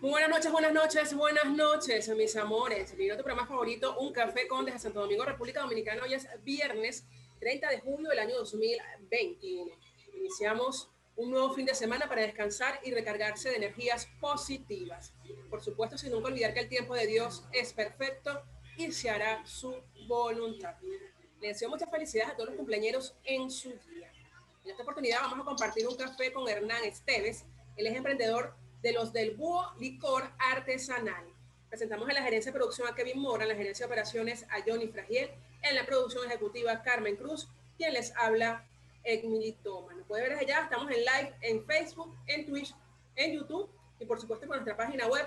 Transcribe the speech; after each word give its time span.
Muy 0.00 0.12
buenas 0.12 0.30
noches, 0.30 0.50
buenas 0.50 0.72
noches, 0.72 1.14
buenas 1.14 1.44
noches, 1.44 2.08
mis 2.16 2.34
amores. 2.34 2.94
Mi 2.96 3.10
otro 3.10 3.22
programa 3.22 3.46
favorito, 3.46 3.98
Un 3.98 4.14
Café 4.14 4.48
con 4.48 4.64
desde 4.64 4.78
Santo 4.78 5.00
Domingo, 5.00 5.26
República 5.26 5.60
Dominicana. 5.60 6.02
Hoy 6.02 6.14
es 6.14 6.26
viernes 6.42 7.04
30 7.38 7.68
de 7.68 7.80
julio 7.80 8.08
del 8.08 8.20
año 8.20 8.36
2021. 8.36 9.70
Iniciamos 10.16 10.88
un 11.16 11.30
nuevo 11.30 11.52
fin 11.52 11.66
de 11.66 11.74
semana 11.74 12.08
para 12.08 12.22
descansar 12.22 12.80
y 12.82 12.92
recargarse 12.92 13.50
de 13.50 13.56
energías 13.56 14.08
positivas. 14.22 15.12
Por 15.50 15.62
supuesto, 15.62 15.98
sin 15.98 16.12
nunca 16.12 16.28
olvidar 16.28 16.54
que 16.54 16.60
el 16.60 16.70
tiempo 16.70 16.94
de 16.94 17.06
Dios 17.06 17.44
es 17.52 17.74
perfecto 17.74 18.42
y 18.78 18.92
se 18.92 19.10
hará 19.10 19.44
su 19.44 19.82
voluntad. 20.08 20.76
Le 21.42 21.48
deseo 21.48 21.68
muchas 21.68 21.90
felicidades 21.90 22.32
a 22.32 22.36
todos 22.36 22.48
los 22.48 22.56
cumpleaños 22.56 23.14
en 23.24 23.50
su 23.50 23.68
día. 23.68 24.10
En 24.64 24.70
esta 24.70 24.82
oportunidad 24.82 25.20
vamos 25.20 25.40
a 25.40 25.44
compartir 25.44 25.86
un 25.86 25.96
café 25.96 26.32
con 26.32 26.48
Hernán 26.48 26.84
Esteves. 26.84 27.44
Él 27.76 27.86
es 27.86 27.94
emprendedor 27.94 28.54
de 28.82 28.92
los 28.92 29.12
del 29.12 29.32
Búho 29.36 29.72
Licor 29.78 30.30
Artesanal. 30.38 31.24
Presentamos 31.68 32.08
en 32.08 32.14
la 32.14 32.22
gerencia 32.22 32.50
de 32.50 32.58
producción 32.58 32.88
a 32.88 32.94
Kevin 32.94 33.20
Mora, 33.20 33.44
en 33.44 33.50
la 33.50 33.54
gerencia 33.54 33.86
de 33.86 33.92
operaciones 33.92 34.44
a 34.50 34.62
Johnny 34.66 34.88
Fragiel, 34.88 35.30
en 35.62 35.74
la 35.74 35.86
producción 35.86 36.26
ejecutiva 36.26 36.82
Carmen 36.82 37.16
Cruz, 37.16 37.48
quien 37.76 37.92
les 37.92 38.14
habla 38.16 38.66
Emily 39.04 39.52
Toma. 39.62 39.94
Nos 39.94 40.06
puede 40.06 40.28
ver 40.28 40.38
allá, 40.38 40.62
estamos 40.62 40.90
en 40.90 40.98
live 40.98 41.34
en 41.42 41.64
Facebook, 41.64 42.14
en 42.26 42.46
Twitch, 42.46 42.74
en 43.16 43.34
YouTube 43.34 43.70
y 43.98 44.04
por 44.04 44.20
supuesto 44.20 44.46
con 44.46 44.56
nuestra 44.56 44.76
página 44.76 45.06
web 45.06 45.26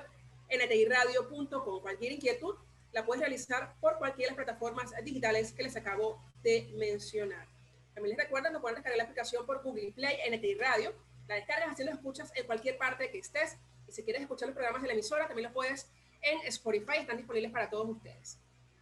ntirradio.com. 0.49 1.81
Cualquier 1.81 2.13
inquietud 2.13 2.55
la 2.91 3.05
puedes 3.05 3.21
realizar 3.21 3.73
por 3.79 3.97
cualquiera 3.97 4.31
de 4.31 4.37
las 4.37 4.45
plataformas 4.45 4.91
digitales 5.03 5.51
que 5.53 5.63
les 5.63 5.75
acabo 5.75 6.21
de 6.43 6.71
mencionar. 6.75 7.47
También 7.93 8.15
les 8.15 8.25
recuerdo 8.25 8.51
que 8.51 8.59
pueden 8.59 8.75
descargar 8.75 8.97
la 8.97 9.03
aplicación 9.03 9.45
por 9.45 9.61
Google 9.63 9.91
Play, 9.93 10.17
NTI 10.31 10.55
Radio, 10.55 10.93
la 11.27 11.35
descargas 11.35 11.71
haciendo 11.71 11.93
escuchas 11.93 12.31
en 12.35 12.45
cualquier 12.45 12.77
parte 12.77 13.09
que 13.11 13.19
estés. 13.19 13.57
Y 13.87 13.91
si 13.91 14.03
quieres 14.03 14.21
escuchar 14.21 14.47
los 14.47 14.55
programas 14.55 14.81
de 14.81 14.87
la 14.87 14.93
emisora, 14.93 15.27
también 15.27 15.45
los 15.45 15.53
puedes 15.53 15.91
en 16.21 16.39
Spotify, 16.47 16.99
están 16.99 17.17
disponibles 17.17 17.51
para 17.51 17.69
todos 17.69 17.89
ustedes. 17.89 18.39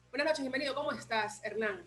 Buenas 0.09 0.27
noches, 0.27 0.41
bienvenido. 0.41 0.75
¿Cómo 0.75 0.91
estás, 0.91 1.43
Hernán? 1.43 1.83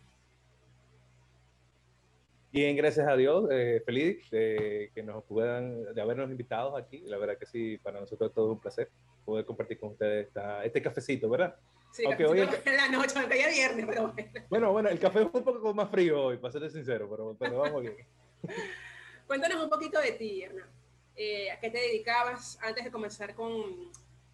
Bien, 2.51 2.77
gracias 2.77 3.07
a 3.09 3.17
Dios, 3.17 3.49
eh, 3.51 3.83
feliz 3.85 4.31
de 4.31 4.91
que 4.95 5.03
nos 5.03 5.25
puedan, 5.25 5.93
de 5.93 6.01
habernos 6.01 6.31
invitado 6.31 6.77
aquí. 6.77 7.03
La 7.07 7.19
verdad 7.19 7.37
que 7.37 7.47
sí, 7.47 7.79
para 7.79 8.01
nosotros 8.01 8.31
es 8.31 8.35
todo 8.35 8.53
un 8.53 8.61
placer 8.61 8.91
poder 9.25 9.45
compartir 9.45 9.79
con 9.79 9.91
ustedes 9.91 10.29
esta, 10.29 10.65
este 10.65 10.81
cafecito, 10.81 11.29
¿verdad? 11.29 11.57
Sí, 11.91 12.05
aunque 12.05 12.27
hoy 12.27 12.41
en 12.41 12.77
la 12.77 12.89
noche, 12.89 13.19
aunque 13.19 13.39
ya 13.39 13.49
viernes, 13.49 13.87
pero 13.87 14.13
bueno. 14.13 14.31
Bueno, 14.49 14.73
bueno, 14.73 14.89
el 14.89 14.99
café 14.99 15.21
es 15.21 15.29
un 15.33 15.45
poco 15.45 15.75
más 15.75 15.91
frío 15.91 16.27
hoy, 16.27 16.37
para 16.37 16.53
ser 16.53 16.71
sincero, 16.71 17.09
pero, 17.11 17.37
pero 17.39 17.59
vamos 17.59 17.83
bien. 17.83 17.97
Cuéntanos 19.27 19.63
un 19.63 19.71
poquito 19.71 20.01
de 20.01 20.13
ti, 20.13 20.43
Hernán. 20.43 20.69
Eh, 21.17 21.51
¿A 21.51 21.59
qué 21.61 21.71
te 21.71 21.79
dedicabas 21.79 22.59
antes 22.63 22.85
de 22.85 22.91
comenzar 22.91 23.35
con 23.35 23.91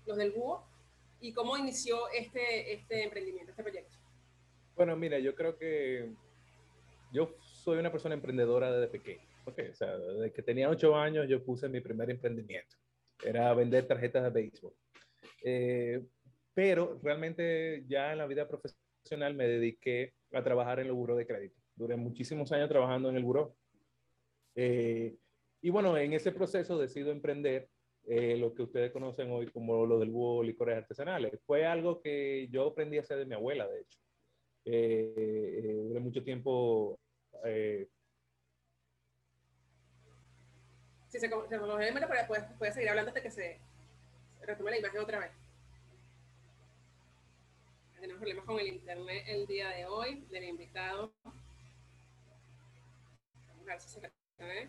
los 0.06 0.16
del 0.16 0.32
búho? 0.32 0.64
¿Y 1.20 1.32
cómo 1.32 1.56
inició 1.56 2.08
este, 2.10 2.72
este 2.72 3.04
emprendimiento, 3.04 3.50
este 3.50 3.62
proyecto? 3.62 3.96
Bueno, 4.74 4.96
mira, 4.96 5.18
yo 5.18 5.34
creo 5.34 5.56
que 5.56 6.10
yo 7.12 7.36
soy 7.40 7.78
una 7.78 7.92
persona 7.92 8.14
emprendedora 8.14 8.72
desde 8.72 8.90
pequeño. 8.90 9.28
Okay, 9.44 9.68
o 9.68 9.74
sea, 9.74 9.96
desde 9.96 10.32
que 10.32 10.42
tenía 10.42 10.68
ocho 10.68 10.96
años 10.96 11.26
yo 11.28 11.44
puse 11.44 11.68
mi 11.68 11.80
primer 11.80 12.10
emprendimiento. 12.10 12.76
Era 13.22 13.52
vender 13.54 13.86
tarjetas 13.86 14.24
de 14.24 14.30
béisbol. 14.30 14.72
Eh, 15.44 16.02
pero 16.54 16.98
realmente 17.02 17.84
ya 17.86 18.12
en 18.12 18.18
la 18.18 18.26
vida 18.26 18.48
profesional 18.48 19.34
me 19.34 19.46
dediqué 19.46 20.14
a 20.32 20.42
trabajar 20.42 20.80
en 20.80 20.86
el 20.86 20.92
buro 20.92 21.14
de 21.14 21.26
crédito. 21.26 21.60
Duré 21.74 21.96
muchísimos 21.96 22.50
años 22.52 22.68
trabajando 22.68 23.08
en 23.10 23.16
el 23.16 23.24
buro 23.24 23.56
eh, 24.62 25.16
y 25.62 25.70
bueno, 25.70 25.96
en 25.96 26.12
ese 26.12 26.32
proceso 26.32 26.76
decido 26.76 27.10
emprender 27.10 27.70
eh, 28.04 28.36
lo 28.36 28.54
que 28.54 28.62
ustedes 28.62 28.92
conocen 28.92 29.30
hoy 29.30 29.46
como 29.46 29.86
lo 29.86 29.98
del 29.98 30.10
búho 30.10 30.42
licores 30.42 30.76
artesanales. 30.76 31.32
Fue 31.46 31.64
algo 31.64 32.02
que 32.02 32.46
yo 32.50 32.68
aprendí 32.68 32.98
a 32.98 33.00
hacer 33.00 33.16
de 33.16 33.24
mi 33.24 33.34
abuela, 33.34 33.66
de 33.66 33.80
hecho. 33.80 33.98
Eh, 34.66 35.80
duré 35.88 36.00
mucho 36.00 36.22
tiempo... 36.22 37.00
Sí, 41.08 41.18
se, 41.18 41.20
se 41.20 41.28
pero 41.28 41.58
después 41.58 42.44
puedes 42.58 42.74
seguir 42.74 42.90
hablando 42.90 43.08
hasta 43.08 43.22
que 43.22 43.30
se 43.30 43.58
retome 44.42 44.72
la 44.72 44.78
imagen 44.78 45.00
otra 45.00 45.20
vez. 45.20 45.30
Tenemos 47.94 48.18
problemas 48.18 48.44
con 48.44 48.60
el 48.60 48.68
internet 48.68 49.24
el 49.26 49.46
día 49.46 49.70
de 49.70 49.86
hoy 49.86 50.26
del 50.30 50.44
invitado. 50.44 51.12
Vamos 53.48 53.66
a 53.66 53.70
ver 53.72 53.80
si 53.80 53.88
se 53.88 54.19
a 54.40 54.46
ver. 54.46 54.68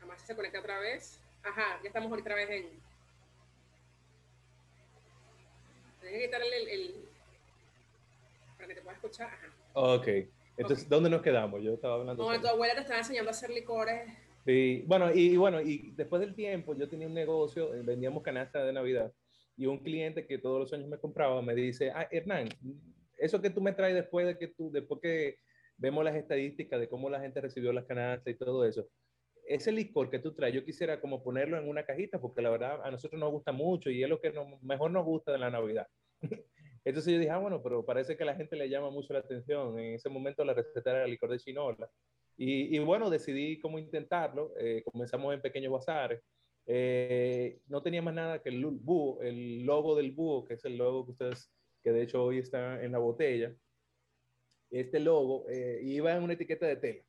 Jamás 0.00 0.22
se 0.22 0.34
conecta 0.34 0.60
otra 0.60 0.78
vez. 0.80 1.20
Ajá, 1.42 1.80
ya 1.82 1.88
estamos 1.88 2.12
otra 2.18 2.34
vez 2.34 2.50
en. 2.50 2.66
Tienes 6.00 6.20
que 6.20 6.26
quitarle 6.26 6.62
el, 6.62 6.68
el, 6.68 7.08
para 8.56 8.68
que 8.68 8.74
te 8.74 8.80
pueda 8.82 8.96
escuchar. 8.96 9.26
Ajá. 9.28 9.52
Ok. 9.74 10.08
Entonces, 10.56 10.88
¿dónde 10.88 11.10
nos 11.10 11.22
quedamos? 11.22 11.62
Yo 11.62 11.74
estaba 11.74 11.96
hablando. 11.96 12.32
No, 12.32 12.40
tu 12.40 12.48
abuela 12.48 12.74
te 12.74 12.80
estaba 12.80 12.98
enseñando 13.00 13.30
a 13.30 13.32
hacer 13.32 13.50
licores. 13.50 14.10
Sí, 14.46 14.84
bueno, 14.86 15.12
y, 15.12 15.36
bueno, 15.36 15.60
y 15.60 15.90
después 15.96 16.20
del 16.20 16.34
tiempo, 16.34 16.74
yo 16.74 16.88
tenía 16.88 17.08
un 17.08 17.14
negocio, 17.14 17.74
eh, 17.74 17.82
vendíamos 17.82 18.22
canasta 18.22 18.64
de 18.64 18.72
Navidad, 18.72 19.12
y 19.56 19.66
un 19.66 19.78
cliente 19.78 20.24
que 20.24 20.38
todos 20.38 20.60
los 20.60 20.72
años 20.72 20.88
me 20.88 20.98
compraba 20.98 21.42
me 21.42 21.54
dice, 21.54 21.90
ah, 21.90 22.06
Hernán, 22.10 22.48
eso 23.16 23.40
que 23.40 23.50
tú 23.50 23.60
me 23.60 23.72
traes 23.72 23.94
después 23.94 24.26
de 24.26 24.38
que 24.38 24.48
tú, 24.48 24.70
después 24.70 25.00
que 25.00 25.38
vemos 25.76 26.04
las 26.04 26.16
estadísticas 26.16 26.80
de 26.80 26.88
cómo 26.88 27.10
la 27.10 27.20
gente 27.20 27.40
recibió 27.40 27.72
las 27.72 27.84
canastas 27.84 28.32
y 28.32 28.38
todo 28.38 28.64
eso, 28.64 28.88
ese 29.46 29.72
licor 29.72 30.10
que 30.10 30.18
tú 30.18 30.34
traes, 30.34 30.54
yo 30.54 30.64
quisiera 30.64 31.00
como 31.00 31.22
ponerlo 31.22 31.58
en 31.58 31.68
una 31.68 31.84
cajita 31.84 32.20
porque 32.20 32.42
la 32.42 32.50
verdad 32.50 32.80
a 32.82 32.90
nosotros 32.90 33.20
nos 33.20 33.30
gusta 33.30 33.52
mucho 33.52 33.90
y 33.90 34.02
es 34.02 34.08
lo 34.08 34.20
que 34.20 34.32
mejor 34.62 34.90
nos 34.90 35.04
gusta 35.04 35.32
de 35.32 35.38
la 35.38 35.50
Navidad. 35.50 35.86
Entonces 36.84 37.12
yo 37.12 37.18
dije, 37.18 37.30
ah, 37.30 37.38
bueno, 37.38 37.62
pero 37.62 37.84
parece 37.84 38.16
que 38.16 38.22
a 38.22 38.26
la 38.26 38.36
gente 38.36 38.54
le 38.54 38.68
llama 38.68 38.90
mucho 38.90 39.12
la 39.12 39.18
atención. 39.18 39.76
En 39.78 39.94
ese 39.94 40.08
momento 40.08 40.44
la 40.44 40.54
receta 40.54 40.92
era 40.92 41.06
licor 41.06 41.30
de 41.30 41.38
chinola. 41.38 41.90
Y, 42.36 42.76
y 42.76 42.78
bueno, 42.78 43.10
decidí 43.10 43.58
cómo 43.58 43.78
intentarlo. 43.80 44.52
Eh, 44.56 44.84
comenzamos 44.84 45.34
en 45.34 45.40
pequeños 45.40 45.72
bazares. 45.72 46.22
Eh, 46.66 47.58
no 47.66 47.82
tenía 47.82 48.02
más 48.02 48.14
nada 48.14 48.40
que 48.40 48.50
el 48.50 48.64
búho, 48.64 49.20
el 49.22 49.64
logo 49.64 49.96
del 49.96 50.12
búho, 50.12 50.44
que 50.44 50.54
es 50.54 50.64
el 50.64 50.76
logo 50.76 51.06
que 51.06 51.12
ustedes 51.12 51.50
que 51.86 51.92
de 51.92 52.02
hecho 52.02 52.24
hoy 52.24 52.38
está 52.38 52.82
en 52.82 52.90
la 52.90 52.98
botella, 52.98 53.54
este 54.72 54.98
logo 54.98 55.48
eh, 55.48 55.78
iba 55.84 56.16
en 56.16 56.24
una 56.24 56.32
etiqueta 56.32 56.66
de 56.66 56.74
tela, 56.74 57.04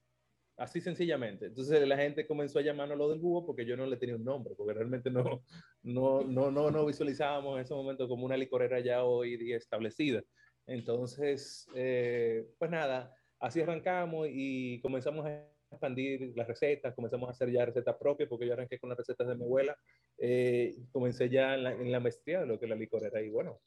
así 0.56 0.82
sencillamente. 0.82 1.48
Entonces 1.48 1.88
la 1.88 1.98
gente 1.98 2.28
comenzó 2.28 2.60
a 2.60 2.62
llamarnos 2.62 2.96
lo 2.96 3.10
del 3.10 3.18
búho 3.18 3.44
porque 3.44 3.66
yo 3.66 3.76
no 3.76 3.88
le 3.88 3.98
tenía 3.98 4.16
un 4.16 4.24
nombre, 4.24 4.54
porque 4.56 4.76
realmente 4.76 5.10
no, 5.10 5.44
no, 5.82 6.22
no, 6.22 6.52
no, 6.52 6.70
no 6.70 6.86
visualizábamos 6.86 7.56
en 7.58 7.64
ese 7.64 7.74
momento 7.74 8.08
como 8.08 8.24
una 8.24 8.38
licorera 8.38 8.80
ya 8.80 9.04
hoy 9.04 9.36
día 9.38 9.58
establecida. 9.58 10.22
Entonces, 10.68 11.68
eh, 11.74 12.46
pues 12.60 12.70
nada, 12.70 13.16
así 13.40 13.62
arrancamos 13.62 14.28
y 14.30 14.80
comenzamos 14.82 15.26
a 15.26 15.44
expandir 15.72 16.34
las 16.36 16.48
recetas, 16.48 16.94
comenzamos 16.94 17.30
a 17.30 17.32
hacer 17.32 17.52
ya 17.52 17.66
recetas 17.66 17.96
propias, 17.98 18.30
porque 18.30 18.46
yo 18.46 18.54
arranqué 18.54 18.78
con 18.78 18.90
las 18.90 19.00
recetas 19.00 19.28
de 19.28 19.36
mi 19.36 19.44
abuela, 19.44 19.76
eh, 20.20 20.76
comencé 20.92 21.30
ya 21.30 21.56
en 21.56 21.64
la, 21.64 21.72
en 21.72 21.92
la, 21.92 22.00
maestría 22.00 22.42
de 22.42 22.46
lo 22.46 22.60
que 22.60 22.66
es 22.66 22.70
la 22.70 22.76
licorera 22.76 23.20
y 23.24 23.30
bueno, 23.30 23.60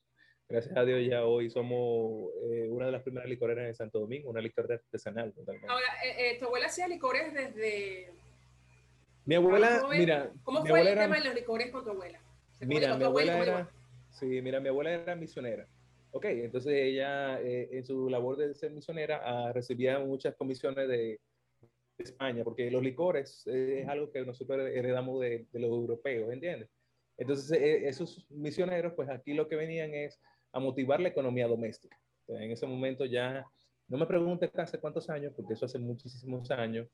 gracias 0.50 0.76
a 0.76 0.84
Dios 0.84 1.00
ya 1.08 1.24
hoy 1.24 1.48
somos 1.48 2.30
eh, 2.50 2.68
una 2.68 2.86
de 2.86 2.92
las 2.92 3.02
primeras 3.02 3.28
licoreras 3.28 3.68
en 3.68 3.74
Santo 3.74 4.00
Domingo, 4.00 4.30
una 4.30 4.40
licorera 4.40 4.74
artesanal. 4.74 5.32
Totalmente. 5.32 5.68
Ahora, 5.68 5.86
eh, 6.04 6.32
eh, 6.32 6.38
¿tu 6.38 6.46
abuela 6.46 6.66
hacía 6.66 6.88
licores 6.88 7.32
desde... 7.32 8.12
Mi 9.24 9.36
abuela, 9.36 9.86
mira... 9.90 10.32
¿Cómo 10.42 10.66
fue 10.66 10.80
el 10.80 10.88
era... 10.88 11.02
tema 11.02 11.16
de 11.16 11.24
los 11.24 11.34
licores 11.34 11.70
con 11.70 11.84
tu 11.84 11.90
abuela? 11.90 12.20
Mira, 12.60 12.96
mi 12.96 13.04
abuela 13.04 13.38
era... 13.38 13.70
Sí, 14.10 14.42
mira, 14.42 14.60
mi 14.60 14.68
abuela 14.68 14.90
era 14.90 15.14
misionera. 15.14 15.66
Ok, 16.10 16.24
entonces 16.24 16.72
ella 16.74 17.40
en 17.40 17.84
su 17.84 18.08
labor 18.10 18.36
de 18.36 18.52
ser 18.54 18.72
misionera 18.72 19.20
ah, 19.22 19.52
recibía 19.52 20.00
muchas 20.00 20.34
comisiones 20.34 20.88
de, 20.88 21.20
España, 21.98 22.42
porque 22.44 22.70
los 22.70 22.82
licores 22.82 23.46
es 23.46 23.86
algo 23.86 24.10
que 24.10 24.24
nosotros 24.24 24.58
heredamos 24.72 25.20
de, 25.20 25.46
de 25.52 25.60
los 25.60 25.68
europeos, 25.68 26.32
¿entiendes? 26.32 26.70
Entonces, 27.18 27.60
esos 27.60 28.26
misioneros, 28.30 28.94
pues 28.94 29.10
aquí 29.10 29.34
lo 29.34 29.46
que 29.46 29.56
venían 29.56 29.92
es 29.92 30.18
a 30.52 30.60
motivar 30.60 31.00
la 31.00 31.08
economía 31.08 31.46
doméstica. 31.46 31.98
En 32.28 32.50
ese 32.50 32.66
momento 32.66 33.04
ya, 33.04 33.44
no 33.88 33.98
me 33.98 34.06
pregunte 34.06 34.50
hace 34.54 34.78
cuántos 34.78 35.10
años, 35.10 35.32
porque 35.34 35.54
eso 35.54 35.66
hace 35.66 35.78
muchísimos 35.78 36.50
años, 36.50 36.88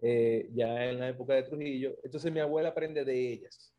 eh, 0.00 0.50
ya 0.52 0.84
en 0.90 0.98
la 0.98 1.08
época 1.08 1.34
de 1.34 1.44
Trujillo. 1.44 1.96
Entonces 2.02 2.32
mi 2.32 2.40
abuela 2.40 2.70
aprende 2.70 3.04
de 3.04 3.32
ellas. 3.32 3.74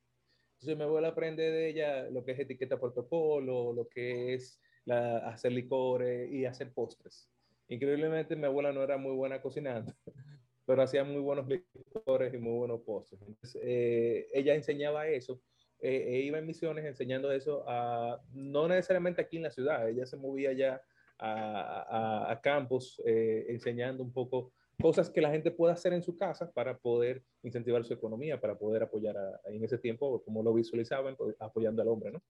Entonces 0.53 0.77
mi 0.77 0.83
abuela 0.83 1.09
aprende 1.09 1.43
de 1.43 1.69
ella 1.69 2.09
lo 2.09 2.23
que 2.23 2.31
es 2.31 2.39
etiqueta 2.39 2.79
protocolo, 2.79 3.73
lo 3.73 3.87
que 3.87 4.33
es 4.33 4.59
la, 4.85 5.17
hacer 5.29 5.51
licores 5.51 6.31
y 6.31 6.45
hacer 6.45 6.71
postres. 6.73 7.29
Increíblemente 7.67 8.35
mi 8.35 8.45
abuela 8.45 8.71
no 8.71 8.83
era 8.83 8.97
muy 8.97 9.13
buena 9.15 9.41
cocinando, 9.41 9.93
pero 10.65 10.81
hacía 10.81 11.03
muy 11.03 11.21
buenos 11.21 11.47
licores 11.47 12.33
y 12.33 12.37
muy 12.37 12.57
buenos 12.57 12.81
postres. 12.81 13.21
Entonces 13.21 13.61
eh, 13.63 14.27
ella 14.33 14.55
enseñaba 14.55 15.07
eso 15.07 15.41
eh, 15.83 16.21
iba 16.21 16.39
en 16.39 16.47
misiones 16.47 16.85
enseñando 16.85 17.31
eso, 17.31 17.65
a, 17.67 18.21
no 18.33 18.67
necesariamente 18.67 19.21
aquí 19.21 19.37
en 19.37 19.43
la 19.43 19.51
ciudad, 19.51 19.89
ella 19.89 20.05
se 20.05 20.17
movía 20.17 20.53
ya 20.53 20.81
a, 21.19 22.27
a, 22.27 22.31
a 22.31 22.41
campos 22.41 23.01
eh, 23.05 23.45
enseñando 23.49 24.01
un 24.01 24.13
poco 24.13 24.53
cosas 24.81 25.09
que 25.09 25.21
la 25.21 25.29
gente 25.29 25.51
pueda 25.51 25.73
hacer 25.73 25.93
en 25.93 26.01
su 26.01 26.17
casa 26.17 26.51
para 26.51 26.77
poder 26.77 27.21
incentivar 27.43 27.83
su 27.85 27.93
economía, 27.93 28.39
para 28.39 28.57
poder 28.57 28.83
apoyar 28.83 29.15
en 29.45 29.63
ese 29.63 29.77
tiempo, 29.77 30.23
como 30.23 30.41
lo 30.41 30.53
visualizaban, 30.53 31.15
pues, 31.15 31.35
apoyando 31.39 31.81
al 31.81 31.89
hombre, 31.89 32.11
¿no? 32.11 32.23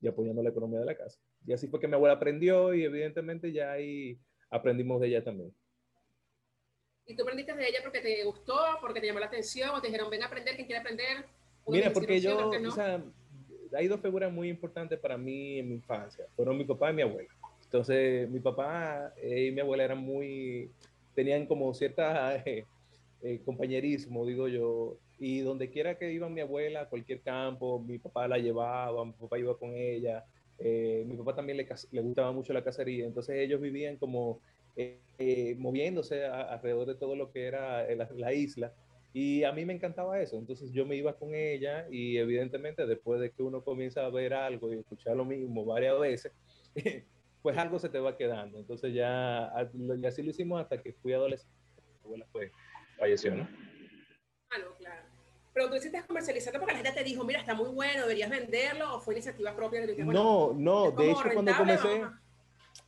Y 0.00 0.08
apoyando 0.08 0.42
la 0.42 0.50
economía 0.50 0.80
de 0.80 0.86
la 0.86 0.96
casa. 0.96 1.20
Y 1.46 1.52
así 1.52 1.68
fue 1.68 1.80
que 1.80 1.88
mi 1.88 1.94
abuela 1.94 2.14
aprendió 2.14 2.74
y 2.74 2.84
evidentemente 2.84 3.52
ya 3.52 3.72
ahí 3.72 4.18
aprendimos 4.50 5.00
de 5.00 5.08
ella 5.08 5.22
también. 5.22 5.54
¿Y 7.06 7.14
tú 7.14 7.22
aprendiste 7.22 7.54
de 7.54 7.68
ella 7.68 7.80
porque 7.82 8.00
te 8.00 8.24
gustó, 8.24 8.58
porque 8.80 9.00
te 9.00 9.06
llamó 9.06 9.20
la 9.20 9.26
atención, 9.26 9.70
o 9.70 9.80
te 9.80 9.88
dijeron, 9.88 10.10
ven 10.10 10.22
a 10.22 10.26
aprender, 10.26 10.54
quien 10.54 10.66
quiere 10.66 10.80
aprender? 10.80 11.26
Mira, 11.66 11.92
porque 11.92 12.20
yo, 12.20 12.50
o 12.50 12.70
sea, 12.70 13.02
hay 13.72 13.88
dos 13.88 14.00
figuras 14.00 14.32
muy 14.32 14.48
importantes 14.48 14.98
para 14.98 15.16
mí 15.16 15.58
en 15.58 15.68
mi 15.68 15.74
infancia. 15.74 16.26
Fueron 16.36 16.58
mi 16.58 16.64
papá 16.64 16.90
y 16.90 16.94
mi 16.94 17.02
abuela. 17.02 17.28
Entonces, 17.64 18.30
mi 18.30 18.40
papá 18.40 19.12
y 19.22 19.50
mi 19.50 19.60
abuela 19.60 19.84
eran 19.84 19.98
muy, 19.98 20.70
tenían 21.14 21.46
como 21.46 21.72
cierta 21.74 22.36
eh, 22.46 22.64
eh, 23.22 23.40
compañerismo, 23.44 24.26
digo 24.26 24.48
yo, 24.48 24.96
y 25.18 25.40
donde 25.40 25.70
quiera 25.70 25.96
que 25.96 26.12
iba 26.12 26.28
mi 26.28 26.40
abuela, 26.40 26.82
a 26.82 26.88
cualquier 26.88 27.20
campo, 27.20 27.80
mi 27.80 27.98
papá 27.98 28.28
la 28.28 28.38
llevaba, 28.38 29.04
mi 29.04 29.12
papá 29.12 29.38
iba 29.38 29.56
con 29.56 29.74
ella, 29.74 30.24
eh, 30.58 31.04
mi 31.06 31.16
papá 31.16 31.34
también 31.34 31.56
le, 31.56 31.66
le, 31.90 32.00
gustaba 32.00 32.32
mucho 32.32 32.52
la 32.52 32.62
cacería, 32.62 33.06
entonces 33.06 33.36
ellos 33.36 33.60
vivían 33.60 33.96
como 33.96 34.40
moviéndose 35.58 36.26
alrededor 36.26 36.86
de 36.86 36.94
todo 36.96 37.14
lo 37.14 37.30
que 37.30 37.46
era 37.46 37.92
la, 37.94 38.08
la, 38.12 38.32
isla, 38.32 38.72
y 39.16 39.44
a 39.44 39.52
mí 39.52 39.64
me 39.64 39.72
encantaba 39.72 40.20
eso, 40.20 40.36
entonces 40.36 40.72
yo 40.72 40.84
me 40.84 40.96
iba 40.96 41.16
con 41.16 41.36
ella 41.36 41.86
y 41.88 42.16
evidentemente 42.16 42.84
después 42.84 43.20
de 43.20 43.30
que 43.30 43.44
uno 43.44 43.62
comienza 43.62 44.04
a 44.04 44.10
ver 44.10 44.34
algo 44.34 44.72
y 44.72 44.78
escuchar 44.80 45.16
lo 45.16 45.24
mismo 45.24 45.64
varias 45.64 46.00
veces, 46.00 46.32
pues 47.42 47.56
algo 47.56 47.78
se 47.78 47.88
te 47.88 48.00
va 48.00 48.16
quedando. 48.16 48.58
Entonces 48.58 48.92
ya, 48.92 49.52
y 49.72 50.04
así 50.04 50.20
lo 50.20 50.30
hicimos 50.30 50.60
hasta 50.60 50.82
que 50.82 50.94
fui 50.94 51.12
adolescente. 51.12 51.54
Mi 51.76 52.06
abuela 52.06 52.26
fue, 52.32 52.50
falleció, 52.98 53.36
¿no? 53.36 53.46
Ah, 54.50 54.58
no, 54.58 54.74
claro. 54.78 55.06
Pero 55.52 55.68
tú 55.70 55.76
hiciste 55.76 56.02
comercializando 56.08 56.58
porque 56.58 56.72
la 56.74 56.82
gente 56.82 56.98
te 57.00 57.04
dijo, 57.04 57.22
mira, 57.22 57.38
está 57.38 57.54
muy 57.54 57.70
bueno, 57.70 58.02
deberías 58.02 58.30
venderlo, 58.30 58.96
o 58.96 59.00
fue 59.00 59.14
iniciativa 59.14 59.54
propia 59.54 59.86
de 59.86 60.04
No, 60.04 60.52
no, 60.52 60.90
de 60.90 61.12
hecho 61.12 61.22
cuando 61.32 61.56
comencé, 61.56 62.02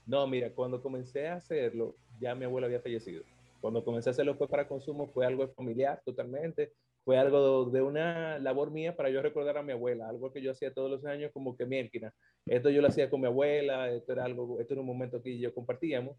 no, 0.06 0.26
mira, 0.26 0.50
cuando 0.50 0.82
comencé 0.82 1.28
a 1.28 1.34
hacerlo, 1.34 1.94
ya 2.18 2.34
mi 2.34 2.46
abuela 2.46 2.66
había 2.66 2.80
fallecido. 2.80 3.22
Cuando 3.66 3.84
comencé 3.84 4.10
a 4.10 4.12
hacerlo 4.12 4.36
fue 4.36 4.48
para 4.48 4.68
consumo, 4.68 5.08
fue 5.08 5.26
algo 5.26 5.48
familiar 5.48 6.00
totalmente 6.04 6.72
fue 7.06 7.16
algo 7.18 7.70
de 7.70 7.82
una 7.82 8.36
labor 8.40 8.72
mía 8.72 8.96
para 8.96 9.10
yo 9.10 9.22
recordar 9.22 9.56
a 9.56 9.62
mi 9.62 9.70
abuela, 9.70 10.08
algo 10.08 10.32
que 10.32 10.42
yo 10.42 10.50
hacía 10.50 10.74
todos 10.74 10.90
los 10.90 11.04
años 11.04 11.30
como 11.32 11.56
que 11.56 11.64
miérquina. 11.64 12.12
Esto 12.44 12.68
yo 12.68 12.82
lo 12.82 12.88
hacía 12.88 13.08
con 13.08 13.20
mi 13.20 13.28
abuela, 13.28 13.92
esto 13.92 14.12
era 14.12 14.24
algo, 14.24 14.60
esto 14.60 14.74
era 14.74 14.80
un 14.80 14.88
momento 14.88 15.22
que 15.22 15.38
yo 15.38 15.54
compartíamos. 15.54 16.16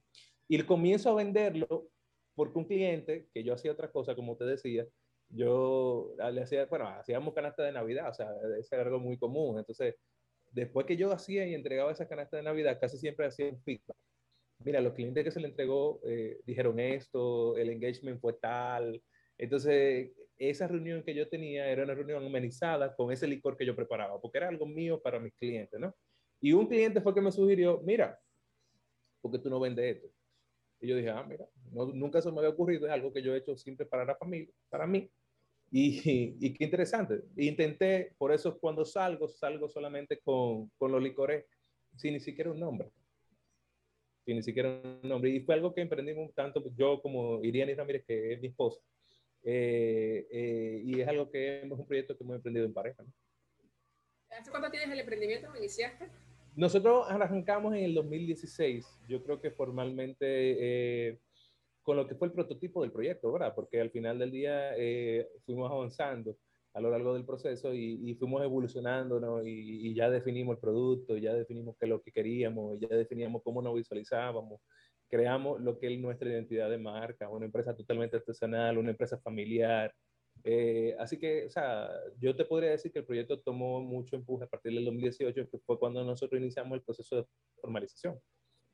Y 0.47 0.63
comienzo 0.63 1.09
a 1.09 1.15
venderlo 1.15 1.89
porque 2.35 2.57
un 2.57 2.63
cliente, 2.63 3.27
que 3.33 3.44
yo 3.44 3.53
hacía 3.53 3.73
otra 3.73 3.91
cosa, 3.91 4.15
como 4.15 4.38
te 4.38 4.45
decía, 4.45 4.88
yo 5.27 6.15
le 6.31 6.41
hacía, 6.41 6.67
bueno, 6.67 6.88
hacíamos 6.88 7.33
canasta 7.33 7.63
de 7.63 7.73
Navidad, 7.73 8.09
o 8.09 8.13
sea, 8.13 8.29
eso 8.57 8.75
era 8.75 8.85
algo 8.85 9.00
muy 9.00 9.17
común. 9.17 9.57
Entonces, 9.57 9.95
después 10.51 10.85
que 10.85 10.95
yo 10.95 11.11
hacía 11.11 11.45
y 11.45 11.53
entregaba 11.53 11.91
esa 11.91 12.07
canasta 12.07 12.38
de 12.38 12.43
Navidad, 12.43 12.79
casi 12.79 12.97
siempre 12.97 13.25
hacía 13.25 13.50
un 13.50 13.61
feedback. 13.61 13.97
Mira, 14.59 14.81
los 14.81 14.94
clientes 14.94 15.24
que 15.24 15.31
se 15.31 15.39
le 15.39 15.48
entregó 15.48 16.01
eh, 16.04 16.39
dijeron 16.45 16.80
esto, 16.80 17.57
el 17.57 17.69
engagement 17.69 18.19
fue 18.19 18.33
tal. 18.33 19.01
Entonces, 19.38 20.12
esa 20.38 20.68
reunión 20.68 21.04
que 21.04 21.13
yo 21.13 21.27
tenía 21.30 21.69
era 21.69 21.83
una 21.83 21.94
reunión 21.94 22.25
amenizada 22.25 22.95
con 22.95 23.12
ese 23.12 23.27
licor 23.27 23.57
que 23.57 23.65
yo 23.65 23.75
preparaba, 23.75 24.19
porque 24.19 24.39
era 24.39 24.50
algo 24.50 24.65
mío 24.65 25.01
para 25.01 25.19
mis 25.19 25.33
clientes, 25.33 25.80
¿no? 25.80 25.95
Y 26.39 26.54
un 26.54 26.68
cliente 26.68 27.01
fue 27.01 27.13
que 27.13 27.21
me 27.21 27.31
sugirió, 27.31 27.81
mira, 27.83 28.19
¿por 29.21 29.31
qué 29.31 29.39
tú 29.39 29.50
no 29.50 29.59
vendes 29.59 29.95
esto? 29.95 30.07
Y 30.80 30.88
yo 30.88 30.95
dije, 30.95 31.10
ah, 31.10 31.24
mira, 31.24 31.48
nunca 31.71 32.21
se 32.21 32.31
me 32.31 32.38
había 32.38 32.51
ocurrido, 32.51 32.86
es 32.86 32.92
algo 32.92 33.12
que 33.12 33.24
yo 33.24 33.33
he 33.33 33.39
hecho 33.39 33.57
siempre 33.57 33.86
para 33.86 34.06
la 34.06 34.15
familia, 34.15 34.53
para 34.69 34.86
mí. 34.86 35.10
Y, 35.71 36.01
y, 36.39 36.53
qué 36.53 36.63
interesante. 36.63 37.24
Intenté, 37.36 38.13
por 38.18 38.31
eso 38.31 38.57
cuando 38.60 38.86
salgo, 38.86 39.27
salgo 39.27 39.68
solamente 39.68 40.19
con, 40.19 40.69
con 40.77 40.92
los 40.92 41.01
licores 41.01 41.45
sin 41.95 42.13
ni 42.13 42.19
siquiera 42.19 42.51
un 42.51 42.60
nombre. 42.60 42.92
Sin 44.27 44.35
ni 44.35 44.44
siquiera 44.44 44.81
un 44.83 45.07
nombre. 45.07 45.29
Y 45.29 45.39
fue 45.39 45.56
algo 45.56 45.74
que 45.74 45.79
emprendimos 45.79 46.33
tanto 46.33 46.62
yo 46.75 47.01
como 47.01 47.41
Iriani 47.45 47.74
Ramírez, 47.74 48.03
que 48.06 48.33
es 48.33 48.41
mi 48.41 48.50
esposa 48.50 48.81
eh, 49.41 50.27
eh, 50.29 50.81
y 50.83 51.00
es 51.00 51.07
algo 51.07 51.31
que 51.31 51.59
es 51.62 51.71
un 51.71 51.88
proyecto 51.88 52.18
que 52.18 52.25
hemos 52.25 52.35
emprendido 52.35 52.65
en 52.65 52.74
pareja. 52.74 53.06
¿Hace 54.29 54.51
cuánto 54.51 54.69
tienes 54.69 54.91
el 54.91 55.00
emprendimiento? 55.00 55.47
iniciaste? 55.56 56.09
Nosotros 56.57 57.06
arrancamos 57.09 57.74
en 57.74 57.85
el 57.85 57.94
2016, 57.94 59.00
yo 59.07 59.24
creo 59.24 59.39
que 59.39 59.51
formalmente 59.51 60.25
eh, 60.27 61.19
con 61.81 61.95
lo 61.95 62.06
que 62.06 62.15
fue 62.15 62.27
el 62.27 62.33
prototipo 62.33 62.81
del 62.81 62.91
proyecto, 62.91 63.31
¿verdad? 63.31 63.56
Porque 63.56 63.79
al 63.79 63.91
final 63.91 64.19
del 64.19 64.31
día 64.31 64.74
fuimos 65.45 65.71
avanzando 65.71 66.35
a 66.77 66.79
lo 66.79 66.91
largo 66.91 67.15
del 67.15 67.25
proceso 67.25 67.74
y, 67.74 68.13
fuimos 68.19 68.44
evolucionando, 68.44 69.19
¿no? 69.19 69.44
Y, 69.44 69.88
y, 69.88 69.95
ya 69.95 70.12
definimos 70.12 70.57
el 70.57 70.62
producto, 70.62 71.18
ya 71.18 71.33
definimos 71.33 71.75
qué 71.79 71.88
es 71.88 71.89
lo 71.89 72.03
que 72.03 72.12
queríamos, 72.12 72.79
ya 72.79 72.88
definíamos 72.89 73.41
cómo 73.41 73.63
nos 73.63 73.74
visualizábamos, 73.74 74.62
creamos 75.09 75.59
lo 75.59 75.79
que 75.79 75.91
es 75.91 76.00
nuestra 76.00 76.29
identidad 76.29 76.69
de 76.69 76.77
marca, 76.77 77.29
una 77.29 77.47
empresa 77.47 77.75
totalmente 77.75 78.18
artesanal, 78.18 78.77
una 78.77 78.91
empresa 78.91 79.18
familiar. 79.18 79.91
Eh, 80.44 80.95
así 81.00 81.18
que, 81.18 81.47
o 81.47 81.50
sea, 81.50 81.89
yo 82.19 82.35
te 82.35 82.45
podría 82.45 82.69
decir 82.69 82.91
que 82.91 83.00
el 83.00 83.06
proyecto 83.06 83.39
tomó 83.41 83.81
mucho 83.81 84.15
empuje 84.15 84.44
a 84.44 84.47
partir 84.47 84.71
del 84.71 84.85
2018, 84.85 85.50
que 85.50 85.57
fue 85.65 85.79
cuando 85.79 86.03
nosotros 86.03 86.39
iniciamos 86.39 86.77
el 86.77 86.83
proceso 86.83 87.15
de 87.15 87.25
formalización. 87.59 88.21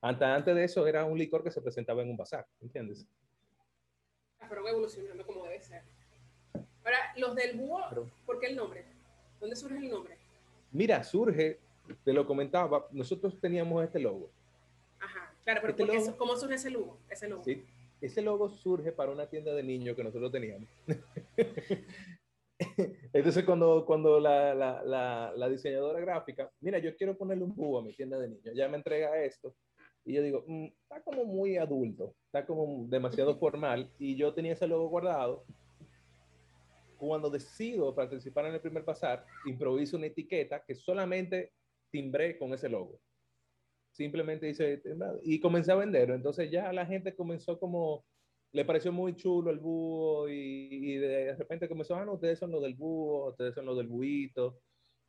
Antes, 0.01 0.27
antes 0.27 0.55
de 0.55 0.63
eso 0.65 0.85
era 0.85 1.05
un 1.05 1.17
licor 1.17 1.41
que 1.41 1.51
se 1.51 1.61
presentaba 1.61 2.01
en 2.01 2.09
un 2.09 2.17
bazar, 2.17 2.45
¿entiendes? 2.59 3.07
Ah, 4.39 4.47
pero 4.49 4.67
evolucionando 4.67 5.25
como 5.25 5.45
debe 5.45 5.61
ser. 5.61 5.83
Ahora, 6.83 6.97
los 7.17 7.35
del 7.35 7.57
búho, 7.57 7.81
¿por 8.25 8.39
qué 8.39 8.47
el 8.47 8.55
nombre? 8.55 8.85
¿Dónde 9.39 9.55
surge 9.55 9.77
el 9.77 9.89
nombre? 9.89 10.17
Mira, 10.71 11.03
surge, 11.03 11.59
te 12.03 12.13
lo 12.13 12.25
comentaba, 12.25 12.87
nosotros 12.91 13.39
teníamos 13.39 13.83
este 13.83 13.99
logo 13.99 14.31
Claro, 15.43 15.61
pero 15.61 15.93
este 15.93 16.17
¿cómo 16.17 16.35
surge 16.37 16.55
ese 16.55 16.69
logo? 16.69 16.97
Ese 17.09 17.27
logo? 17.27 17.43
Sí, 17.43 17.63
ese 17.99 18.21
logo 18.21 18.49
surge 18.49 18.91
para 18.91 19.11
una 19.11 19.27
tienda 19.27 19.53
de 19.53 19.63
niños 19.63 19.95
que 19.95 20.03
nosotros 20.03 20.31
teníamos. 20.31 20.69
Entonces, 23.13 23.43
cuando, 23.43 23.85
cuando 23.85 24.19
la, 24.19 24.55
la, 24.55 25.33
la, 25.35 25.49
diseñadora 25.49 25.99
gráfica, 25.99 26.49
mira, 26.61 26.79
yo 26.79 26.95
quiero 26.95 27.17
ponerle 27.17 27.43
un 27.43 27.53
búho 27.53 27.79
a 27.79 27.83
mi 27.83 27.93
tienda 27.93 28.17
de 28.17 28.29
niños, 28.29 28.55
ya 28.55 28.69
me 28.69 28.77
entrega 28.77 29.21
esto. 29.21 29.53
Y 30.05 30.13
yo 30.13 30.21
digo, 30.21 30.43
mm, 30.47 30.67
está 30.83 31.01
como 31.01 31.25
muy 31.25 31.57
adulto, 31.57 32.15
está 32.25 32.45
como 32.45 32.87
demasiado 32.87 33.35
formal. 33.39 33.91
Y 33.99 34.15
yo 34.15 34.33
tenía 34.33 34.53
ese 34.53 34.67
logo 34.67 34.87
guardado. 34.87 35.43
Cuando 37.07 37.29
decido 37.29 37.93
participar 37.93 38.45
en 38.45 38.55
el 38.55 38.61
primer 38.61 38.83
pasar, 38.83 39.25
improviso 39.45 39.97
una 39.97 40.07
etiqueta 40.07 40.63
que 40.65 40.75
solamente 40.75 41.53
timbré 41.89 42.37
con 42.37 42.53
ese 42.53 42.69
logo 42.69 42.99
simplemente 43.93 44.47
dice, 44.47 44.81
y 45.23 45.39
comencé 45.39 45.71
a 45.71 45.75
venderlo. 45.75 46.15
Entonces 46.15 46.51
ya 46.51 46.73
la 46.73 46.85
gente 46.85 47.15
comenzó 47.15 47.59
como, 47.59 48.03
le 48.51 48.65
pareció 48.65 48.91
muy 48.91 49.15
chulo 49.15 49.51
el 49.51 49.59
búho 49.59 50.27
y, 50.29 50.97
de 50.97 51.35
repente 51.35 51.69
comenzó, 51.69 51.95
ah, 51.95 52.05
no, 52.05 52.13
ustedes 52.13 52.39
son 52.39 52.51
los 52.51 52.61
del 52.61 52.73
búho, 52.73 53.29
ustedes 53.29 53.55
son 53.55 53.65
los 53.65 53.77
del 53.77 53.87
buito. 53.87 54.59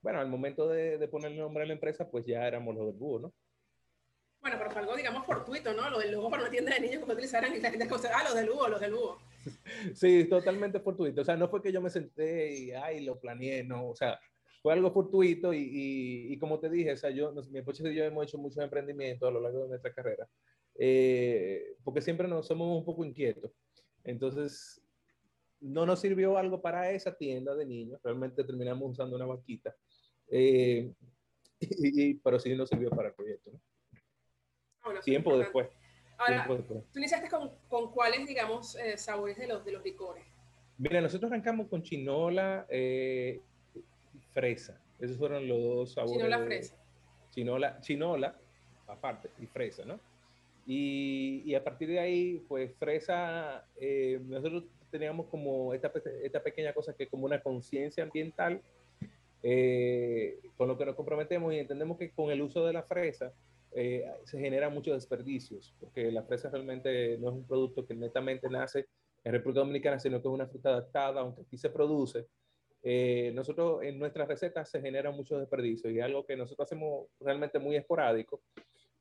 Bueno, 0.02 0.20
al 0.20 0.28
momento 0.28 0.68
de, 0.68 0.98
de 0.98 1.08
poner 1.08 1.32
el 1.32 1.38
nombre 1.38 1.64
a 1.64 1.66
la 1.66 1.72
empresa, 1.72 2.08
pues 2.10 2.26
ya 2.26 2.46
éramos 2.46 2.76
los 2.76 2.86
del 2.86 2.96
búho, 2.96 3.20
¿no? 3.20 3.34
Bueno, 4.42 4.58
pero 4.58 4.70
fue 4.70 4.82
algo, 4.82 4.94
digamos, 4.94 5.24
fortuito, 5.24 5.72
¿no? 5.72 5.88
Lo 5.88 5.98
del 5.98 6.14
búho 6.14 6.28
para 6.28 6.42
una 6.42 6.50
tienda 6.50 6.74
de 6.74 6.80
niños 6.80 7.02
que 7.02 7.12
utilizaran 7.12 7.56
y 7.56 7.60
la 7.60 7.70
gente 7.70 7.88
ah, 7.88 8.24
los 8.24 8.34
del 8.34 8.50
búho, 8.50 8.68
los 8.68 8.80
del 8.80 8.92
búho. 8.92 9.18
Sí, 9.94 10.24
totalmente 10.28 10.80
fortuito. 10.80 11.22
O 11.22 11.24
sea, 11.24 11.36
no 11.36 11.48
fue 11.48 11.62
que 11.62 11.72
yo 11.72 11.80
me 11.80 11.90
senté 11.90 12.52
y, 12.54 12.70
ay, 12.72 13.04
lo 13.04 13.18
planeé, 13.18 13.64
no. 13.64 13.90
O 13.90 13.94
sea, 13.94 14.18
fue 14.64 14.72
algo 14.72 14.90
fortuito 14.92 15.52
y, 15.52 16.28
y, 16.30 16.38
como 16.38 16.58
te 16.58 16.70
dije, 16.70 16.92
o 16.92 16.96
sea, 16.96 17.10
yo, 17.10 17.32
mi 17.50 17.58
esposa 17.58 17.86
y 17.86 17.94
yo 17.94 18.04
hemos 18.04 18.24
hecho 18.24 18.38
muchos 18.38 18.64
emprendimientos 18.64 19.28
a 19.28 19.30
lo 19.30 19.40
largo 19.40 19.64
de 19.64 19.68
nuestra 19.68 19.92
carrera, 19.92 20.26
eh, 20.76 21.76
porque 21.84 22.00
siempre 22.00 22.26
nos 22.26 22.46
somos 22.46 22.78
un 22.78 22.82
poco 22.82 23.04
inquietos. 23.04 23.52
Entonces, 24.04 24.82
no 25.60 25.84
nos 25.84 26.00
sirvió 26.00 26.38
algo 26.38 26.62
para 26.62 26.90
esa 26.92 27.14
tienda 27.14 27.54
de 27.54 27.66
niños, 27.66 28.00
realmente 28.02 28.42
terminamos 28.42 28.90
usando 28.90 29.16
una 29.16 29.26
vaquita, 29.26 29.76
eh, 30.28 30.90
y, 31.60 32.14
pero 32.14 32.38
sí 32.38 32.54
nos 32.54 32.70
sirvió 32.70 32.88
para 32.88 33.08
el 33.08 33.14
proyecto. 33.14 33.52
Ah, 34.80 35.00
tiempo, 35.04 35.36
después, 35.36 35.68
Ahora, 36.18 36.46
¿tú 36.46 36.98
iniciaste 36.98 37.28
con, 37.28 37.50
con 37.68 37.90
cuáles, 37.92 38.26
digamos, 38.26 38.76
eh, 38.76 38.96
sabores 38.96 39.36
de 39.36 39.46
los, 39.46 39.64
de 39.64 39.72
los 39.72 39.84
licores? 39.84 40.24
Mira, 40.78 41.00
nosotros 41.00 41.30
arrancamos 41.30 41.68
con 41.68 41.82
chinola, 41.82 42.66
eh, 42.68 43.40
fresa. 44.32 44.80
Esos 44.98 45.16
fueron 45.16 45.46
los 45.48 45.62
dos 45.62 45.92
sabores. 45.92 46.16
Chinola, 46.16 46.44
fresa. 46.44 46.76
Chinola, 47.30 47.80
chinola, 47.80 48.36
aparte, 48.86 49.30
y 49.40 49.46
fresa, 49.46 49.84
¿no? 49.84 49.98
Y, 50.66 51.42
y, 51.44 51.54
a 51.54 51.62
partir 51.62 51.88
de 51.88 51.98
ahí, 51.98 52.42
pues 52.48 52.72
fresa, 52.76 53.66
eh, 53.76 54.18
nosotros 54.24 54.64
teníamos 54.90 55.26
como 55.26 55.74
esta, 55.74 55.92
esta, 56.22 56.42
pequeña 56.42 56.72
cosa 56.72 56.94
que 56.94 57.04
es 57.04 57.10
como 57.10 57.26
una 57.26 57.42
conciencia 57.42 58.04
ambiental 58.04 58.62
eh, 59.42 60.38
con 60.56 60.68
lo 60.68 60.78
que 60.78 60.86
nos 60.86 60.94
comprometemos 60.94 61.52
y 61.52 61.58
entendemos 61.58 61.98
que 61.98 62.10
con 62.10 62.30
el 62.30 62.40
uso 62.40 62.64
de 62.64 62.72
la 62.72 62.84
fresa 62.84 63.32
eh, 63.76 64.04
se 64.22 64.38
generan 64.38 64.72
muchos 64.72 64.94
desperdicios, 64.94 65.74
porque 65.80 66.12
la 66.12 66.22
fresa 66.22 66.48
realmente 66.48 67.18
no 67.18 67.30
es 67.30 67.34
un 67.34 67.46
producto 67.46 67.84
que 67.84 67.94
netamente 67.94 68.48
nace 68.48 68.86
en 69.24 69.32
República 69.32 69.60
Dominicana, 69.60 69.98
sino 69.98 70.22
que 70.22 70.28
es 70.28 70.34
una 70.34 70.46
fruta 70.46 70.68
adaptada, 70.68 71.20
aunque 71.20 71.42
aquí 71.42 71.58
se 71.58 71.70
produce. 71.70 72.28
Eh, 72.84 73.32
nosotros 73.34 73.82
en 73.82 73.98
nuestras 73.98 74.28
recetas 74.28 74.70
se 74.70 74.80
generan 74.80 75.16
muchos 75.16 75.40
desperdicios 75.40 75.92
y 75.92 75.98
es 75.98 76.04
algo 76.04 76.24
que 76.24 76.36
nosotros 76.36 76.66
hacemos 76.66 77.08
realmente 77.18 77.58
muy 77.58 77.74
esporádico. 77.74 78.42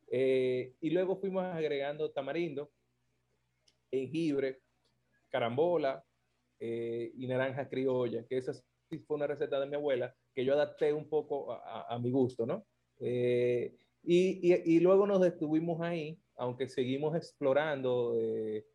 Eh, 0.09 0.73
y 0.81 0.89
luego 0.89 1.17
fuimos 1.17 1.43
agregando 1.43 2.09
tamarindo, 2.09 2.71
jengibre, 3.91 4.61
carambola 5.29 6.03
y 6.59 7.27
naranja 7.27 7.67
criolla, 7.67 8.25
que 8.25 8.37
esa 8.37 8.53
fue 9.05 9.17
una 9.17 9.27
receta 9.27 9.59
de 9.59 9.65
mi 9.65 9.75
abuela 9.75 10.15
que 10.33 10.45
yo 10.45 10.53
adapté 10.53 10.93
un 10.93 11.09
poco 11.09 11.51
a, 11.51 11.93
a 11.93 11.99
mi 11.99 12.09
gusto, 12.09 12.45
¿no? 12.45 12.65
Y, 14.03 14.53
y, 14.53 14.79
luego 14.81 15.07
nos 15.07 15.22
detuvimos 15.22 15.79
ahí, 15.81 16.19
aunque 16.36 16.67
seguimos 16.67 17.15
explorando 17.15 18.13
eh, 18.17 18.65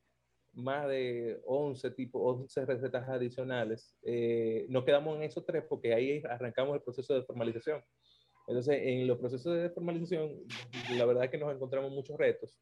más 0.55 0.89
de 0.89 1.41
11, 1.45 1.91
tipo, 1.91 2.21
11 2.21 2.65
recetas 2.65 3.09
adicionales. 3.09 3.95
Eh, 4.03 4.67
nos 4.71 4.85
quedamos 4.85 5.17
en 5.17 5.25
esos 5.25 5.45
tres 5.45 5.65
porque 5.69 5.93
ahí 5.93 6.23
arrancamos 6.29 6.75
el 6.77 6.83
proceso 6.83 7.15
de 7.15 7.25
formalización. 7.25 7.83
Entonces, 8.47 8.81
en 8.83 9.07
los 9.07 9.19
procesos 9.19 9.55
de 9.55 9.69
formalización, 9.69 10.35
la 10.97 11.05
verdad 11.05 11.25
es 11.25 11.31
que 11.31 11.39
nos 11.39 11.55
encontramos 11.55 11.93
muchos 11.93 12.17
retos. 12.17 12.59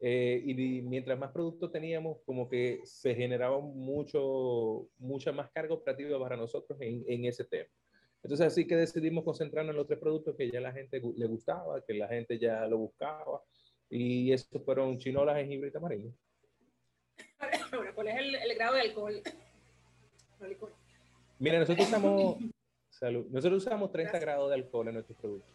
Eh, 0.00 0.42
y 0.44 0.54
mientras 0.82 1.18
más 1.18 1.30
productos 1.30 1.70
teníamos, 1.70 2.18
como 2.24 2.48
que 2.48 2.80
se 2.84 3.14
generaba 3.14 3.60
mucho, 3.60 4.88
mucha 4.98 5.30
más 5.30 5.50
carga 5.52 5.74
operativa 5.74 6.18
para 6.18 6.36
nosotros 6.36 6.80
en, 6.80 7.04
en 7.06 7.24
ese 7.24 7.44
tema. 7.44 7.70
Entonces 8.28 8.46
así 8.46 8.66
que 8.66 8.76
decidimos 8.76 9.24
concentrarnos 9.24 9.72
en 9.72 9.78
los 9.78 9.86
tres 9.86 9.98
productos 9.98 10.36
que 10.36 10.50
ya 10.50 10.60
la 10.60 10.70
gente 10.70 11.00
le 11.16 11.26
gustaba, 11.26 11.82
que 11.82 11.94
la 11.94 12.06
gente 12.08 12.38
ya 12.38 12.66
lo 12.66 12.76
buscaba. 12.76 13.42
Y 13.88 14.32
estos 14.32 14.62
fueron 14.62 14.98
chinola, 14.98 15.34
jengibre 15.34 15.68
y 15.68 15.72
tamarindo. 15.72 16.12
¿cuál 17.94 18.08
es 18.08 18.16
el, 18.18 18.54
grado 18.54 18.74
de 18.74 18.82
alcohol? 18.82 19.22
Mira, 21.38 21.58
nosotros 21.58 21.88
usamos, 21.88 22.36
salud, 22.90 23.26
nosotros 23.30 23.64
usamos 23.64 23.90
30 23.92 24.18
grados 24.18 24.50
de 24.50 24.56
alcohol 24.56 24.88
en 24.88 24.94
nuestros 24.94 25.18
productos. 25.18 25.50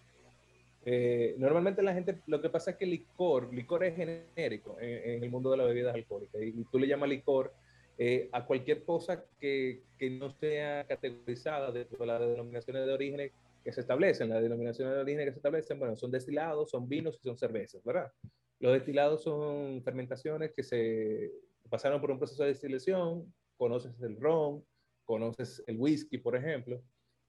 Eh, 0.84 1.36
normalmente 1.38 1.84
la 1.84 1.94
gente, 1.94 2.24
lo 2.26 2.42
que 2.42 2.50
pasa 2.50 2.72
es 2.72 2.78
que 2.78 2.88
licor, 2.88 3.54
licor 3.54 3.84
es 3.84 3.96
genérico 3.96 4.80
en, 4.80 5.12
en, 5.12 5.24
el 5.24 5.30
mundo 5.30 5.52
de 5.52 5.58
las 5.58 5.68
bebidas 5.68 5.94
alcohólicas 5.94 6.42
y 6.42 6.64
tú 6.72 6.80
le 6.80 6.88
llamas 6.88 7.10
licor 7.10 7.54
eh, 7.98 8.30
a 8.32 8.46
cualquier 8.46 8.84
cosa 8.84 9.26
que, 9.40 9.84
no 10.20 10.32
sea 10.32 10.86
categorizada 10.86 11.72
dentro 11.72 11.98
de 12.00 12.06
las 12.06 12.20
denominaciones 12.20 12.86
de 12.86 12.92
origen 12.94 13.32
que 13.64 13.72
se 13.72 13.82
establecen. 13.82 14.30
Las 14.30 14.42
denominaciones 14.42 14.96
de 14.96 15.00
origen 15.00 15.26
que 15.26 15.32
se 15.32 15.38
establecen, 15.38 15.80
bueno, 15.80 15.96
son 15.96 16.12
destilados, 16.12 16.72
son 16.72 16.90
vinos 16.90 17.18
y 17.22 17.24
son 17.24 17.38
cervezas, 17.38 17.82
¿verdad? 17.84 18.12
Los 18.60 18.74
destilados 18.74 19.24
son 19.24 19.82
fermentaciones 19.84 20.52
que 20.54 20.64
se 20.64 21.32
pasaron 21.70 22.02
por 22.02 22.12
un 22.12 22.20
proceso 22.20 22.44
de 22.44 22.50
destilación, 22.50 23.34
conoces 23.56 24.00
el 24.02 24.20
ron, 24.20 24.66
conoces 25.06 25.64
el 25.68 25.78
whisky, 25.78 26.18
por 26.18 26.36
ejemplo, 26.36 26.82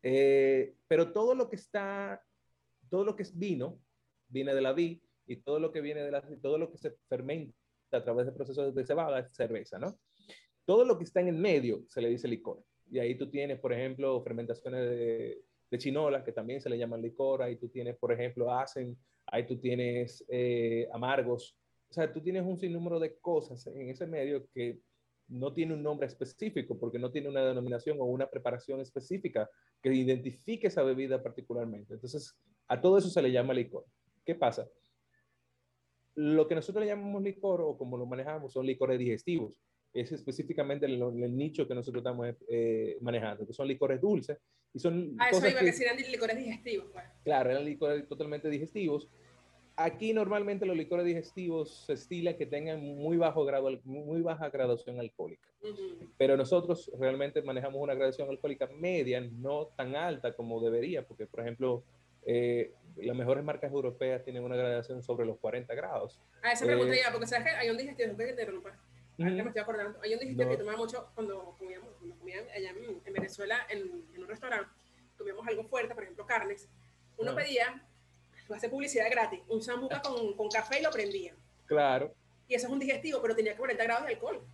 eh, 0.02 0.74
pero 0.88 1.12
todo 1.12 1.34
lo 1.34 1.48
que 1.48 1.56
está, 1.56 2.22
todo 2.90 3.04
lo 3.04 3.14
que 3.14 3.22
es 3.22 3.38
vino, 3.38 3.80
viene 4.28 4.54
de 4.54 4.60
la 4.60 4.72
vid, 4.72 4.98
y 5.26 5.36
todo 5.36 5.58
lo 5.58 5.72
que 5.72 5.80
viene 5.80 6.02
de 6.02 6.10
la, 6.10 6.22
todo 6.42 6.58
lo 6.58 6.70
que 6.70 6.78
se 6.78 6.90
fermenta 7.08 7.54
a 7.92 8.04
través 8.04 8.26
de 8.26 8.32
procesos 8.32 8.74
de 8.74 8.86
cebada 8.86 9.20
es 9.20 9.34
cerveza, 9.34 9.78
¿no? 9.78 9.98
Todo 10.64 10.84
lo 10.84 10.96
que 10.96 11.04
está 11.04 11.20
en 11.20 11.28
el 11.28 11.36
medio 11.36 11.84
se 11.88 12.00
le 12.00 12.08
dice 12.08 12.28
licor. 12.28 12.62
Y 12.90 12.98
ahí 12.98 13.16
tú 13.16 13.28
tienes, 13.28 13.58
por 13.58 13.72
ejemplo, 13.72 14.22
fermentaciones 14.22 14.88
de, 14.88 15.42
de 15.70 15.78
chinola, 15.78 16.24
que 16.24 16.32
también 16.32 16.60
se 16.60 16.70
le 16.70 16.78
llaman 16.78 17.02
licor. 17.02 17.42
Ahí 17.42 17.56
tú 17.56 17.68
tienes, 17.68 17.96
por 17.96 18.12
ejemplo, 18.12 18.52
hacen, 18.52 18.96
ahí 19.26 19.46
tú 19.46 19.58
tienes 19.58 20.24
eh, 20.28 20.88
amargos. 20.92 21.56
O 21.90 21.94
sea, 21.94 22.12
tú 22.12 22.20
tienes 22.20 22.44
un 22.44 22.58
sinnúmero 22.58 22.98
de 22.98 23.16
cosas 23.18 23.66
en 23.66 23.88
ese 23.88 24.06
medio 24.06 24.46
que 24.52 24.80
no 25.28 25.52
tiene 25.52 25.74
un 25.74 25.82
nombre 25.82 26.06
específico 26.06 26.78
porque 26.78 26.98
no 26.98 27.10
tiene 27.10 27.28
una 27.28 27.44
denominación 27.44 27.98
o 28.00 28.04
una 28.04 28.28
preparación 28.28 28.80
específica 28.80 29.48
que 29.82 29.92
identifique 29.92 30.66
esa 30.66 30.82
bebida 30.82 31.22
particularmente. 31.22 31.94
Entonces, 31.94 32.36
a 32.68 32.80
todo 32.80 32.98
eso 32.98 33.08
se 33.08 33.22
le 33.22 33.32
llama 33.32 33.54
licor. 33.54 33.84
¿Qué 34.24 34.34
pasa? 34.34 34.68
Lo 36.14 36.46
que 36.46 36.54
nosotros 36.54 36.84
le 36.84 36.90
llamamos 36.90 37.22
licor 37.22 37.60
o 37.60 37.76
como 37.76 37.96
lo 37.96 38.06
manejamos 38.06 38.52
son 38.52 38.66
licores 38.66 38.98
digestivos 38.98 39.60
es 39.94 40.10
específicamente 40.10 40.86
el, 40.86 41.00
el 41.00 41.36
nicho 41.36 41.68
que 41.68 41.74
nosotros 41.74 42.00
estamos 42.00 42.34
eh, 42.48 42.98
manejando, 43.00 43.46
que 43.46 43.52
son 43.52 43.68
licores 43.68 44.00
dulces. 44.00 44.38
Y 44.74 44.80
son 44.80 45.16
ah, 45.20 45.30
eso 45.30 45.38
iba 45.38 45.50
que, 45.50 45.58
a 45.58 45.62
decir, 45.62 45.86
eran 45.86 45.96
licores 46.10 46.36
digestivos. 46.36 46.88
Pues. 46.92 47.04
Claro, 47.22 47.50
eran 47.50 47.64
licores 47.64 48.06
totalmente 48.08 48.50
digestivos. 48.50 49.08
Aquí 49.76 50.12
normalmente 50.12 50.66
los 50.66 50.76
licores 50.76 51.06
digestivos 51.06 51.84
se 51.86 51.92
estila 51.94 52.36
que 52.36 52.46
tengan 52.46 52.80
muy, 52.80 53.16
bajo 53.16 53.44
grado, 53.44 53.70
muy 53.84 54.20
baja 54.20 54.50
graduación 54.50 54.98
alcohólica. 54.98 55.48
Pero 56.18 56.36
nosotros 56.36 56.90
realmente 56.98 57.40
manejamos 57.42 57.80
una 57.80 57.94
graduación 57.94 58.28
alcohólica 58.28 58.66
media, 58.66 59.20
no 59.20 59.68
tan 59.76 59.96
alta 59.96 60.32
como 60.32 60.60
debería, 60.60 61.06
porque 61.06 61.26
por 61.26 61.40
ejemplo, 61.40 61.84
eh, 62.26 62.72
las 62.96 63.16
mejores 63.16 63.42
marcas 63.42 63.72
europeas 63.72 64.22
tienen 64.22 64.44
una 64.44 64.56
graduación 64.56 65.02
sobre 65.02 65.24
los 65.26 65.38
40 65.38 65.74
grados. 65.74 66.20
Ah, 66.42 66.52
esa 66.52 66.66
pregunta 66.66 66.94
eh, 66.94 67.00
ya, 67.04 67.10
porque 67.10 67.26
sabes 67.26 67.46
que 67.46 67.56
hay 67.56 67.70
un 67.70 67.76
digestivo, 67.76 68.16
que 68.16 68.24
te 68.24 68.30
interrumpa 68.30 68.78
me 69.16 69.42
estoy 69.42 69.62
acordando. 69.62 70.00
Hay 70.02 70.14
un 70.14 70.20
dijiste 70.20 70.48
que 70.48 70.56
tomaba 70.56 70.76
mucho 70.76 71.10
cuando 71.14 71.56
comíamos, 71.58 71.94
cuando 71.98 72.16
comían 72.16 72.44
allá 72.54 72.70
en, 72.70 73.12
Venezuela 73.12 73.66
en, 73.68 74.04
un 74.16 74.28
restaurante, 74.28 74.70
comíamos 75.16 75.46
algo 75.46 75.64
fuerte, 75.64 75.94
por 75.94 76.02
ejemplo, 76.02 76.26
carnes. 76.26 76.68
Uno 77.16 77.32
ah. 77.32 77.36
pedía, 77.36 77.86
lo 78.48 78.54
hace 78.54 78.68
publicidad 78.68 79.10
gratis, 79.10 79.40
un 79.48 79.62
sambuca 79.62 80.00
con, 80.02 80.36
con, 80.36 80.48
café 80.48 80.80
y 80.80 80.82
lo 80.82 80.90
prendía. 80.90 81.34
Claro. 81.66 82.14
Y 82.48 82.54
eso 82.54 82.66
es 82.66 82.72
un 82.72 82.78
digestivo, 82.78 83.22
pero 83.22 83.34
tenía 83.34 83.56
40 83.56 83.84
grados 83.84 84.06
de 84.06 84.14
alcohol. 84.14 84.44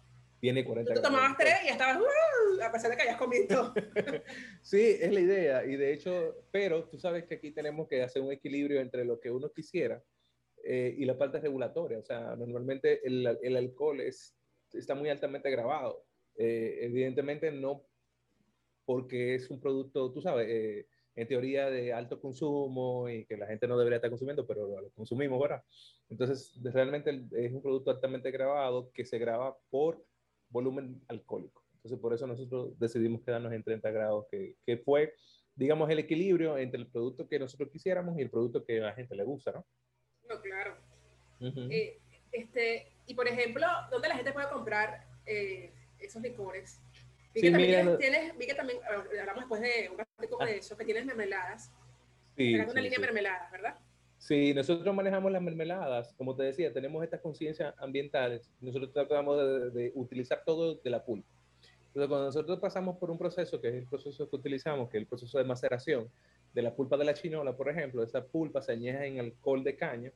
Tiene 0.41 0.65
40 0.65 0.95
Tú, 0.95 1.03
tomabas 1.03 1.37
tres 1.37 1.57
y 1.65 1.69
estabas, 1.69 1.99
uh, 1.99 2.63
a 2.63 2.73
pesar 2.73 2.91
de 2.91 2.97
que 2.97 3.03
hayas 3.03 3.19
comido. 3.19 3.75
sí, 4.63 4.97
es 4.99 5.13
la 5.13 5.21
idea. 5.21 5.65
Y 5.67 5.77
de 5.77 5.93
hecho, 5.93 6.47
pero 6.51 6.85
tú 6.85 6.99
sabes 6.99 7.25
que 7.25 7.35
aquí 7.35 7.51
tenemos 7.51 7.87
que 7.87 8.03
hacer 8.03 8.23
un 8.23 8.33
equilibrio 8.33 8.81
entre 8.81 9.05
lo 9.05 9.21
que 9.21 9.31
uno 9.31 9.53
quisiera 9.53 10.03
eh, 10.65 10.95
y 10.97 11.05
la 11.05 11.19
parte 11.19 11.41
regulatoria. 11.41 11.99
O 11.99 12.03
sea, 12.03 12.37
normalmente 12.37 13.07
el, 13.07 13.39
el 13.43 13.57
alcohol 13.57 14.01
es 14.01 14.35
está 14.73 14.95
muy 14.95 15.09
altamente 15.09 15.51
grabado. 15.51 16.05
Eh, 16.37 16.79
evidentemente 16.83 17.51
no 17.51 17.85
porque 18.85 19.35
es 19.35 19.51
un 19.51 19.61
producto, 19.61 20.11
tú 20.13 20.21
sabes, 20.21 20.49
eh, 20.49 20.87
en 21.15 21.29
teoría 21.29 21.71
de 21.71 21.93
alto 21.93 22.21
consumo 22.21 23.09
y 23.09 23.25
que 23.25 23.37
la 23.37 23.47
gente 23.47 23.69
no 23.69 23.79
debería 23.79 23.97
estar 23.97 24.11
consumiendo, 24.11 24.47
pero 24.47 24.81
lo 24.81 24.91
consumimos, 24.91 25.41
¿verdad? 25.41 25.63
Entonces, 26.09 26.59
realmente 26.63 27.25
es 27.33 27.53
un 27.53 27.63
producto 27.63 27.91
altamente 27.91 28.31
grabado 28.31 28.91
que 28.93 29.05
se 29.05 29.19
graba 29.19 29.57
por 29.71 30.05
volumen 30.49 31.01
alcohólico. 31.09 31.65
Entonces, 31.75 31.99
por 32.01 32.15
eso 32.15 32.27
nosotros 32.27 32.79
decidimos 32.79 33.23
quedarnos 33.23 33.53
en 33.53 33.63
30 33.63 33.91
grados, 33.91 34.27
que, 34.31 34.57
que 34.67 34.79
fue, 34.79 35.15
digamos, 35.55 35.89
el 35.91 35.99
equilibrio 35.99 36.59
entre 36.59 36.81
el 36.81 36.89
producto 36.89 37.29
que 37.29 37.39
nosotros 37.39 37.71
quisiéramos 37.71 38.19
y 38.19 38.23
el 38.23 38.31
producto 38.31 38.65
que 38.65 38.81
a 38.81 38.87
la 38.87 38.95
gente 38.95 39.15
le 39.15 39.25
gusta, 39.25 39.53
¿no? 39.53 39.67
No, 40.29 40.41
claro. 40.41 40.77
eh, 41.41 42.01
este, 42.33 42.87
y 43.07 43.15
por 43.15 43.27
ejemplo, 43.29 43.67
¿dónde 43.91 44.09
la 44.09 44.17
gente 44.17 44.33
puede 44.33 44.49
comprar 44.49 45.07
eh, 45.27 45.73
esos 45.99 46.23
licores? 46.23 46.81
Vi, 47.35 47.41
que 47.43 47.51
también 47.51 47.99
tienes, 47.99 48.37
vi 48.37 48.47
que 48.47 48.55
también, 48.55 48.79
hablamos 49.21 49.43
después 49.43 49.61
de 49.61 49.91
un 49.91 49.99
ratito 49.99 50.39
de 50.39 50.45
ah. 50.45 50.51
eso, 50.51 50.77
que 50.77 50.85
tienes 50.85 51.05
mermeladas. 51.05 51.73
Sí, 52.37 52.55
una 52.55 52.81
línea 52.81 52.99
de 52.99 52.99
mermeladas, 52.99 53.51
¿verdad? 53.51 53.79
Sí, 54.19 54.53
nosotros 54.53 54.95
manejamos 54.95 55.33
las 55.33 55.43
mermeladas, 55.43 56.13
como 56.15 56.37
te 56.37 56.43
decía, 56.43 56.73
tenemos 56.73 57.03
estas 57.03 57.21
conciencias 57.21 57.75
ambientales, 57.79 58.51
nosotros 58.61 58.93
tratamos 58.93 59.39
de, 59.39 59.71
de, 59.71 59.93
utilizar 59.95 60.43
todo 60.45 60.75
de 60.75 60.91
la 60.91 61.05
pulpa. 61.05 61.29
Entonces, 61.87 62.09
cuando 62.09 62.27
nosotros 62.27 62.61
pasamos 62.61 62.99
por 62.99 63.11
un 63.11 63.19
proceso, 63.19 63.61
que 63.61 63.69
es 63.69 63.75
el 63.75 63.87
proceso 63.87 64.29
que 64.29 64.37
utilizamos, 64.37 64.91
que 64.91 64.99
es 64.99 65.03
el 65.03 65.07
proceso 65.09 65.39
de 65.39 65.45
maceración 65.45 66.09
de 66.53 66.63
la 66.63 66.75
pulpa 66.75 66.97
de 66.97 67.05
la 67.05 67.15
chinola, 67.15 67.57
por 67.57 67.69
ejemplo, 67.69 68.03
esa 68.03 68.25
pulpa 68.25 68.61
se 68.63 68.73
añeja 68.73 69.07
en 69.07 69.21
alcohol 69.21 69.65
de 69.65 69.77
caña, 69.77 70.13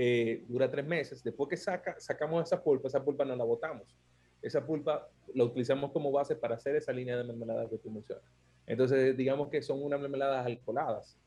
eh, 0.00 0.44
dura 0.46 0.70
tres 0.70 0.86
meses. 0.86 1.24
Después 1.24 1.50
que 1.50 1.56
saca, 1.56 1.98
sacamos 1.98 2.44
esa 2.44 2.62
pulpa, 2.62 2.86
esa 2.86 3.04
pulpa 3.04 3.24
no 3.24 3.34
la 3.34 3.42
botamos. 3.42 3.96
Esa 4.40 4.64
pulpa 4.64 5.10
la 5.34 5.42
utilizamos 5.42 5.90
como 5.90 6.12
base 6.12 6.36
para 6.36 6.54
hacer 6.54 6.76
esa 6.76 6.92
línea 6.92 7.16
de 7.16 7.24
mermelada 7.24 7.68
que 7.68 7.78
tú 7.78 7.90
mencionas. 7.90 8.24
Entonces, 8.64 9.16
digamos 9.16 9.48
que 9.48 9.60
son 9.60 9.82
unas 9.82 10.00
mermeladas 10.00 10.46
alcoholadas. 10.46 11.18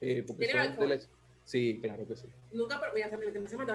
Eh, 0.00 0.24
alcohol? 0.58 0.98
Sí, 1.44 1.78
claro 1.82 2.06
que 2.06 2.16
sí. 2.16 2.26
Nunca 2.52 2.80
probé, 2.80 3.04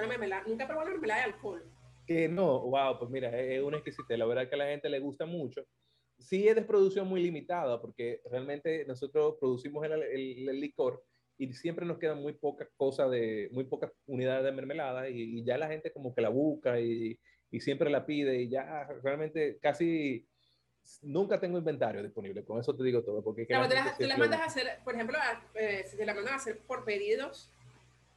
mermelada. 0.07 0.43
Nunca 0.47 0.65
probé 0.65 0.81
una 0.81 0.91
mermelada 0.91 1.19
de 1.19 1.33
alcohol. 1.33 1.63
Que 2.07 2.27
no, 2.27 2.61
wow, 2.61 2.97
pues 2.97 3.11
mira, 3.11 3.29
es 3.39 3.61
una 3.61 3.77
exquisita. 3.77 4.17
La 4.17 4.25
verdad 4.25 4.49
que 4.49 4.55
a 4.55 4.57
la 4.57 4.65
gente 4.69 4.89
le 4.89 4.97
gusta 4.97 5.27
mucho. 5.27 5.63
Sí 6.17 6.47
es 6.47 6.55
de 6.55 6.63
producción 6.63 7.07
muy 7.07 7.21
limitada, 7.21 7.79
porque 7.79 8.21
realmente 8.31 8.85
nosotros 8.85 9.35
producimos 9.39 9.85
el, 9.85 10.01
el 10.01 10.59
licor 10.59 11.03
y 11.37 11.53
siempre 11.53 11.85
nos 11.85 11.97
quedan 11.97 12.21
muy 12.21 12.33
pocas 12.33 12.69
cosas 12.75 13.09
de, 13.11 13.49
muy 13.51 13.65
pocas 13.65 13.91
unidades 14.05 14.43
de 14.43 14.51
mermelada 14.51 15.09
y, 15.09 15.43
ya 15.43 15.57
la 15.57 15.67
gente 15.67 15.91
como 15.91 16.13
que 16.13 16.21
la 16.21 16.29
busca 16.29 16.79
y, 16.79 17.19
y, 17.51 17.59
siempre 17.59 17.89
la 17.89 18.05
pide 18.05 18.41
y 18.41 18.49
ya 18.49 18.87
realmente 19.01 19.57
casi 19.59 20.27
nunca 21.01 21.39
tengo 21.39 21.57
inventario 21.57 22.03
disponible, 22.03 22.43
con 22.43 22.59
eso 22.59 22.75
te 22.75 22.83
digo 22.83 23.03
todo. 23.03 23.23
Porque 23.23 23.45
claro, 23.45 23.67
tú, 23.67 24.05
las, 24.05 24.17
mandas 24.17 24.41
a 24.41 24.45
hacer, 24.45 24.79
por 24.83 24.95
ejemplo, 24.95 25.17
eh, 25.55 25.83
si 25.87 25.97
te 25.97 26.05
la 26.05 26.13
mandan 26.13 26.33
a 26.33 26.37
hacer 26.37 26.59
por 26.67 26.85
pedidos, 26.85 27.51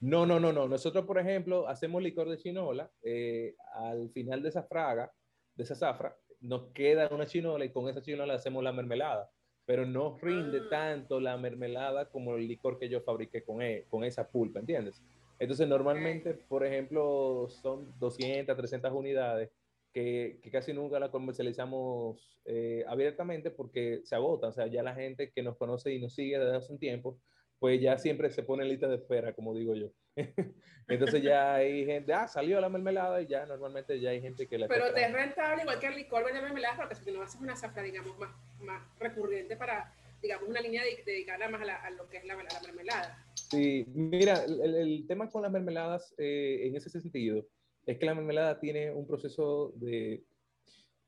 No, 0.00 0.26
no, 0.26 0.38
no, 0.38 0.52
no. 0.52 0.68
Nosotros, 0.68 1.06
por 1.06 1.18
ejemplo, 1.18 1.68
hacemos 1.68 2.02
licor 2.02 2.28
de 2.28 2.38
chinola. 2.38 2.90
Eh, 3.02 3.54
al 3.74 4.10
final 4.10 4.42
de 4.42 4.50
esa 4.50 4.62
fraga, 4.62 5.10
de 5.54 5.64
esa 5.64 5.74
zafra, 5.74 6.16
nos 6.40 6.72
queda 6.72 7.08
una 7.08 7.26
chinola 7.26 7.64
y 7.64 7.72
con 7.72 7.88
esa 7.88 8.02
chinola 8.02 8.34
hacemos 8.34 8.62
la 8.62 8.72
mermelada. 8.72 9.30
Pero 9.66 9.84
no 9.84 10.16
rinde 10.22 10.60
Ah. 10.64 10.68
tanto 10.70 11.20
la 11.20 11.36
mermelada 11.36 12.08
como 12.08 12.36
el 12.36 12.46
licor 12.48 12.78
que 12.78 12.88
yo 12.88 13.00
fabriqué 13.02 13.42
con, 13.42 13.60
e- 13.60 13.84
con 13.90 14.04
esa 14.04 14.28
pulpa, 14.30 14.60
¿entiendes? 14.60 15.02
Entonces, 15.38 15.68
normalmente, 15.68 16.32
por 16.34 16.64
ejemplo, 16.64 17.46
son 17.50 17.92
200, 17.98 18.56
300 18.56 18.90
unidades 18.92 19.50
que, 19.92 20.38
que 20.42 20.50
casi 20.50 20.72
nunca 20.72 20.98
la 20.98 21.10
comercializamos 21.10 22.40
eh, 22.44 22.84
abiertamente 22.86 23.50
porque 23.50 24.00
se 24.04 24.14
agota. 24.14 24.48
O 24.48 24.52
sea, 24.52 24.66
ya 24.68 24.82
la 24.82 24.94
gente 24.94 25.30
que 25.32 25.42
nos 25.42 25.56
conoce 25.56 25.92
y 25.92 26.00
nos 26.00 26.14
sigue 26.14 26.38
desde 26.38 26.56
hace 26.56 26.72
un 26.72 26.78
tiempo, 26.78 27.18
pues 27.58 27.80
ya 27.80 27.98
siempre 27.98 28.30
se 28.30 28.42
pone 28.44 28.62
en 28.62 28.68
lista 28.70 28.88
de 28.88 28.96
espera, 28.96 29.34
como 29.34 29.54
digo 29.54 29.74
yo. 29.74 29.88
Entonces 30.88 31.20
ya 31.22 31.54
hay 31.56 31.84
gente, 31.84 32.12
ah, 32.12 32.28
salió 32.28 32.60
la 32.60 32.68
mermelada 32.68 33.20
y 33.20 33.26
ya 33.26 33.44
normalmente 33.44 33.98
ya 34.00 34.10
hay 34.10 34.20
gente 34.20 34.46
que 34.46 34.56
la 34.56 34.68
Pero 34.68 34.92
te 34.94 35.02
es 35.02 35.12
rentable 35.12 35.62
igual 35.62 35.80
que 35.80 35.86
el 35.88 35.96
licor 35.96 36.24
vender 36.24 36.42
mermeladas 36.44 36.76
porque 36.78 36.94
si 36.94 37.10
no 37.10 37.22
haces 37.22 37.40
una 37.40 37.56
zafra, 37.56 37.82
digamos, 37.82 38.16
más, 38.18 38.30
más 38.60 38.82
recurrente 39.00 39.56
para, 39.56 39.92
digamos, 40.22 40.48
una 40.48 40.60
línea 40.60 40.84
de- 40.84 41.02
dedicada 41.04 41.48
más 41.48 41.60
a, 41.60 41.64
la- 41.64 41.76
a 41.76 41.90
lo 41.90 42.08
que 42.08 42.18
es 42.18 42.24
la, 42.24 42.34
la 42.36 42.60
mermelada. 42.62 43.26
Sí, 43.34 43.84
mira, 43.94 44.44
el, 44.44 44.74
el 44.76 45.04
tema 45.08 45.28
con 45.28 45.42
las 45.42 45.50
mermeladas 45.50 46.14
eh, 46.18 46.60
en 46.62 46.76
ese 46.76 46.88
sentido 46.88 47.44
es 47.84 47.98
que 47.98 48.06
la 48.06 48.14
mermelada 48.14 48.60
tiene 48.60 48.92
un 48.92 49.06
proceso 49.08 49.72
de, 49.76 50.22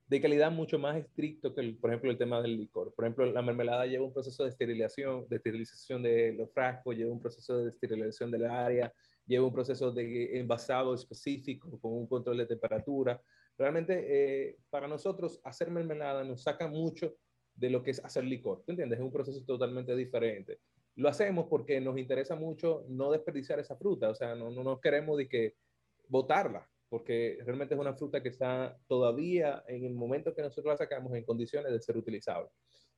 de 0.08 0.20
calidad 0.22 0.50
mucho 0.50 0.78
más 0.78 0.96
estricto 0.96 1.54
que, 1.54 1.60
el- 1.60 1.76
por 1.76 1.90
ejemplo, 1.90 2.10
el 2.10 2.16
tema 2.18 2.40
del 2.40 2.56
licor. 2.56 2.94
Por 2.94 3.04
ejemplo, 3.04 3.26
la 3.26 3.42
mermelada 3.42 3.86
lleva 3.86 4.06
un 4.06 4.12
proceso 4.12 4.42
de 4.44 4.50
esterilización, 4.50 5.28
de 5.28 5.36
esterilización 5.36 6.02
de 6.02 6.32
los 6.32 6.50
frascos, 6.52 6.96
lleva 6.96 7.12
un 7.12 7.20
proceso 7.20 7.58
de 7.58 7.70
esterilización 7.70 8.30
del 8.30 8.46
área, 8.46 8.92
lleva 9.26 9.46
un 9.46 9.52
proceso 9.52 9.92
de 9.92 10.38
envasado 10.38 10.94
específico 10.94 11.78
con 11.78 11.92
un 11.92 12.06
control 12.06 12.38
de 12.38 12.46
temperatura. 12.46 13.20
Realmente, 13.58 14.06
eh, 14.48 14.56
para 14.70 14.88
nosotros, 14.88 15.40
hacer 15.44 15.70
mermelada 15.70 16.24
nos 16.24 16.42
saca 16.42 16.66
mucho 16.68 17.16
de 17.54 17.68
lo 17.68 17.82
que 17.82 17.90
es 17.90 18.02
hacer 18.02 18.24
licor. 18.24 18.62
¿Tú 18.64 18.72
entiendes? 18.72 18.98
Es 18.98 19.04
un 19.04 19.12
proceso 19.12 19.44
totalmente 19.44 19.94
diferente. 19.94 20.60
Lo 20.94 21.08
hacemos 21.08 21.46
porque 21.50 21.80
nos 21.80 21.98
interesa 21.98 22.34
mucho 22.34 22.84
no 22.88 23.10
desperdiciar 23.10 23.58
esa 23.58 23.76
fruta, 23.76 24.08
o 24.10 24.14
sea, 24.14 24.34
no, 24.34 24.50
no, 24.50 24.64
no 24.64 24.80
queremos 24.80 25.18
de 25.18 25.28
que 25.28 25.54
botarla, 26.08 26.68
porque 26.88 27.38
realmente 27.44 27.74
es 27.74 27.80
una 27.80 27.94
fruta 27.94 28.22
que 28.22 28.28
está 28.30 28.78
todavía 28.86 29.62
en 29.68 29.84
el 29.84 29.94
momento 29.94 30.34
que 30.34 30.42
nosotros 30.42 30.72
la 30.72 30.76
sacamos 30.76 31.14
en 31.14 31.24
condiciones 31.24 31.72
de 31.72 31.80
ser 31.80 31.96
utilizable. 31.96 32.50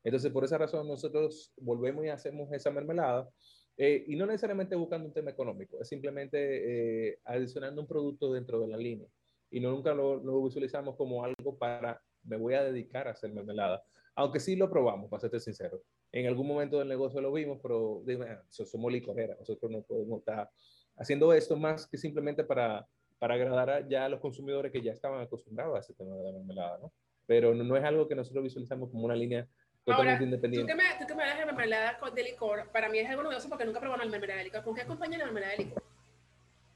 Entonces, 0.02 0.32
por 0.32 0.44
esa 0.44 0.58
razón, 0.58 0.88
nosotros 0.88 1.52
volvemos 1.58 2.04
y 2.04 2.08
hacemos 2.08 2.52
esa 2.52 2.70
mermelada, 2.70 3.28
eh, 3.76 4.04
y 4.06 4.16
no 4.16 4.26
necesariamente 4.26 4.74
buscando 4.76 5.08
un 5.08 5.14
tema 5.14 5.30
económico, 5.30 5.80
es 5.80 5.88
simplemente 5.88 7.08
eh, 7.10 7.18
adicionando 7.24 7.80
un 7.80 7.86
producto 7.88 8.32
dentro 8.32 8.60
de 8.60 8.68
la 8.68 8.76
línea. 8.76 9.08
Y 9.50 9.60
no, 9.60 9.70
nunca 9.70 9.92
lo, 9.94 10.16
lo 10.22 10.42
visualizamos 10.44 10.96
como 10.96 11.24
algo 11.24 11.58
para, 11.58 12.00
me 12.22 12.36
voy 12.36 12.54
a 12.54 12.62
dedicar 12.64 13.08
a 13.08 13.12
hacer 13.12 13.32
mermelada, 13.32 13.82
aunque 14.14 14.38
sí 14.40 14.54
lo 14.56 14.70
probamos, 14.70 15.08
para 15.10 15.20
serte 15.20 15.40
sincero. 15.40 15.82
En 16.12 16.26
algún 16.26 16.46
momento 16.46 16.78
del 16.78 16.88
negocio 16.88 17.20
lo 17.20 17.32
vimos, 17.32 17.58
pero 17.62 18.02
dime, 18.04 18.26
ah, 18.30 18.44
so- 18.48 18.66
somos 18.66 18.92
licoreras, 18.92 19.38
nosotros 19.38 19.70
no 19.70 19.82
podemos 19.82 20.20
estar 20.20 20.50
haciendo 20.96 21.32
esto 21.32 21.56
más 21.56 21.88
que 21.88 21.96
simplemente 21.96 22.44
para, 22.44 22.86
para 23.20 23.34
agradar 23.34 23.70
a, 23.70 23.88
ya 23.88 24.06
a 24.06 24.08
los 24.08 24.18
consumidores 24.18 24.72
que 24.72 24.80
ya 24.80 24.92
estaban 24.92 25.20
acostumbrados 25.20 25.76
a 25.76 25.80
ese 25.80 25.94
tema 25.94 26.16
de 26.16 26.24
la 26.24 26.32
mermelada, 26.32 26.78
¿no? 26.78 26.92
Pero 27.26 27.54
no, 27.54 27.62
no 27.62 27.76
es 27.76 27.84
algo 27.84 28.08
que 28.08 28.16
nosotros 28.16 28.42
visualizamos 28.42 28.90
como 28.90 29.04
una 29.04 29.14
línea 29.14 29.46
totalmente 29.84 30.10
Ahora, 30.10 30.18
tú 30.18 30.24
independiente. 30.24 30.72
que, 30.72 30.76
me, 30.76 30.84
tú 30.98 31.06
que 31.06 31.14
me 31.14 31.22
hablas 31.22 31.38
de 31.38 31.44
mermelada 31.44 32.00
de 32.12 32.24
licor, 32.24 32.70
para 32.72 32.88
mí 32.88 32.98
es 32.98 33.08
algo 33.08 33.22
novedoso 33.22 33.48
porque 33.48 33.66
nunca 33.66 33.78
probado 33.78 34.02
una 34.02 34.10
mermelada 34.10 34.38
de 34.38 34.46
licor. 34.46 34.64
¿Con 34.64 34.74
qué 34.74 34.80
acompaña 34.80 35.18
la 35.18 35.26
mermelada 35.26 35.52
de 35.52 35.64
licor? 35.64 35.82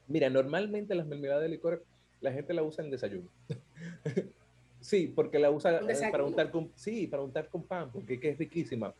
Mira, 0.06 0.28
normalmente 0.28 0.94
las 0.94 1.06
mermeladas 1.06 1.42
de 1.42 1.48
licor 1.48 1.82
la 2.20 2.30
gente 2.30 2.52
la 2.52 2.62
usa 2.62 2.84
en 2.84 2.90
desayuno. 2.90 3.28
sí, 4.80 5.12
porque 5.14 5.38
la 5.38 5.50
usa 5.50 5.80
¿Un 5.82 5.90
eh, 5.90 6.08
para 6.10 6.24
untar 6.24 6.50
con, 6.50 6.70
sí, 6.74 7.06
para 7.06 7.22
untar 7.22 7.48
con 7.48 7.62
pan, 7.62 7.90
porque 7.90 8.14
es 8.14 8.20
que 8.20 8.28
es 8.30 8.38
riquísima. 8.38 8.94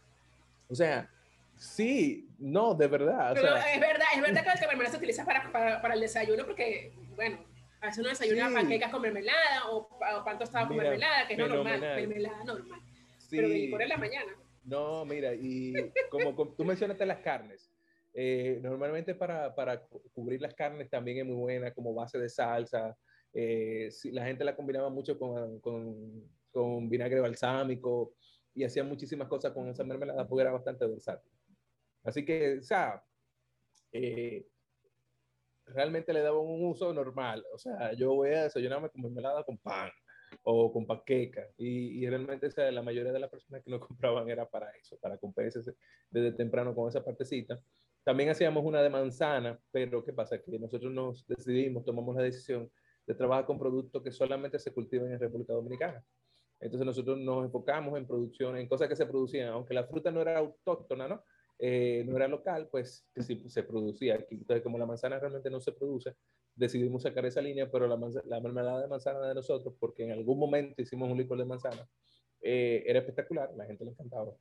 O 0.68 0.75
sea, 0.75 1.11
sí, 1.57 2.27
no, 2.38 2.75
de 2.75 2.87
verdad. 2.87 3.33
O 3.33 3.37
sea, 3.37 3.75
es 3.75 3.81
verdad, 3.81 4.07
es 4.14 4.23
verdad 4.23 4.42
que 4.42 4.61
la 4.61 4.66
mermelada 4.68 4.90
se 4.90 4.97
utiliza 4.97 5.25
para, 5.25 5.51
para, 5.53 5.83
para 5.83 5.95
el 5.95 6.01
desayuno 6.01 6.45
porque, 6.45 6.92
bueno, 7.14 7.44
a 7.81 7.87
veces 7.87 7.98
uno 8.00 8.09
desayuna 8.11 8.48
Sí. 8.48 8.55
panquecas 8.55 8.90
con 8.90 9.03
mermelada 9.03 9.70
o, 9.70 9.77
o 9.79 10.24
pan 10.24 10.38
tostado 10.38 10.68
con 10.68 10.77
mermelada, 10.77 11.27
que 11.27 11.35
es 11.35 11.38
lo 11.38 11.48
normal, 11.48 11.81
mermelada 11.81 12.44
normal. 12.44 12.81
sí, 13.18 13.37
Pero 13.37 13.48
de 13.48 13.55
licor 13.55 13.83
en 13.83 13.88
la 13.88 13.96
mañana. 13.96 14.33
No, 14.64 15.05
mira, 15.05 15.35
y 15.35 15.74
como, 16.11 16.35
como 16.35 16.55
tú 16.55 16.64
mencionaste 16.64 17.05
las 17.05 17.18
carnes, 17.18 17.70
eh, 18.14 18.59
normalmente 18.62 19.14
para, 19.14 19.55
para 19.55 19.83
cu- 19.85 20.03
cubrir 20.12 20.40
las 20.40 20.55
carnes 20.55 20.88
también 20.88 21.18
es 21.18 21.24
muy 21.27 21.35
buena 21.37 21.72
como 21.74 21.92
base 21.92 22.18
de 22.18 22.29
salsa. 22.29 22.96
eh, 23.33 23.88
sí, 23.90 24.11
la 24.12 24.24
gente 24.24 24.44
la 24.44 24.55
combinaba 24.57 24.88
mucho 24.88 25.18
con, 25.18 25.59
con, 25.61 26.22
con 26.53 26.88
vinagre 26.88 27.20
balsámico 27.20 28.14
y 28.55 28.62
hacía 28.64 28.85
muchísimas 28.85 29.27
cosas 29.29 29.53
con 29.53 29.68
esa 29.68 29.83
mermelada 29.85 30.27
porque 30.27 30.42
era 30.42 30.53
bastante 30.53 30.87
versátil. 30.87 31.31
Así 32.05 32.24
que, 32.24 32.59
o 32.59 32.62
sea, 32.62 33.03
eh, 33.92 34.46
realmente 35.66 36.12
le 36.12 36.20
daban 36.20 36.40
un 36.40 36.66
uso 36.66 36.92
normal. 36.92 37.44
O 37.53 37.59
sea, 37.59 37.92
yo 37.94 38.14
voy 38.14 38.31
a 38.31 38.44
desayunarme 38.44 38.90
con 38.90 39.03
mermelada 39.03 39.44
con 39.44 39.59
pan 39.59 39.90
o 40.42 40.72
con 40.72 40.87
panqueca. 40.87 41.46
Y, 41.57 42.05
y 42.05 42.09
realmente 42.09 42.48
la 42.72 42.83
mayoría 42.83 43.12
de 43.12 43.20
las 43.20 43.31
personas 43.31 43.62
que 43.62 43.70
lo 43.70 43.81
compraban 43.87 44.29
era 44.29 44.48
para 44.48 44.70
eso, 44.70 44.98
para 45.00 45.18
comprarse 45.18 45.61
desde 46.11 46.33
temprano 46.33 46.74
con 46.74 46.88
esa 46.88 47.05
partecita. 47.05 47.61
También 48.05 48.29
hacíamos 48.29 48.64
una 48.64 48.83
de 48.83 48.90
manzana, 48.90 49.59
pero 49.70 50.05
¿qué 50.05 50.12
pasa? 50.12 50.40
Que 50.42 50.59
nosotros 50.59 50.92
nos 50.92 51.27
decidimos, 51.27 51.85
tomamos 51.85 52.14
la 52.14 52.22
decisión 52.22 52.70
de 53.07 53.14
trabajar 53.14 53.46
con 53.46 53.59
productos 53.59 54.03
que 54.03 54.12
solamente 54.12 54.59
se 54.59 54.72
cultivan 54.72 55.12
en 55.12 55.20
República 55.20 55.55
Dominicana. 55.55 56.05
Entonces 56.61 56.87
nosotros 56.87 57.18
nos 57.18 57.44
enfocamos 57.44 57.96
en 57.98 58.07
producción, 58.07 58.57
en 58.57 58.68
cosas 58.68 58.88
que 58.88 58.96
se 58.96 59.07
producían, 59.07 59.48
aunque 59.48 59.74
la 59.74 59.85
fruta 59.85 60.11
no 60.11 60.20
era 60.20 60.38
autóctona, 60.38 61.09
¿no? 61.09 61.22
Eh, 61.59 62.05
no 62.07 62.17
era 62.17 62.29
local, 62.29 62.69
pues 62.71 63.07
que 63.14 63.23
sí 63.23 63.43
se 63.49 63.62
producía 63.62 64.17
aquí. 64.17 64.37
Entonces, 64.37 64.62
como 64.62 64.79
la 64.79 64.87
manzana 64.87 65.19
realmente 65.19 65.51
no 65.51 65.61
se 65.61 65.73
produce, 65.73 66.14
decidimos 66.55 67.03
sacar 67.03 67.25
esa 67.27 67.40
línea, 67.40 67.71
pero 67.71 67.87
la, 67.87 67.97
la 68.27 68.40
mermelada 68.40 68.83
de 68.83 68.88
manzana 68.88 69.29
de 69.29 69.35
nosotros, 69.35 69.75
porque 69.79 70.05
en 70.05 70.12
algún 70.12 70.38
momento 70.38 70.81
hicimos 70.83 71.11
un 71.11 71.19
licor 71.19 71.38
de 71.38 71.45
manzana, 71.45 71.88
eh, 72.40 72.83
era 72.87 72.99
espectacular, 72.99 73.51
la 73.57 73.67
gente 73.67 73.85
le 73.85 73.93
encantaba. 73.93 74.33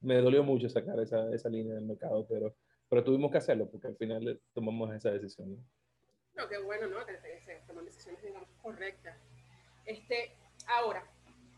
Me 0.00 0.16
dolió 0.18 0.44
mucho 0.44 0.68
sacar 0.68 1.00
esa, 1.00 1.34
esa 1.34 1.48
línea 1.48 1.74
del 1.74 1.84
mercado, 1.84 2.26
pero, 2.28 2.54
pero 2.88 3.02
tuvimos 3.02 3.32
que 3.32 3.38
hacerlo 3.38 3.68
porque 3.68 3.88
al 3.88 3.96
final 3.96 4.40
tomamos 4.52 4.94
esa 4.94 5.10
decisión. 5.10 5.56
¿no? 6.36 6.48
Qué 6.48 6.58
bueno, 6.58 6.86
¿no? 6.86 7.04
Que 7.04 7.18
se 7.18 7.60
toman 7.66 7.84
decisiones, 7.84 8.22
digamos, 8.22 8.48
correctas. 8.62 9.18
Este, 9.84 10.32
ahora, 10.68 11.04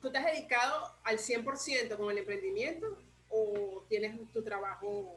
¿tú 0.01 0.11
te 0.11 0.19
has 0.19 0.25
dedicado 0.25 0.87
al 1.05 1.19
100% 1.19 1.97
con 1.99 2.11
el 2.11 2.19
emprendimiento 2.19 2.97
o 3.31 3.85
tienes 3.89 4.19
tu 4.33 4.43
trabajo? 4.43 5.17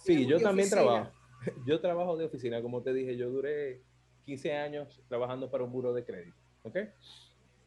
Sí, 0.00 0.26
yo 0.26 0.40
también 0.40 0.66
oficina? 0.66 0.82
trabajo. 0.82 1.12
Yo 1.66 1.78
trabajo 1.80 2.16
de 2.16 2.24
oficina, 2.24 2.62
como 2.62 2.82
te 2.82 2.94
dije, 2.94 3.18
yo 3.18 3.28
duré 3.28 3.82
15 4.24 4.54
años 4.54 5.02
trabajando 5.08 5.50
para 5.50 5.62
un 5.64 5.70
buro 5.70 5.92
de 5.92 6.02
crédito, 6.02 6.36
¿ok? 6.62 6.78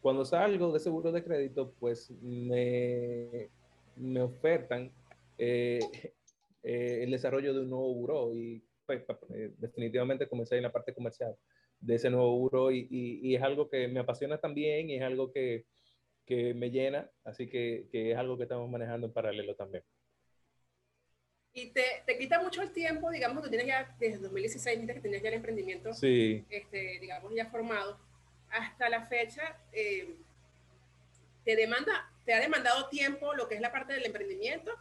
Cuando 0.02 0.26
salgo 0.26 0.72
de 0.72 0.80
ese 0.80 0.90
buro 0.90 1.12
de 1.12 1.24
crédito, 1.24 1.76
pues 1.80 2.10
me, 2.24 3.50
me 3.96 4.22
ofertan 4.24 4.92
eh, 5.38 5.80
eh, 6.64 7.00
el 7.04 7.12
desarrollo 7.12 7.54
de 7.54 7.60
un 7.60 7.70
nuevo 7.70 7.94
buro 7.94 8.34
y 8.36 8.64
pues, 8.88 9.04
eh, 9.30 9.54
definitivamente 9.60 10.28
comencé 10.28 10.58
en 10.58 10.64
la 10.64 10.72
parte 10.72 10.92
comercial 10.96 11.36
de 11.80 11.94
ese 11.96 12.10
nuevo 12.10 12.36
buro 12.36 12.72
y, 12.72 12.88
y- 12.90 13.20
y 13.30 13.36
es 13.36 13.44
algo 13.44 13.70
que 13.70 13.88
me 13.88 14.00
apasiona 14.00 14.40
también 14.40 14.90
y 14.90 14.96
es 14.96 15.04
algo 15.04 15.32
que, 15.32 15.66
que 16.28 16.54
me 16.54 16.70
llena, 16.70 17.10
así 17.24 17.48
que, 17.48 17.88
que 17.90 18.12
es 18.12 18.18
algo 18.18 18.38
que 18.38 18.44
estamos 18.44 18.70
manejando 18.70 19.08
en 19.08 19.14
paralelo 19.14 19.56
también. 19.56 19.84
Y 21.54 21.68
te, 21.72 21.84
te 22.06 22.18
quita 22.20 22.40
mucho 22.40 22.62
el 22.62 22.72
tiempo, 22.72 23.10
digamos, 23.10 23.42
tú 23.42 23.50
tienes 23.50 23.66
ya 23.66 23.96
desde 23.98 24.20
2016, 24.20 24.78
dijiste 24.78 24.94
que 24.94 25.02
tenías 25.02 25.24
ya 25.24 25.30
el 25.30 25.36
emprendimiento, 25.36 25.94
Sí, 25.94 26.46
este, 26.50 27.00
digamos, 27.00 27.34
ya 27.34 27.48
formado, 27.48 27.98
hasta 28.52 28.90
la 28.90 29.08
fecha, 29.08 29.58
eh, 29.72 30.16
¿te 31.46 31.56
demanda, 31.56 32.12
te 32.26 32.34
ha 32.34 32.40
demandado 32.40 32.90
tiempo 32.90 33.34
lo 33.34 33.48
que 33.48 33.56
es 33.56 33.62
la 33.62 33.72
parte 33.72 33.94
del 33.94 34.06
emprendimiento? 34.06 34.72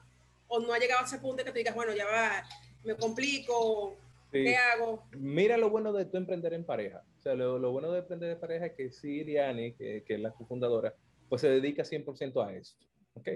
¿O 0.49 0.61
no 0.61 0.73
ha 0.75 0.79
llegado 0.79 1.03
a 1.03 1.07
ese 1.07 1.19
punto 1.19 1.45
que 1.45 1.51
tú 1.51 1.57
digas, 1.57 1.75
bueno, 1.75 1.95
ya 1.95 2.07
va, 2.07 2.45
me 2.85 2.95
complico, 2.97 3.97
sí. 4.33 4.45
¿qué 4.45 4.57
hago? 4.57 5.05
Mira 5.13 5.57
lo 5.57 5.71
bueno 5.71 5.93
de 5.93 6.05
tú 6.05 6.19
emprender 6.19 6.53
en 6.55 6.65
pareja. 6.65 7.03
O 7.21 7.23
sea, 7.23 7.35
lo, 7.35 7.59
lo 7.59 7.71
bueno 7.71 7.91
de 7.91 8.01
emprender 8.01 8.33
en 8.33 8.41
pareja 8.41 8.67
es 8.67 8.73
que 8.73 8.91
sí, 8.91 9.21
Iriani, 9.21 9.73
que, 9.73 10.05
que 10.05 10.15
es 10.15 10.21
la 10.21 10.33
cofundadora, 10.33 10.95
pues 11.29 11.41
se 11.41 11.49
dedica 11.49 11.85
100% 11.85 12.47
a 12.47 12.55
esto. 12.55 12.87
¿Ok? 13.15 13.29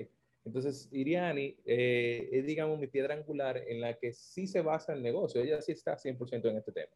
Entonces, 0.45 0.89
Iriani 0.91 1.57
eh, 1.65 2.29
es, 2.33 2.47
digamos, 2.47 2.79
mi 2.79 2.87
piedra 2.87 3.15
angular 3.15 3.57
en 3.57 3.81
la 3.81 3.99
que 3.99 4.13
sí 4.13 4.47
se 4.47 4.63
basa 4.63 4.95
el 4.95 5.03
negocio. 5.03 5.43
Ella 5.43 5.61
sí 5.61 5.73
está 5.73 5.97
100% 5.97 6.49
en 6.49 6.57
este 6.57 6.73
tema. 6.73 6.93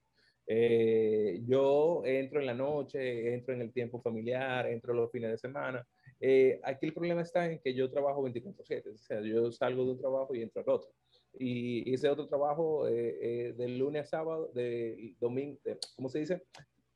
Eh, 0.46 1.40
yo 1.46 2.02
entro 2.04 2.40
en 2.40 2.46
la 2.46 2.54
noche, 2.54 3.34
entro 3.34 3.54
en 3.54 3.62
el 3.62 3.72
tiempo 3.72 4.00
familiar, 4.00 4.66
entro 4.66 4.92
los 4.94 5.10
fines 5.10 5.30
de 5.30 5.38
semana. 5.38 5.86
Eh, 6.20 6.60
aquí 6.62 6.86
el 6.86 6.94
problema 6.94 7.22
está 7.22 7.50
en 7.50 7.58
que 7.58 7.74
yo 7.74 7.90
trabajo 7.90 8.22
24/7, 8.22 8.90
o 8.94 8.96
sea, 8.96 9.20
yo 9.20 9.50
salgo 9.52 9.84
de 9.84 9.90
un 9.92 9.98
trabajo 9.98 10.34
y 10.34 10.42
entro 10.42 10.62
al 10.62 10.68
otro. 10.68 10.90
y 11.36 11.92
hice 11.92 12.08
otro 12.08 12.28
trabajo 12.28 12.86
eh, 12.86 13.48
eh, 13.48 13.54
de 13.56 13.68
lunes 13.68 14.02
a 14.04 14.06
sábado, 14.06 14.52
de 14.54 15.14
domingo, 15.18 15.58
¿cómo 15.96 16.08
se 16.08 16.20
dice? 16.20 16.42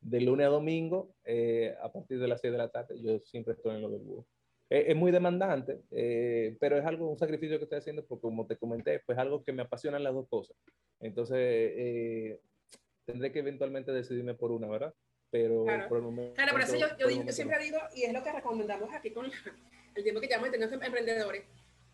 De 0.00 0.20
lunes 0.20 0.46
a 0.46 0.50
domingo, 0.50 1.14
eh, 1.24 1.74
a 1.82 1.92
partir 1.92 2.18
de 2.18 2.28
las 2.28 2.40
6 2.40 2.52
de 2.52 2.58
la 2.58 2.70
tarde, 2.70 3.00
yo 3.00 3.18
siempre 3.20 3.54
estoy 3.54 3.74
en 3.76 3.82
lo 3.82 3.90
del 3.90 4.02
búho. 4.02 4.26
es 4.70 4.94
muy 4.94 5.10
demandante, 5.10 5.80
pero 6.60 6.76
es 6.76 6.84
algo, 6.84 7.10
un 7.10 7.18
sacrificio 7.18 7.58
que 7.58 7.64
estoy 7.64 7.78
haciendo 7.78 8.04
porque 8.04 8.22
como 8.22 8.46
te 8.46 8.56
comenté, 8.56 9.00
pues 9.00 9.18
algo 9.18 9.42
que 9.42 9.52
me 9.52 9.62
apasionan 9.62 10.04
las 10.04 10.12
dos 10.12 10.28
cosas. 10.28 10.56
Entonces, 11.00 12.38
tendré 13.08 13.32
que 13.32 13.38
eventualmente 13.38 13.90
decidirme 13.90 14.34
por 14.34 14.52
una, 14.52 14.68
¿verdad? 14.68 14.94
Pero 15.30 15.64
claro. 15.64 15.88
por 15.88 15.98
el 15.98 16.04
momento, 16.04 16.34
claro, 16.34 16.52
por 16.52 16.60
eso 16.60 16.76
yo, 16.76 16.86
yo, 16.98 17.32
siempre 17.32 17.58
digo, 17.58 17.78
y 17.94 18.02
es 18.02 18.12
lo 18.12 18.22
que 18.22 18.32
recomendamos 18.32 18.92
aquí 18.94 19.10
con 19.10 19.26
el 19.94 20.02
tiempo 20.02 20.20
que 20.20 20.28
llamamos 20.28 20.52
teniendo 20.52 20.84
emprendedores, 20.84 21.44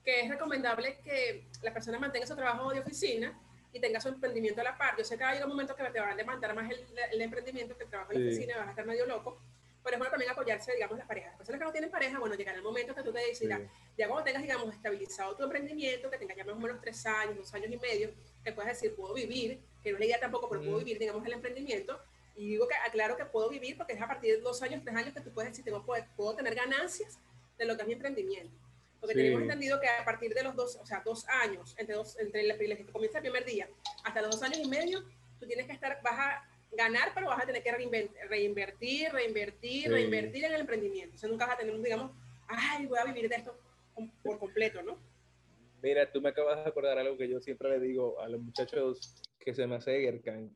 que 0.05 0.21
es 0.21 0.29
recomendable 0.29 0.99
que 1.03 1.47
la 1.63 1.73
persona 1.73 1.99
mantenga 1.99 2.27
su 2.27 2.35
trabajo 2.35 2.73
de 2.73 2.81
oficina 2.81 3.41
y 3.75 3.81
tenga 3.81 4.01
su 4.01 4.09
emprendimiento 4.09 4.61
a 4.61 4.65
la 4.65 4.79
par. 4.79 4.97
Yo 4.97 5.05
sé 5.05 5.19
que 5.19 5.25
hay 5.25 5.43
un 5.43 5.49
momento 5.49 5.75
que 5.75 5.83
te 5.91 6.01
van 6.01 6.13
a 6.13 6.17
demandar 6.17 6.55
más 6.55 6.71
el, 6.71 6.79
el 7.13 7.21
emprendimiento 7.21 7.77
que 7.77 7.83
el 7.83 7.91
trabajo 7.91 8.13
en 8.13 8.25
la 8.25 8.31
oficina 8.31 8.57
vas 8.57 8.69
a 8.69 8.71
estar 8.71 8.87
medio 8.87 9.05
loco, 9.05 9.37
pero 9.83 9.97
es 9.97 9.99
bueno 9.99 10.11
también 10.13 10.31
apoyarse, 10.31 10.73
digamos, 10.73 10.97
las 10.97 11.07
parejas. 11.09 11.31
Las 11.33 11.39
personas 11.39 11.59
que 11.59 11.65
no 11.67 11.73
tienen 11.73 11.91
pareja, 11.91 12.19
bueno, 12.21 12.37
llegará 12.37 12.57
el 12.57 12.63
momento 12.63 12.95
que 12.95 13.03
tú 13.03 13.13
te 13.13 13.19
decidas, 13.19 13.61
ya 13.99 14.07
cuando 14.07 14.25
tengas, 14.25 14.43
digamos, 14.43 14.73
estabilizado 14.73 15.35
tu 15.35 15.43
emprendimiento, 15.43 16.09
que 16.09 16.19
tengas 16.19 16.37
ya 16.37 16.45
más 16.45 16.55
o 16.55 16.59
menos 16.59 16.81
tres 16.81 17.05
años, 17.05 17.37
dos 17.37 17.53
años 17.53 17.71
y 17.71 17.77
medio, 17.77 18.11
que 18.45 18.53
puedas 18.53 18.73
decir, 18.73 18.95
puedo 18.95 19.13
vivir, 19.13 19.61
que 19.83 19.91
no 19.91 19.97
es 19.97 20.01
la 20.01 20.07
idea 20.07 20.21
tampoco, 20.21 20.49
pero 20.49 20.63
puedo 20.63 20.79
vivir, 20.79 20.99
digamos, 20.99 21.27
el 21.27 21.33
emprendimiento. 21.33 22.01
Y 22.37 22.51
digo 22.51 22.67
que 22.69 22.75
aclaro 22.77 23.17
que 23.17 23.25
puedo 23.25 23.49
vivir 23.49 23.77
porque 23.77 23.93
es 23.93 24.01
a 24.01 24.07
partir 24.07 24.37
de 24.37 24.41
dos 24.41 24.63
años, 24.63 24.83
tres 24.85 24.97
años 24.97 25.13
que 25.13 25.21
tú 25.21 25.31
puedes 25.33 25.51
decir, 25.51 25.65
tengo, 25.65 25.85
puedo, 25.85 26.05
puedo 26.17 26.35
tener 26.35 26.55
ganancias 26.55 27.19
de 27.59 27.65
lo 27.65 27.77
que 27.77 27.83
es 27.83 27.89
mi 27.89 27.95
emprendimiento. 27.95 28.57
Porque 29.01 29.15
tenemos 29.15 29.43
entendido 29.43 29.81
que 29.81 29.89
a 29.89 30.05
partir 30.05 30.33
de 30.33 30.43
los 30.43 30.57
dos, 30.57 30.77
o 30.77 30.87
sea, 30.87 31.03
dos 31.05 31.29
años, 31.29 31.75
entre, 31.79 31.95
dos, 31.95 32.19
entre 32.19 32.41
el, 32.41 32.77
que 32.77 32.87
comienza 32.87 33.19
el 33.19 33.23
primer 33.23 33.45
día 33.45 33.69
hasta 34.05 34.23
los 34.23 34.31
dos 34.31 34.43
años 34.43 34.59
y 34.59 34.69
medio, 34.69 35.05
tú 35.39 35.47
tienes 35.47 35.67
que 35.67 35.73
estar, 35.73 36.01
vas 36.03 36.19
a 36.19 36.49
ganar, 36.73 37.13
pero 37.15 37.27
vas 37.27 37.43
a 37.43 37.47
tener 37.47 37.63
que 37.63 37.73
reinvertir, 37.73 39.13
reinvertir, 39.13 39.91
reinvertir 39.91 40.45
en 40.45 40.55
el 40.55 40.61
emprendimiento. 40.61 41.15
O 41.17 41.19
sea, 41.19 41.29
nunca 41.29 41.47
vas 41.47 41.57
a 41.57 41.59
tener, 41.59 41.81
digamos, 41.81 42.13
ay, 42.49 42.87
voy 42.87 42.99
a 42.99 43.05
vivir 43.05 43.29
de 43.29 43.37
esto 43.37 43.57
por 44.23 44.39
completo, 44.39 44.83
¿no? 44.83 44.99
Mira, 45.83 46.11
tú 46.11 46.21
me 46.21 46.31
acabas 46.31 46.65
de 46.65 46.71
acordar 46.71 46.99
algo 46.99 47.17
que 47.17 47.29
yo 47.29 47.41
siempre 47.41 47.69
le 47.69 47.81
digo 47.81 48.19
a 48.21 48.29
los 48.29 48.41
muchachos 48.41 49.23
que 49.39 49.55
se 49.55 49.67
me 49.67 49.77
acercan 49.77 50.51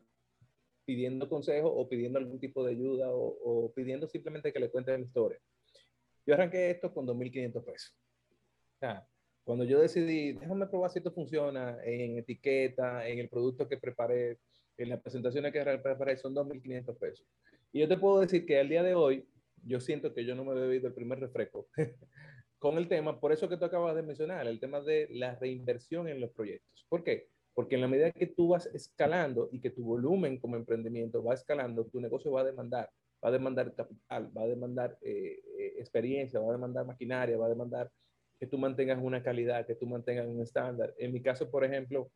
pidiendo 0.86 1.28
consejo 1.28 1.68
o 1.68 1.86
pidiendo 1.86 2.18
algún 2.18 2.40
tipo 2.40 2.64
de 2.64 2.72
ayuda 2.72 3.10
o, 3.10 3.36
o 3.44 3.72
pidiendo 3.74 4.08
simplemente 4.08 4.52
que 4.54 4.58
le 4.58 4.70
cuenten 4.70 5.02
la 5.02 5.06
historia. 5.06 5.38
Yo 6.26 6.34
arranqué 6.34 6.70
esto 6.70 6.94
con 6.94 7.06
2.500 7.06 7.62
pesos 7.62 7.94
cuando 9.44 9.64
yo 9.64 9.80
decidí, 9.80 10.32
déjame 10.32 10.66
probar 10.66 10.90
si 10.90 10.98
esto 10.98 11.10
funciona 11.10 11.78
en 11.82 12.18
etiqueta, 12.18 13.08
en 13.08 13.18
el 13.18 13.28
producto 13.28 13.66
que 13.66 13.78
preparé, 13.78 14.38
en 14.76 14.88
las 14.90 15.00
presentaciones 15.00 15.52
que 15.52 15.62
preparé, 15.62 16.16
son 16.18 16.34
2.500 16.34 16.98
pesos. 16.98 17.26
Y 17.72 17.80
yo 17.80 17.88
te 17.88 17.96
puedo 17.96 18.20
decir 18.20 18.44
que 18.44 18.60
al 18.60 18.68
día 18.68 18.82
de 18.82 18.94
hoy, 18.94 19.26
yo 19.64 19.80
siento 19.80 20.14
que 20.14 20.24
yo 20.24 20.34
no 20.34 20.44
me 20.44 20.52
he 20.52 20.60
bebido 20.60 20.88
el 20.88 20.94
primer 20.94 21.18
refresco 21.18 21.66
con 22.58 22.76
el 22.76 22.88
tema, 22.88 23.20
por 23.20 23.32
eso 23.32 23.48
que 23.48 23.56
tú 23.56 23.64
acabas 23.64 23.94
de 23.96 24.02
mencionar, 24.02 24.46
el 24.46 24.60
tema 24.60 24.80
de 24.80 25.08
la 25.10 25.34
reinversión 25.36 26.08
en 26.08 26.20
los 26.20 26.30
proyectos. 26.32 26.86
¿Por 26.88 27.02
qué? 27.02 27.28
Porque 27.54 27.74
en 27.76 27.80
la 27.80 27.88
medida 27.88 28.12
que 28.12 28.26
tú 28.26 28.48
vas 28.48 28.66
escalando 28.66 29.48
y 29.50 29.60
que 29.60 29.70
tu 29.70 29.82
volumen 29.82 30.38
como 30.38 30.56
emprendimiento 30.56 31.22
va 31.22 31.34
escalando, 31.34 31.86
tu 31.86 32.00
negocio 32.00 32.30
va 32.32 32.42
a 32.42 32.44
demandar, 32.44 32.90
va 33.24 33.30
a 33.30 33.32
demandar 33.32 33.74
capital, 33.74 34.30
va 34.36 34.42
a 34.42 34.46
demandar 34.46 34.98
eh, 35.00 35.40
eh, 35.58 35.74
experiencia, 35.78 36.38
va 36.38 36.50
a 36.50 36.52
demandar 36.52 36.86
maquinaria, 36.86 37.36
va 37.36 37.46
a 37.46 37.50
demandar 37.50 37.90
que 38.38 38.46
tú 38.46 38.58
mantengas 38.58 38.98
una 39.02 39.22
calidad, 39.22 39.66
que 39.66 39.74
tú 39.74 39.86
mantengas 39.86 40.26
un 40.26 40.40
estándar. 40.40 40.94
En 40.98 41.12
mi 41.12 41.20
caso, 41.20 41.50
por 41.50 41.64
ejemplo, 41.64 42.10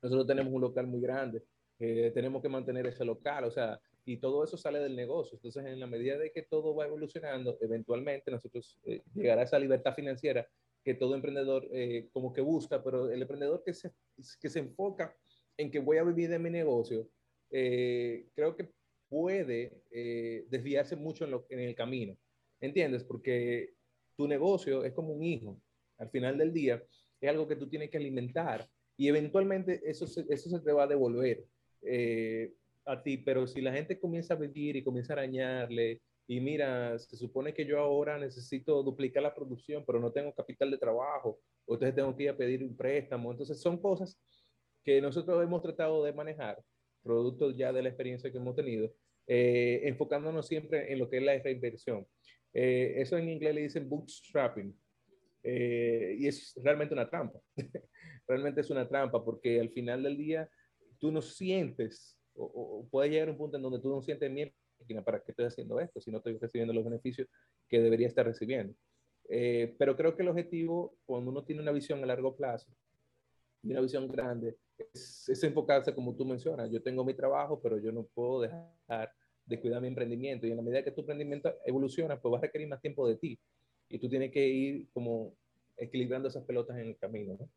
nosotros 0.00 0.26
tenemos 0.26 0.52
un 0.52 0.60
local 0.60 0.86
muy 0.86 1.00
grande, 1.00 1.42
eh, 1.78 2.10
tenemos 2.14 2.40
que 2.40 2.48
mantener 2.48 2.86
ese 2.86 3.04
local, 3.04 3.44
o 3.44 3.50
sea, 3.50 3.80
y 4.04 4.18
todo 4.18 4.44
eso 4.44 4.56
sale 4.56 4.78
del 4.78 4.94
negocio. 4.94 5.36
Entonces, 5.36 5.64
en 5.66 5.80
la 5.80 5.86
medida 5.86 6.16
de 6.16 6.30
que 6.30 6.42
todo 6.42 6.74
va 6.74 6.86
evolucionando, 6.86 7.58
eventualmente 7.60 8.30
nosotros 8.30 8.78
eh, 8.84 9.02
llegará 9.14 9.42
a 9.42 9.44
esa 9.44 9.58
libertad 9.58 9.94
financiera 9.94 10.46
que 10.84 10.94
todo 10.94 11.14
emprendedor 11.14 11.68
eh, 11.72 12.08
como 12.12 12.32
que 12.32 12.40
busca, 12.40 12.82
pero 12.82 13.10
el 13.10 13.20
emprendedor 13.20 13.62
que 13.64 13.74
se, 13.74 13.90
que 14.40 14.48
se 14.48 14.60
enfoca 14.60 15.14
en 15.56 15.70
que 15.70 15.80
voy 15.80 15.98
a 15.98 16.04
vivir 16.04 16.30
de 16.30 16.38
mi 16.38 16.50
negocio, 16.50 17.08
creo 17.50 18.54
que 18.54 18.70
puede 19.08 19.82
desviarse 20.48 20.94
mucho 20.94 21.24
en, 21.24 21.32
lo, 21.32 21.46
en 21.48 21.60
el 21.60 21.74
camino. 21.74 22.16
¿Entiendes? 22.60 23.02
Porque 23.02 23.74
tu 24.18 24.26
negocio 24.26 24.84
es 24.84 24.92
como 24.92 25.12
un 25.12 25.22
hijo. 25.22 25.56
Al 25.96 26.10
final 26.10 26.36
del 26.36 26.52
día, 26.52 26.82
es 27.20 27.30
algo 27.30 27.46
que 27.46 27.56
tú 27.56 27.68
tienes 27.68 27.88
que 27.88 27.98
alimentar 27.98 28.68
y 28.96 29.06
eventualmente 29.06 29.80
eso 29.84 30.06
se, 30.08 30.26
eso 30.28 30.50
se 30.50 30.60
te 30.60 30.72
va 30.72 30.82
a 30.82 30.88
devolver 30.88 31.44
eh, 31.82 32.52
a 32.84 33.00
ti. 33.00 33.18
Pero 33.18 33.46
si 33.46 33.60
la 33.60 33.72
gente 33.72 34.00
comienza 34.00 34.34
a 34.34 34.36
vivir 34.36 34.74
y 34.74 34.82
comienza 34.82 35.12
a 35.12 35.18
arañarle, 35.18 36.02
y 36.26 36.40
mira, 36.40 36.98
se 36.98 37.16
supone 37.16 37.54
que 37.54 37.64
yo 37.64 37.78
ahora 37.78 38.18
necesito 38.18 38.82
duplicar 38.82 39.22
la 39.22 39.34
producción, 39.34 39.84
pero 39.86 40.00
no 40.00 40.12
tengo 40.12 40.34
capital 40.34 40.70
de 40.70 40.78
trabajo, 40.78 41.40
o 41.64 41.74
entonces 41.74 41.94
tengo 41.94 42.14
que 42.14 42.24
ir 42.24 42.30
a 42.30 42.36
pedir 42.36 42.62
un 42.64 42.76
préstamo. 42.76 43.30
Entonces 43.30 43.60
son 43.62 43.78
cosas 43.80 44.18
que 44.84 45.00
nosotros 45.00 45.42
hemos 45.42 45.62
tratado 45.62 46.04
de 46.04 46.12
manejar, 46.12 46.62
producto 47.02 47.52
ya 47.52 47.72
de 47.72 47.82
la 47.82 47.88
experiencia 47.88 48.32
que 48.32 48.36
hemos 48.36 48.56
tenido, 48.56 48.92
eh, 49.28 49.82
enfocándonos 49.84 50.48
siempre 50.48 50.92
en 50.92 50.98
lo 50.98 51.08
que 51.08 51.18
es 51.18 51.22
la 51.22 51.38
reinversión. 51.38 52.06
Eh, 52.52 52.94
eso 52.96 53.16
en 53.16 53.28
inglés 53.28 53.54
le 53.54 53.62
dicen 53.62 53.88
bootstrapping. 53.88 54.74
Eh, 55.42 56.16
y 56.18 56.26
es 56.26 56.58
realmente 56.62 56.94
una 56.94 57.08
trampa. 57.08 57.40
realmente 58.26 58.60
es 58.60 58.70
una 58.70 58.88
trampa 58.88 59.24
porque 59.24 59.60
al 59.60 59.70
final 59.70 60.02
del 60.02 60.16
día 60.16 60.50
tú 60.98 61.10
no 61.10 61.22
sientes 61.22 62.18
o, 62.34 62.44
o 62.44 62.88
puede 62.88 63.10
llegar 63.10 63.28
a 63.28 63.32
un 63.32 63.38
punto 63.38 63.56
en 63.56 63.62
donde 63.62 63.80
tú 63.80 63.88
no 63.88 64.02
sientes 64.02 64.30
miedo 64.30 64.52
para 65.04 65.20
qué 65.20 65.32
estoy 65.32 65.46
haciendo 65.46 65.80
esto 65.80 66.00
si 66.00 66.10
no 66.10 66.18
estoy 66.18 66.38
recibiendo 66.38 66.72
los 66.72 66.84
beneficios 66.84 67.28
que 67.68 67.80
debería 67.80 68.08
estar 68.08 68.26
recibiendo. 68.26 68.74
Eh, 69.28 69.74
pero 69.78 69.96
creo 69.96 70.16
que 70.16 70.22
el 70.22 70.28
objetivo, 70.28 70.96
cuando 71.04 71.30
uno 71.30 71.44
tiene 71.44 71.60
una 71.62 71.72
visión 71.72 72.02
a 72.02 72.06
largo 72.06 72.34
plazo 72.34 72.70
y 73.62 73.72
una 73.72 73.80
visión 73.80 74.08
grande, 74.08 74.56
es, 74.94 75.28
es 75.28 75.42
enfocarse 75.44 75.94
como 75.94 76.16
tú 76.16 76.24
mencionas. 76.24 76.70
Yo 76.70 76.82
tengo 76.82 77.04
mi 77.04 77.14
trabajo, 77.14 77.60
pero 77.60 77.78
yo 77.78 77.92
no 77.92 78.04
puedo 78.04 78.40
dejar 78.42 79.12
de 79.48 79.60
cuidar 79.60 79.80
mi 79.80 79.88
emprendimiento. 79.88 80.46
Y 80.46 80.50
en 80.50 80.56
la 80.56 80.62
medida 80.62 80.84
que 80.84 80.90
tu 80.90 81.00
emprendimiento 81.00 81.56
evoluciona, 81.64 82.20
pues 82.20 82.32
va 82.32 82.38
a 82.38 82.42
requerir 82.42 82.68
más 82.68 82.80
tiempo 82.80 83.08
de 83.08 83.16
ti. 83.16 83.38
Y 83.88 83.98
tú 83.98 84.08
tienes 84.08 84.30
que 84.30 84.46
ir 84.46 84.88
como 84.92 85.34
equilibrando 85.76 86.28
esas 86.28 86.44
pelotas 86.44 86.76
en 86.76 86.88
el 86.88 86.98
camino, 86.98 87.36
¿no? 87.38 87.48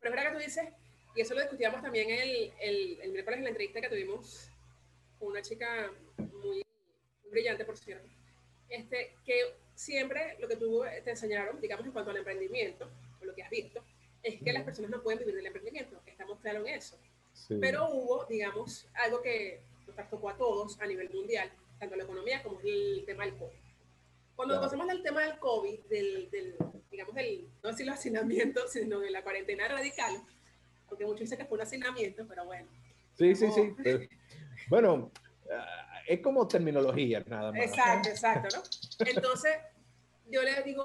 Pero 0.00 0.14
es 0.14 0.16
verdad 0.16 0.32
que 0.32 0.38
tú 0.38 0.44
dices, 0.44 0.68
y 1.16 1.20
eso 1.20 1.34
lo 1.34 1.40
discutíamos 1.40 1.80
también 1.80 2.10
el, 2.10 2.52
el, 2.60 3.00
el 3.00 3.12
miércoles 3.12 3.38
en 3.38 3.44
la 3.44 3.50
entrevista 3.50 3.80
que 3.80 3.88
tuvimos 3.88 4.50
con 5.18 5.28
una 5.28 5.42
chica 5.42 5.90
muy 6.42 6.62
brillante, 7.30 7.64
por 7.64 7.78
cierto, 7.78 8.08
este, 8.68 9.14
que 9.24 9.34
siempre 9.74 10.36
lo 10.40 10.48
que 10.48 10.56
tú 10.56 10.82
te 11.04 11.10
enseñaron, 11.10 11.60
digamos, 11.60 11.86
en 11.86 11.92
cuanto 11.92 12.10
al 12.10 12.18
emprendimiento, 12.18 12.90
o 13.20 13.24
lo 13.24 13.34
que 13.34 13.42
has 13.42 13.50
visto, 13.50 13.82
es 14.22 14.40
que 14.42 14.52
las 14.52 14.64
personas 14.64 14.90
no 14.90 15.02
pueden 15.02 15.20
vivir 15.20 15.36
del 15.36 15.46
emprendimiento, 15.46 16.00
estamos 16.06 16.40
claros 16.40 16.66
en 16.66 16.74
eso. 16.74 16.98
Pero 17.60 17.88
hubo, 17.90 18.26
digamos, 18.26 18.86
algo 18.94 19.22
que 19.22 19.62
nos 19.96 20.10
tocó 20.10 20.30
a 20.30 20.36
todos 20.36 20.80
a 20.80 20.86
nivel 20.86 21.10
mundial, 21.10 21.50
tanto 21.78 21.96
la 21.96 22.04
economía 22.04 22.42
como 22.42 22.60
el 22.60 23.02
tema 23.06 23.24
del 23.24 23.36
COVID. 23.36 23.58
Cuando 24.34 24.60
pasamos 24.60 24.86
del 24.86 25.02
tema 25.02 25.22
del 25.22 25.38
COVID, 25.38 25.80
del, 25.90 26.30
del 26.30 26.56
digamos, 26.90 27.14
del, 27.14 27.48
no 27.62 27.70
decirlo 27.70 27.92
hacinamiento, 27.94 28.66
sino 28.68 29.00
de 29.00 29.10
la 29.10 29.22
cuarentena 29.22 29.68
radical, 29.68 30.22
porque 30.88 31.04
muchos 31.04 31.20
dicen 31.20 31.38
que 31.38 31.44
fue 31.44 31.56
un 31.56 31.62
hacinamiento, 31.62 32.26
pero 32.28 32.44
bueno. 32.44 32.66
Sí, 33.14 33.34
sí, 33.34 33.46
sí. 33.52 33.74
bueno, 34.68 35.10
ah, 35.50 36.00
es 36.06 36.20
como 36.20 36.46
terminología, 36.48 37.22
nada 37.26 37.52
más. 37.52 37.60
Exacto, 37.62 38.08
exacto, 38.08 38.56
¿no? 38.56 39.06
Entonces, 39.06 39.52
yo 40.28 40.42
les 40.42 40.64
digo, 40.64 40.84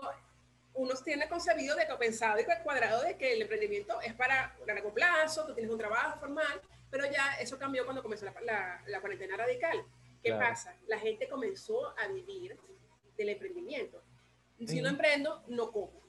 uno 0.73 0.93
tiene 1.03 1.27
concebido, 1.27 1.75
de 1.75 1.87
que 1.87 1.93
pensado 1.95 2.39
y 2.39 2.45
cuadrado 2.63 3.01
de 3.03 3.17
que 3.17 3.33
el 3.33 3.41
emprendimiento 3.41 3.99
es 4.01 4.13
para 4.13 4.55
largo 4.65 4.93
plazo, 4.93 5.45
tú 5.45 5.53
tienes 5.53 5.71
un 5.71 5.77
trabajo 5.77 6.19
formal, 6.19 6.61
pero 6.89 7.05
ya 7.05 7.33
eso 7.39 7.57
cambió 7.57 7.83
cuando 7.83 8.01
comenzó 8.01 8.25
la, 8.25 8.81
la, 8.87 8.99
cuarentena 9.01 9.37
radical. 9.37 9.77
¿Qué 10.23 10.31
pasa? 10.31 10.77
La 10.87 10.99
gente 10.99 11.27
comenzó 11.27 11.97
a 11.97 12.07
vivir 12.07 12.57
del 13.17 13.29
emprendimiento. 13.29 14.01
Si 14.65 14.81
no 14.81 14.89
emprendo, 14.89 15.43
no 15.47 15.71
como. 15.71 16.01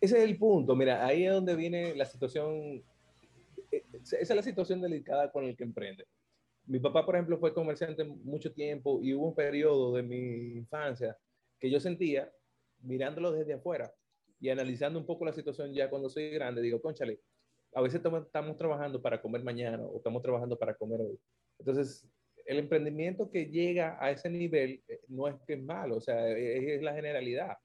Ese 0.00 0.18
es 0.18 0.24
el 0.24 0.38
punto. 0.38 0.74
Mira, 0.74 1.04
ahí 1.04 1.26
es 1.26 1.32
donde 1.32 1.54
viene 1.54 1.94
la 1.94 2.04
situación. 2.04 2.82
Eh, 3.70 3.84
esa 4.02 4.16
es 4.18 4.30
la 4.30 4.42
situación 4.42 4.80
delicada 4.80 5.30
con 5.30 5.44
el 5.44 5.56
que 5.56 5.64
emprende. 5.64 6.06
Mi 6.66 6.80
papá, 6.80 7.04
por 7.04 7.14
ejemplo, 7.14 7.38
fue 7.38 7.54
comerciante 7.54 8.04
mucho 8.04 8.52
tiempo 8.52 9.00
y 9.02 9.14
hubo 9.14 9.28
un 9.28 9.34
periodo 9.34 9.94
de 9.94 10.02
mi 10.02 10.56
infancia 10.56 11.16
que 11.60 11.70
yo 11.70 11.78
sentía, 11.78 12.30
mirándolo 12.82 13.32
desde 13.32 13.54
afuera 13.54 13.92
y 14.40 14.50
analizando 14.50 14.98
un 14.98 15.06
poco 15.06 15.24
la 15.24 15.32
situación 15.32 15.72
ya 15.72 15.88
cuando 15.88 16.10
soy 16.10 16.30
grande, 16.30 16.60
digo, 16.60 16.80
conchale, 16.80 17.20
a 17.76 17.82
veces 17.82 18.00
estamos 18.02 18.56
trabajando 18.56 19.02
para 19.02 19.20
comer 19.20 19.44
mañana 19.44 19.84
o 19.84 19.98
estamos 19.98 20.22
trabajando 20.22 20.58
para 20.58 20.74
comer 20.74 20.98
hoy. 21.02 21.18
Entonces, 21.58 22.08
el 22.46 22.58
emprendimiento 22.58 23.30
que 23.30 23.50
llega 23.50 23.98
a 24.00 24.10
ese 24.10 24.30
nivel 24.30 24.82
eh, 24.88 25.00
no 25.08 25.28
es 25.28 25.34
que 25.46 25.52
es 25.54 25.62
malo, 25.62 25.96
o 25.96 26.00
sea, 26.00 26.26
es, 26.26 26.80
la 26.80 26.94
generalidad, 26.94 27.58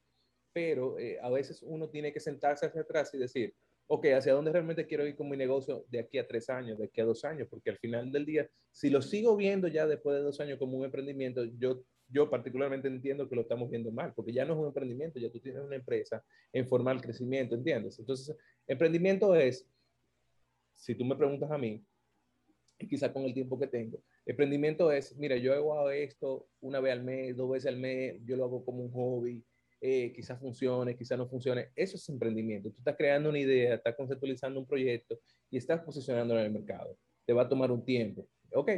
pero 0.52 1.00
eh, 1.00 1.18
a 1.22 1.30
veces 1.30 1.64
uno 1.64 1.88
tiene 1.90 2.12
que 2.12 2.20
sentarse 2.20 2.66
hacia 2.66 2.82
atrás 2.82 3.14
y 3.14 3.20
decir, 3.20 3.54
ok, 3.88 4.08
¿hacia 4.18 4.34
dónde 4.34 4.52
realmente 4.52 4.86
quiero 4.86 5.08
ir 5.08 5.16
con 5.16 5.30
mi 5.30 5.38
negocio 5.38 5.86
de 5.88 6.00
aquí 6.00 6.18
a 6.18 6.28
tres 6.28 6.50
años, 6.50 6.78
de 6.78 6.86
aquí 6.88 7.00
a 7.00 7.06
dos 7.06 7.24
años? 7.24 7.48
Porque 7.50 7.70
al 7.70 7.78
final 7.78 8.12
del 8.12 8.26
día, 8.26 8.50
si 8.70 8.90
lo 8.90 9.02
sigo 9.02 9.38
viendo 9.38 9.70
ya 9.70 9.88
después 9.88 10.18
de 10.18 10.24
dos 10.24 10.42
años 10.42 10.60
como 10.60 10.78
un 10.78 10.84
emprendimiento, 10.84 11.46
yo, 11.58 11.86
yo 12.10 12.30
particularmente 12.30 12.90
entiendo 12.90 13.30
que 13.30 13.36
lo 13.36 13.44
estamos 13.44 13.70
viendo 13.70 13.92
mal, 13.92 14.12
porque 14.14 14.34
ya 14.34 14.44
no 14.44 14.56
es 14.56 14.60
un 14.60 14.68
emprendimiento, 14.68 15.20
ya 15.20 15.32
tú 15.32 15.40
tienes 15.40 15.64
una 15.64 15.78
empresa 15.78 16.22
en 16.52 16.68
formal 16.68 17.02
crecimiento, 17.02 17.56
¿entiendes? 17.56 17.98
Entonces, 17.98 18.36
emprendimiento 18.68 19.34
es, 19.36 19.71
si 20.76 20.96
tú 20.96 21.06
me 21.06 21.16
preguntas 21.16 21.52
a 21.52 21.58
mí, 21.58 21.84
y 22.80 22.88
quizá 22.88 23.14
con 23.14 23.24
el 23.24 23.34
tiempo 23.34 23.60
que 23.60 23.68
tengo, 23.68 24.02
emprendimiento 24.26 24.92
es, 24.92 25.16
mira, 25.18 25.38
yo 25.38 25.54
hago 25.54 25.90
esto 25.92 26.48
una 26.62 26.80
vez 26.80 26.94
al 26.94 27.04
mes, 27.04 27.36
dos 27.38 27.52
veces 27.52 27.68
al 27.68 27.78
mes, 27.78 28.20
yo 28.26 28.36
lo 28.38 28.46
hago 28.46 28.66
como 28.66 28.84
un 28.84 28.92
hobby, 28.92 29.44
eh, 29.84 30.14
quizás 30.14 30.40
funcione, 30.40 30.96
quizás 30.96 31.18
no 31.18 31.28
funcione. 31.28 31.70
Eso 31.76 31.98
es 31.98 32.08
emprendimiento. 32.08 32.70
Tú 32.70 32.78
estás 32.78 32.96
creando 32.96 33.30
una 33.30 33.40
idea, 33.40 33.74
estás 33.74 33.96
conceptualizando 33.96 34.60
un 34.60 34.68
proyecto 34.68 35.20
y 35.50 35.58
estás 35.58 35.82
posicionándolo 35.82 36.40
en 36.40 36.46
el 36.46 36.52
mercado. 36.52 36.98
Te 37.26 37.34
va 37.34 37.44
a 37.44 37.50
tomar 37.50 37.72
un 37.72 37.84
tiempo, 37.84 38.28
¿ok? 38.54 38.70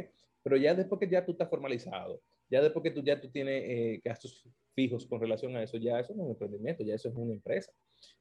Pero 0.42 0.56
ya 0.56 0.74
después 0.74 0.98
que 0.98 1.08
ya 1.08 1.24
tú 1.24 1.32
estás 1.32 1.50
formalizado, 1.50 2.22
ya 2.50 2.62
después 2.62 2.82
que 2.82 2.90
tú 2.90 3.02
ya 3.02 3.20
tú 3.20 3.30
tienes 3.30 3.64
eh, 3.66 4.00
gastos 4.02 4.48
fijos 4.74 5.06
con 5.06 5.20
relación 5.20 5.54
a 5.56 5.62
eso, 5.62 5.76
ya 5.76 6.00
eso 6.00 6.14
no 6.14 6.22
es 6.22 6.26
un 6.26 6.30
emprendimiento, 6.32 6.82
ya 6.82 6.94
eso 6.94 7.10
es 7.10 7.14
una 7.14 7.34
empresa. 7.34 7.70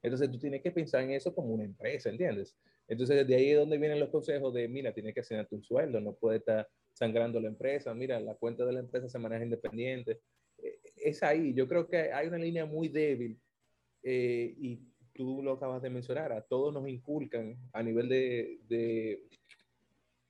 Entonces 0.02 0.32
tú 0.32 0.40
tienes 0.40 0.62
que 0.62 0.72
pensar 0.72 1.04
en 1.04 1.12
eso 1.12 1.34
como 1.34 1.54
una 1.54 1.64
empresa, 1.64 2.10
¿entiendes? 2.10 2.56
Entonces 2.88 3.26
de 3.28 3.36
ahí 3.36 3.52
es 3.52 3.58
donde 3.58 3.78
vienen 3.78 4.00
los 4.00 4.10
consejos 4.10 4.54
de, 4.54 4.68
mira, 4.68 4.94
tienes 4.94 5.14
que 5.14 5.22
asignarte 5.22 5.56
un 5.56 5.64
sueldo, 5.64 6.00
no 6.02 6.14
puede 6.14 6.38
estar 6.38 6.68
sangrando 6.94 7.40
la 7.40 7.48
empresa, 7.48 7.94
mira, 7.94 8.20
la 8.20 8.36
cuenta 8.36 8.66
de 8.66 8.74
la 8.74 8.80
empresa 8.80 9.10
se 9.10 9.20
maneja 9.20 9.44
independiente, 9.44 10.20
es 11.04 11.24
ahí. 11.24 11.54
Yo 11.54 11.68
creo 11.68 11.88
que 11.88 12.12
hay 12.12 12.28
una 12.28 12.38
línea 12.38 12.66
muy 12.66 12.88
débil 12.88 13.40
eh, 14.04 14.54
y 14.58 14.80
tú 15.14 15.42
lo 15.44 15.54
acabas 15.54 15.82
de 15.82 15.90
mencionar, 15.90 16.32
a 16.32 16.42
todos 16.42 16.74
nos 16.74 16.88
inculcan 16.88 17.58
a 17.72 17.84
nivel 17.84 18.10
de, 18.10 18.60
de 18.68 19.24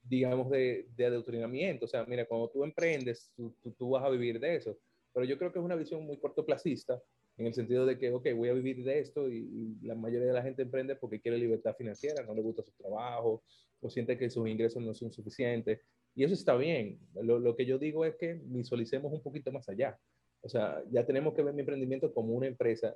digamos, 0.03 0.49
de, 0.49 0.87
de, 0.95 1.05
adoctrinamiento. 1.05 1.85
O 1.85 1.87
sea, 1.87 2.05
mira, 2.05 2.25
cuando 2.25 2.49
tú 2.49 2.63
emprendes, 2.63 3.31
tú, 3.35 3.55
tú, 3.77 3.89
vas 3.89 4.03
a 4.03 4.09
vivir 4.09 4.39
de 4.39 4.55
eso. 4.55 4.77
Pero 5.13 5.25
yo 5.25 5.37
creo 5.37 5.51
que 5.51 5.59
es 5.59 5.65
una 5.65 5.75
visión 5.75 6.05
muy 6.05 6.17
cortoplacista 6.17 7.01
en 7.37 7.47
el 7.47 7.53
sentido 7.53 7.85
de 7.85 7.97
que, 7.97 8.11
ok, 8.11 8.27
voy 8.35 8.49
a 8.49 8.53
vivir 8.53 8.83
de 8.83 8.99
esto 8.99 9.29
y, 9.29 9.77
la 9.81 9.95
mayoría 9.95 10.27
de 10.27 10.33
la 10.33 10.43
gente 10.43 10.61
emprende 10.61 10.95
porque 10.95 11.19
quiere 11.19 11.37
libertad 11.37 11.75
financiera, 11.75 12.23
no 12.23 12.33
le 12.33 12.41
gusta 12.41 12.63
su 12.63 12.71
trabajo 12.71 13.43
o 13.81 13.89
siente 13.89 14.17
que 14.17 14.29
sus 14.29 14.47
ingresos 14.47 14.81
no 14.81 14.93
son 14.93 15.11
suficientes. 15.11 15.79
Y 16.15 16.23
eso 16.23 16.33
está 16.33 16.55
bien. 16.55 16.99
Lo, 17.15 17.39
lo 17.39 17.55
que 17.55 17.65
yo 17.65 17.77
digo 17.77 18.05
es 18.05 18.15
que 18.15 18.39
visualicemos 18.43 19.11
un 19.11 19.21
poquito 19.21 19.51
más 19.51 19.67
allá. 19.67 19.99
O 20.41 20.49
sea, 20.49 20.83
ya 20.91 21.05
tenemos 21.05 21.33
que 21.33 21.41
ver 21.41 21.53
mi 21.53 21.61
emprendimiento 21.61 22.13
como 22.13 22.33
una 22.33 22.47
empresa 22.47 22.95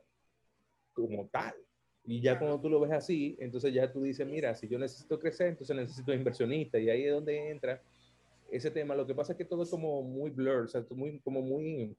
como 0.93 1.27
tal. 1.27 1.55
Y 2.03 2.21
ya 2.21 2.39
cuando 2.39 2.59
tú 2.61 2.69
lo 2.69 2.79
ves 2.79 2.91
así, 2.91 3.35
entonces 3.39 3.73
ya 3.73 3.91
tú 3.91 4.01
dices, 4.01 4.25
mira, 4.25 4.55
si 4.55 4.67
yo 4.67 4.79
necesito 4.79 5.19
crecer, 5.19 5.47
entonces 5.49 5.75
necesito 5.75 6.13
inversionista. 6.13 6.79
Y 6.79 6.89
ahí 6.89 7.03
es 7.03 7.11
donde 7.11 7.49
entra 7.49 7.81
ese 8.51 8.71
tema. 8.71 8.95
Lo 8.95 9.05
que 9.05 9.13
pasa 9.13 9.33
es 9.33 9.37
que 9.37 9.45
todo 9.45 9.63
es 9.63 9.69
como 9.69 10.01
muy 10.03 10.29
blur, 10.29 10.63
o 10.63 10.67
sea, 10.67 10.85
muy, 10.91 11.19
como 11.19 11.41
muy, 11.41 11.95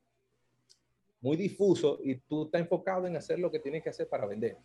muy 1.20 1.36
difuso 1.36 1.98
y 2.02 2.16
tú 2.16 2.44
estás 2.44 2.60
enfocado 2.60 3.06
en 3.06 3.16
hacer 3.16 3.38
lo 3.38 3.50
que 3.50 3.58
tienes 3.58 3.82
que 3.82 3.90
hacer 3.90 4.08
para 4.08 4.26
vender. 4.26 4.56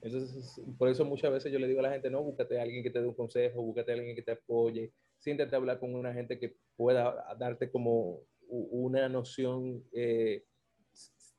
Entonces, 0.00 0.60
por 0.76 0.88
eso 0.88 1.04
muchas 1.04 1.32
veces 1.32 1.50
yo 1.50 1.58
le 1.58 1.66
digo 1.66 1.80
a 1.80 1.84
la 1.84 1.92
gente, 1.92 2.10
no, 2.10 2.22
búscate 2.22 2.58
a 2.58 2.62
alguien 2.62 2.82
que 2.82 2.90
te 2.90 3.00
dé 3.00 3.06
un 3.06 3.14
consejo, 3.14 3.62
búscate 3.62 3.92
a 3.92 3.94
alguien 3.94 4.14
que 4.14 4.22
te 4.22 4.32
apoye, 4.32 4.92
siéntate 5.18 5.54
a 5.54 5.58
hablar 5.58 5.80
con 5.80 5.94
una 5.94 6.12
gente 6.12 6.38
que 6.38 6.56
pueda 6.76 7.34
darte 7.38 7.70
como 7.70 8.20
una 8.48 9.08
noción 9.08 9.82
eh, 9.92 10.44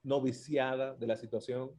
no 0.04 0.22
viciada 0.22 0.96
de 0.96 1.08
la 1.08 1.16
situación 1.16 1.72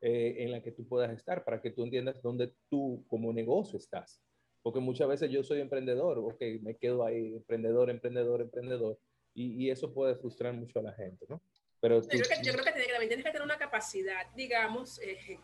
eh, 0.00 0.36
en 0.44 0.50
la 0.50 0.62
que 0.62 0.72
tú 0.72 0.86
puedas 0.86 1.10
estar, 1.12 1.44
para 1.44 1.62
que 1.62 1.70
tú 1.70 1.82
entiendas 1.82 2.20
dónde 2.20 2.52
tú 2.68 3.04
como 3.08 3.32
negocio 3.32 3.78
estás. 3.78 4.22
Porque 4.62 4.80
muchas 4.80 5.08
veces 5.08 5.30
yo 5.30 5.42
soy 5.42 5.60
emprendedor, 5.60 6.18
ok, 6.18 6.42
me 6.60 6.76
quedo 6.76 7.04
ahí, 7.04 7.34
emprendedor, 7.34 7.88
emprendedor, 7.88 8.42
emprendedor, 8.42 8.98
y, 9.34 9.68
eso 9.70 9.92
puede 9.92 10.14
frustrar 10.14 10.54
mucho 10.54 10.78
a 10.78 10.82
la 10.82 10.92
gente, 10.92 11.26
¿no? 11.28 11.42
Pero 11.84 12.00
yo, 12.00 12.08
creo 12.08 12.22
que, 12.22 12.46
yo 12.46 12.52
creo 12.54 12.64
que 12.64 12.70
también 12.70 13.08
tienes 13.08 13.26
que 13.26 13.30
tener 13.30 13.42
una 13.42 13.58
capacidad, 13.58 14.26
digamos, 14.34 14.98
eh, 15.00 15.38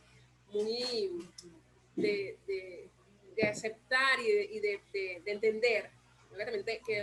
muy 0.48 1.28
de, 1.96 2.38
de, 2.46 3.46
aceptar 3.46 4.18
y, 4.18 4.58
de, 4.58 4.80
de, 4.90 5.22
entender, 5.26 5.90
obviamente 6.32 6.80
que 6.86 7.02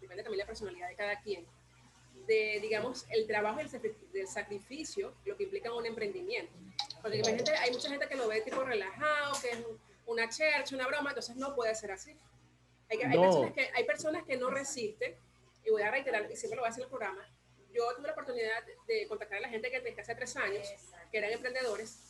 depende 0.00 0.22
también 0.22 0.30
de 0.30 0.36
la 0.36 0.46
personalidad 0.46 0.88
de 0.88 0.94
cada 0.94 1.18
quien, 1.18 1.44
de, 2.28 2.60
digamos, 2.62 3.06
el 3.10 3.26
trabajo 3.26 3.60
y 3.60 3.66
del 4.12 4.28
sacrificio, 4.28 5.16
lo 5.24 5.36
que 5.36 5.42
implica 5.42 5.74
un 5.74 5.84
emprendimiento. 5.84 6.52
Porque 7.02 7.22
hay 7.60 7.72
mucha 7.72 7.88
gente 7.88 8.06
que 8.06 8.14
lo 8.14 8.28
ve 8.28 8.42
tipo 8.42 8.62
relajado, 8.62 9.34
que 9.42 9.50
es 9.50 9.58
una 10.06 10.28
chercha, 10.28 10.76
una 10.76 10.86
broma, 10.86 11.10
entonces 11.10 11.34
no 11.34 11.56
puede 11.56 11.74
ser 11.74 11.90
así. 11.90 12.16
Hay, 12.88 12.98
hay, 13.02 13.18
personas 13.18 13.52
que, 13.52 13.68
hay 13.74 13.82
personas 13.82 14.22
que 14.22 14.36
no 14.36 14.48
resisten, 14.48 15.16
y 15.64 15.70
voy 15.70 15.82
a 15.82 15.90
reiterar, 15.90 16.30
y 16.30 16.36
siempre 16.36 16.54
lo 16.54 16.62
voy 16.62 16.68
a 16.68 16.70
hacer 16.70 16.82
en 16.82 16.84
el 16.84 16.90
programa, 16.90 17.28
yo 17.76 17.94
tuve 17.94 18.06
la 18.06 18.12
oportunidad 18.12 18.64
de 18.86 19.06
contactar 19.06 19.38
a 19.38 19.40
la 19.42 19.48
gente 19.48 19.70
que 19.70 19.80
desde 19.80 20.00
hace 20.00 20.14
tres 20.14 20.36
años, 20.36 20.66
que 21.10 21.18
eran 21.18 21.30
emprendedores. 21.30 22.00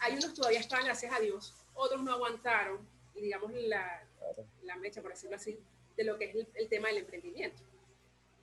Hay 0.00 0.14
unos 0.14 0.34
todavía 0.34 0.60
están, 0.60 0.84
gracias 0.84 1.12
a 1.12 1.20
Dios, 1.20 1.54
otros 1.74 2.02
no 2.02 2.12
aguantaron, 2.12 2.88
y 3.14 3.22
digamos, 3.22 3.52
la, 3.52 4.06
la 4.62 4.76
mecha, 4.76 5.02
por 5.02 5.12
decirlo 5.12 5.36
así, 5.36 5.58
de 5.96 6.04
lo 6.04 6.18
que 6.18 6.30
es 6.30 6.46
el 6.54 6.68
tema 6.68 6.88
del 6.88 6.98
emprendimiento 6.98 7.62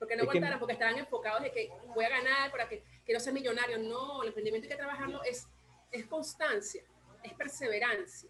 porque 0.02 0.16
no 0.16 0.22
aguantaron, 0.24 0.58
porque 0.58 0.72
estaban 0.72 0.98
enfocados 0.98 1.44
de 1.44 1.52
que 1.52 1.70
voy 1.94 2.04
a 2.04 2.08
ganar, 2.08 2.50
para 2.50 2.68
que 2.68 2.82
quiero 3.04 3.20
ser 3.20 3.32
millonario. 3.32 3.78
No, 3.78 4.22
el 4.22 4.28
emprendimiento 4.30 4.66
hay 4.66 4.70
que 4.70 4.76
trabajarlo 4.76 5.22
es, 5.22 5.46
es 5.92 6.06
constancia, 6.06 6.82
es 7.22 7.32
perseverancia. 7.34 8.28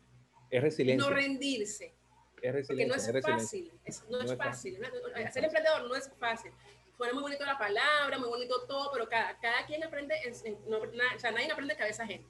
Es 0.50 0.62
resiliencia. 0.62 1.08
No 1.08 1.16
rendirse. 1.16 1.94
Es 2.42 2.52
resiliencia. 2.52 2.66
Porque 2.66 2.86
no 2.86 2.94
es, 2.94 3.24
fácil, 3.24 3.72
no, 4.10 4.20
es, 4.20 4.36
fácil. 4.36 4.78
Ser 5.32 5.44
emprendedor 5.44 5.88
no 5.88 5.94
es 5.94 6.10
fácil. 6.18 6.52
Suena 6.96 7.14
muy 7.14 7.22
bonito 7.22 7.44
la 7.44 7.58
palabra, 7.58 8.18
muy 8.18 8.28
bonito 8.28 8.66
todo, 8.66 8.90
pero 8.92 9.08
cada, 9.08 9.38
cada 9.40 9.66
quien 9.66 9.82
aprende, 9.82 10.14
no, 10.68 10.78
o 10.78 11.18
sea, 11.18 11.30
nadie 11.32 11.50
aprende 11.50 11.74
cabeza 11.76 12.04
ajena. 12.04 12.26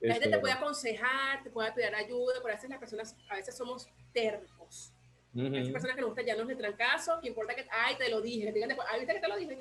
La 0.00 0.14
gente 0.14 0.30
te 0.30 0.38
puede 0.38 0.54
aconsejar, 0.54 1.42
te 1.42 1.50
puede 1.50 1.72
pedir 1.72 1.94
ayuda, 1.94 2.34
pero 2.42 2.54
a 2.54 2.56
veces 2.56 2.70
las 2.70 2.78
personas, 2.78 3.16
a 3.28 3.36
veces 3.36 3.56
somos 3.56 3.88
tercos 4.12 4.92
Uh 5.32 5.42
-huh. 5.42 5.72
personas 5.72 5.94
que 5.94 6.00
nos 6.00 6.10
gusta 6.10 6.22
ya 6.22 6.34
no 6.34 6.42
es 6.42 6.48
de 6.48 6.56
trancazo, 6.56 7.20
que 7.20 7.28
importa 7.28 7.54
que, 7.54 7.64
ay, 7.70 7.94
te 7.96 8.08
lo 8.08 8.20
dije, 8.20 8.52
digan 8.52 8.68
después, 8.68 8.88
ay, 8.90 8.98
viste 9.00 9.14
que 9.14 9.20
te 9.20 9.28
lo 9.28 9.36
dije. 9.36 9.56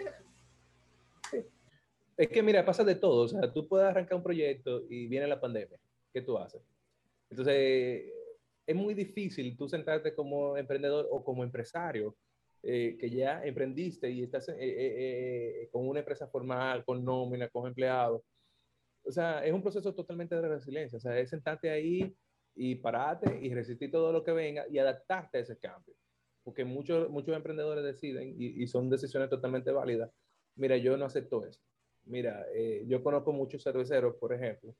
Es 2.18 2.28
que 2.28 2.42
mira, 2.42 2.66
pasa 2.66 2.84
de 2.84 2.96
todo, 2.96 3.24
o 3.24 3.28
sea, 3.28 3.54
tú 3.54 3.68
puedes 3.68 3.88
arrancar 3.88 4.18
un 4.18 4.24
proyecto 4.24 4.82
y 4.90 5.08
viene 5.08 5.28
la 5.28 5.40
pandemia, 5.40 5.78
¿qué 6.12 6.22
tú 6.22 6.38
haces? 6.38 6.62
Entonces, 7.30 8.12
es 8.66 8.76
muy 8.76 8.94
difícil 8.94 9.56
tú 9.56 9.70
sentarte 9.70 10.14
como 10.14 10.58
emprendedor 10.58 11.08
o 11.12 11.24
como 11.24 11.44
empresario, 11.44 12.16
eh, 12.64 12.98
que 13.00 13.10
ya 13.10 13.44
emprendiste 13.44 14.10
y 14.10 14.24
estás 14.24 14.50
eh, 14.50 14.56
eh, 14.60 15.62
eh, 15.64 15.70
con 15.72 15.88
una 15.88 16.00
empresa 16.00 16.28
formal, 16.28 16.84
con 16.86 17.04
nómina, 17.04 17.50
con 17.50 17.68
empleados. 17.68 18.22
O 19.04 19.12
sea, 19.12 19.46
es 19.46 19.54
un 19.54 19.62
proceso 19.62 19.94
totalmente 19.94 20.36
de 20.36 20.48
resiliencia, 20.48 20.98
o 20.98 21.00
sea, 21.00 21.18
es 21.18 21.30
sentarte 21.30 21.70
ahí 21.70 22.16
y 22.56 22.76
pararte 22.76 23.40
y 23.42 23.54
resistir 23.54 23.90
todo 23.90 24.12
lo 24.12 24.24
que 24.24 24.32
venga 24.32 24.66
y 24.70 24.78
adaptarte 24.78 25.38
a 25.38 25.42
ese 25.42 25.58
cambio. 25.58 25.96
Porque 26.44 26.66
muchos, 26.66 27.10
muchos 27.10 27.36
emprendedores 27.36 27.84
deciden 27.84 28.36
y, 28.38 28.64
y 28.64 28.68
son 28.68 28.90
decisiones 28.90 29.30
totalmente 29.30 29.72
válidas. 29.72 30.12
Mira, 30.56 30.78
yo 30.78 30.98
no 30.98 31.06
acepto 31.06 31.46
eso. 31.46 31.62
Mira, 32.06 32.46
eh, 32.54 32.84
yo 32.88 33.04
conozco 33.04 33.32
muchos 33.32 33.64
cerveceros, 33.64 34.16
por 34.16 34.34
ejemplo, 34.34 34.76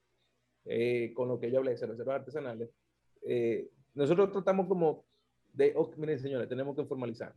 eh, 0.64 1.12
con 1.14 1.28
lo 1.28 1.38
que 1.38 1.50
yo 1.50 1.58
hablé, 1.58 1.76
cerveceros 1.76 2.12
artesanales. 2.12 2.68
Eh, 3.22 3.70
nosotros 3.94 4.32
tratamos 4.32 4.66
como 4.66 5.04
de, 5.52 5.72
oh, 5.76 5.90
miren 5.96 6.18
señores, 6.18 6.48
tenemos 6.48 6.76
que 6.76 6.84
formalizar. 6.84 7.34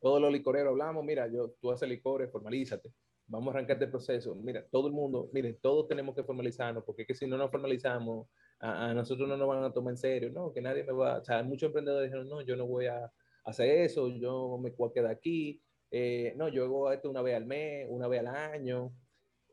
Todos 0.00 0.20
los 0.20 0.32
licoreros 0.32 0.70
hablamos, 0.70 1.04
mira, 1.04 1.28
yo, 1.28 1.50
tú 1.60 1.70
haces 1.70 1.88
licores, 1.88 2.30
formalízate 2.30 2.92
vamos 3.30 3.54
a 3.54 3.58
arrancar 3.58 3.76
este 3.76 3.86
proceso. 3.86 4.34
Mira, 4.34 4.66
todo 4.70 4.88
el 4.88 4.92
mundo, 4.92 5.30
miren, 5.32 5.56
todos 5.62 5.88
tenemos 5.88 6.14
que 6.14 6.24
formalizarnos, 6.24 6.84
porque 6.84 7.02
es 7.02 7.08
que 7.08 7.14
si 7.14 7.26
no 7.26 7.38
nos 7.38 7.50
formalizamos, 7.50 8.28
a, 8.58 8.92
nosotros 8.92 9.28
no 9.28 9.36
nos 9.36 9.48
van 9.48 9.64
a 9.64 9.72
tomar 9.72 9.92
en 9.92 9.96
serio, 9.96 10.30
¿no? 10.30 10.52
Que 10.52 10.60
nadie 10.60 10.84
me 10.84 10.92
va, 10.92 11.18
o 11.18 11.24
sea, 11.24 11.42
muchos 11.42 11.68
emprendedores 11.68 12.10
dijeron, 12.10 12.28
no, 12.28 12.42
yo 12.42 12.56
no 12.56 12.66
voy 12.66 12.86
a 12.86 13.10
hacer 13.44 13.70
eso, 13.82 14.08
yo 14.08 14.58
me 14.58 14.70
voy 14.70 14.90
a 14.90 14.92
quedar 14.92 15.10
aquí, 15.12 15.62
eh, 15.90 16.34
no, 16.36 16.48
yo 16.48 16.64
hago 16.64 16.92
esto 16.92 17.08
una 17.08 17.22
vez 17.22 17.36
al 17.36 17.46
mes, 17.46 17.86
una 17.88 18.08
vez 18.08 18.20
al 18.20 18.26
año, 18.26 18.92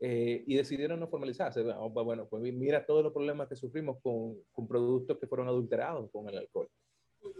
eh, 0.00 0.44
y 0.46 0.56
decidieron 0.56 1.00
no 1.00 1.08
formalizarse. 1.08 1.62
Bueno, 1.62 2.28
pues 2.28 2.42
mira 2.52 2.84
todos 2.84 3.02
los 3.02 3.12
problemas 3.12 3.48
que 3.48 3.56
sufrimos 3.56 3.98
con, 4.02 4.36
con, 4.52 4.68
productos 4.68 5.18
que 5.18 5.26
fueron 5.26 5.48
adulterados 5.48 6.10
con 6.12 6.28
el 6.28 6.38
alcohol. 6.38 6.68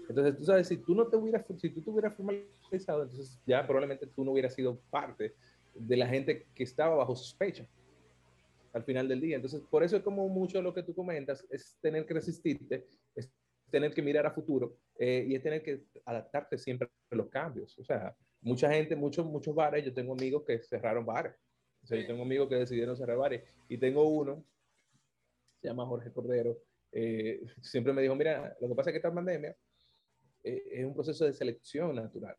Entonces, 0.09 0.37
tú 0.37 0.45
sabes, 0.45 0.67
si 0.67 0.79
tú 0.79 0.95
no 0.95 1.07
te 1.07 1.17
hubieras, 1.17 1.45
si 1.59 1.71
tú 1.71 1.83
te 1.83 1.91
hubieras 1.91 2.15
formalizado, 2.15 3.03
entonces 3.03 3.41
ya 3.47 3.67
probablemente 3.67 4.07
tú 4.07 4.25
no 4.25 4.33
hubieras 4.33 4.55
sido 4.55 4.79
parte 4.91 5.35
de 5.75 5.97
la 5.97 6.07
gente 6.07 6.47
que 6.55 6.63
estaba 6.63 6.97
bajo 6.97 7.15
sospecha 7.15 7.69
al 8.73 8.85
final 8.85 9.09
del 9.09 9.21
día. 9.21 9.37
Entonces, 9.37 9.63
por 9.71 9.83
eso 9.83 9.97
es 9.97 10.03
como 10.03 10.29
mucho 10.29 10.61
lo 10.63 10.75
que 10.75 10.83
tú 10.83 10.95
comentas, 10.95 11.45
es 11.51 11.77
tener 11.81 12.07
que 12.07 12.15
resistirte, 12.15 12.87
es 13.15 13.31
tener 13.71 13.93
que 13.93 14.03
mirar 14.03 14.27
a 14.27 14.31
futuro 14.31 14.79
eh, 14.99 15.27
y 15.29 15.35
es 15.35 15.43
tener 15.43 15.63
que 15.63 15.85
adaptarte 16.05 16.59
siempre 16.59 16.89
a 17.11 17.15
los 17.15 17.29
cambios. 17.29 17.79
O 17.79 17.85
sea, 17.85 18.17
mucha 18.41 18.71
gente, 18.71 18.97
muchos, 18.97 19.27
muchos 19.27 19.55
bares, 19.55 19.85
yo 19.85 19.93
tengo 19.93 20.13
amigos 20.13 20.45
que 20.47 20.59
cerraron 20.61 21.05
bares. 21.05 21.35
O 21.83 21.87
sea, 21.87 21.99
yo 21.99 22.07
tengo 22.07 22.23
amigos 22.23 22.49
que 22.49 22.57
decidieron 22.57 22.97
cerrar 22.97 23.19
bares 23.19 23.43
y 23.69 23.79
tengo 23.79 24.09
uno, 24.09 24.45
se 25.61 25.69
llama 25.69 25.87
Jorge 25.87 26.13
Cordero, 26.13 26.59
eh, 26.93 27.43
siempre 27.61 27.93
me 27.93 28.03
dijo, 28.03 28.15
mira, 28.15 28.57
lo 28.61 28.69
que 28.69 28.75
pasa 28.75 28.91
es 28.91 28.95
que 28.95 28.99
esta 28.99 29.13
pandemia 29.13 29.55
es 30.49 30.85
un 30.85 30.95
proceso 30.95 31.25
de 31.25 31.33
selección 31.33 31.95
natural, 31.95 32.37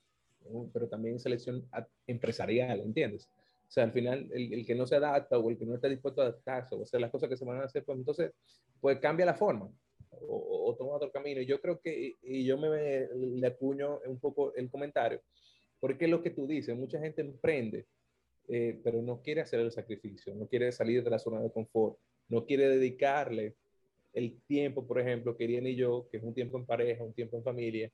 pero 0.74 0.88
también 0.88 1.20
selección 1.20 1.68
empresarial, 2.08 2.82
¿entiendes? 2.82 3.30
O 3.70 3.72
sea, 3.72 3.84
al 3.84 3.92
final, 3.92 4.28
el, 4.34 4.54
el, 4.54 4.66
que 4.66 4.74
no 4.74 4.88
se 4.88 4.96
adapta 4.96 5.38
o 5.38 5.50
el 5.50 5.58
que 5.58 5.66
no 5.66 5.76
está 5.76 5.88
dispuesto 5.88 6.22
a 6.22 6.26
adaptarse 6.26 6.76
o 6.76 6.82
hacer 6.82 7.00
las 7.00 7.12
cosas 7.12 7.30
que 7.30 7.38
se 7.38 7.46
van 7.46 7.62
a 7.62 7.66
hacer, 7.66 7.84
pues 7.84 8.00
entonces, 8.00 8.32
pues 8.82 8.98
cambia 9.00 9.28
la 9.28 9.36
forma 9.36 9.72
o, 10.10 10.70
o 10.70 10.76
toma 10.76 10.94
otro 10.94 11.12
camino. 11.12 11.42
Yo 11.42 11.62
creo 11.62 11.80
que, 11.80 12.18
y 12.22 12.46
yo 12.46 12.58
me 12.58 13.08
le 13.14 13.48
acuño 13.48 14.00
un 14.08 14.20
poco 14.20 14.56
el 14.56 14.70
comentario, 14.72 15.22
porque 15.80 16.06
es 16.06 16.12
lo 16.12 16.24
que 16.24 16.32
tú 16.32 16.48
dices, 16.48 16.76
mucha 16.76 17.00
gente 17.00 17.22
emprende, 17.22 17.86
eh, 18.48 18.80
pero 18.84 19.02
no 19.02 19.22
quiere 19.22 19.42
hacer 19.42 19.60
el 19.60 19.72
sacrificio, 19.72 20.34
no 20.34 20.48
quiere 20.48 20.72
salir 20.72 21.04
de 21.04 21.10
la 21.12 21.20
zona 21.20 21.40
de 21.40 21.52
confort, 21.52 22.00
no 22.30 22.46
quiere 22.46 22.68
dedicarle 22.70 23.56
el 24.14 24.42
tiempo, 24.48 24.88
por 24.88 25.00
ejemplo, 25.00 25.38
que 25.38 25.44
Irene 25.44 25.72
y 25.72 25.76
yo, 25.76 26.08
que 26.10 26.18
es 26.18 26.24
un 26.24 26.34
tiempo 26.34 26.58
en 26.58 26.66
pareja, 26.66 27.04
un 27.04 27.14
tiempo 27.14 27.38
en 27.38 27.44
familia, 27.44 27.92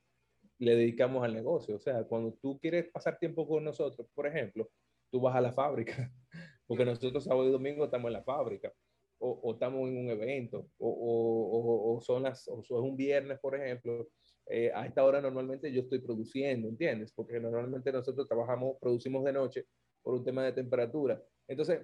le 0.58 0.76
dedicamos 0.76 1.24
al 1.24 1.34
negocio. 1.34 1.76
O 1.76 1.78
sea, 1.78 2.04
cuando 2.04 2.32
tú 2.34 2.58
quieres 2.58 2.90
pasar 2.90 3.18
tiempo 3.18 3.46
con 3.46 3.64
nosotros, 3.64 4.08
por 4.14 4.26
ejemplo, 4.26 4.68
tú 5.10 5.20
vas 5.20 5.36
a 5.36 5.40
la 5.40 5.52
fábrica, 5.52 6.12
porque 6.66 6.84
nosotros 6.84 7.24
sábado 7.24 7.48
y 7.48 7.52
domingo 7.52 7.84
estamos 7.84 8.08
en 8.08 8.14
la 8.14 8.22
fábrica, 8.22 8.72
o, 9.18 9.30
o 9.30 9.52
estamos 9.54 9.88
en 9.88 9.98
un 9.98 10.10
evento, 10.10 10.68
o, 10.78 10.88
o, 10.88 11.96
o 11.96 12.00
son 12.00 12.22
las, 12.24 12.48
o 12.48 12.60
es 12.60 12.70
un 12.70 12.96
viernes, 12.96 13.38
por 13.38 13.54
ejemplo, 13.54 14.08
eh, 14.48 14.70
a 14.72 14.86
esta 14.86 15.04
hora 15.04 15.20
normalmente 15.20 15.72
yo 15.72 15.82
estoy 15.82 15.98
produciendo, 15.98 16.68
¿entiendes? 16.68 17.12
Porque 17.12 17.40
normalmente 17.40 17.90
nosotros 17.90 18.28
trabajamos, 18.28 18.76
producimos 18.80 19.24
de 19.24 19.32
noche 19.32 19.66
por 20.02 20.14
un 20.14 20.24
tema 20.24 20.44
de 20.44 20.52
temperatura. 20.52 21.20
Entonces, 21.48 21.80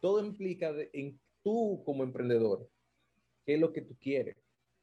todo 0.00 0.24
implica 0.24 0.72
en 0.92 1.20
tú 1.42 1.82
como 1.84 2.04
emprendedor, 2.04 2.68
qué 3.44 3.54
es 3.54 3.60
lo 3.60 3.72
que 3.72 3.82
tú 3.82 3.96
quieres, 3.98 4.36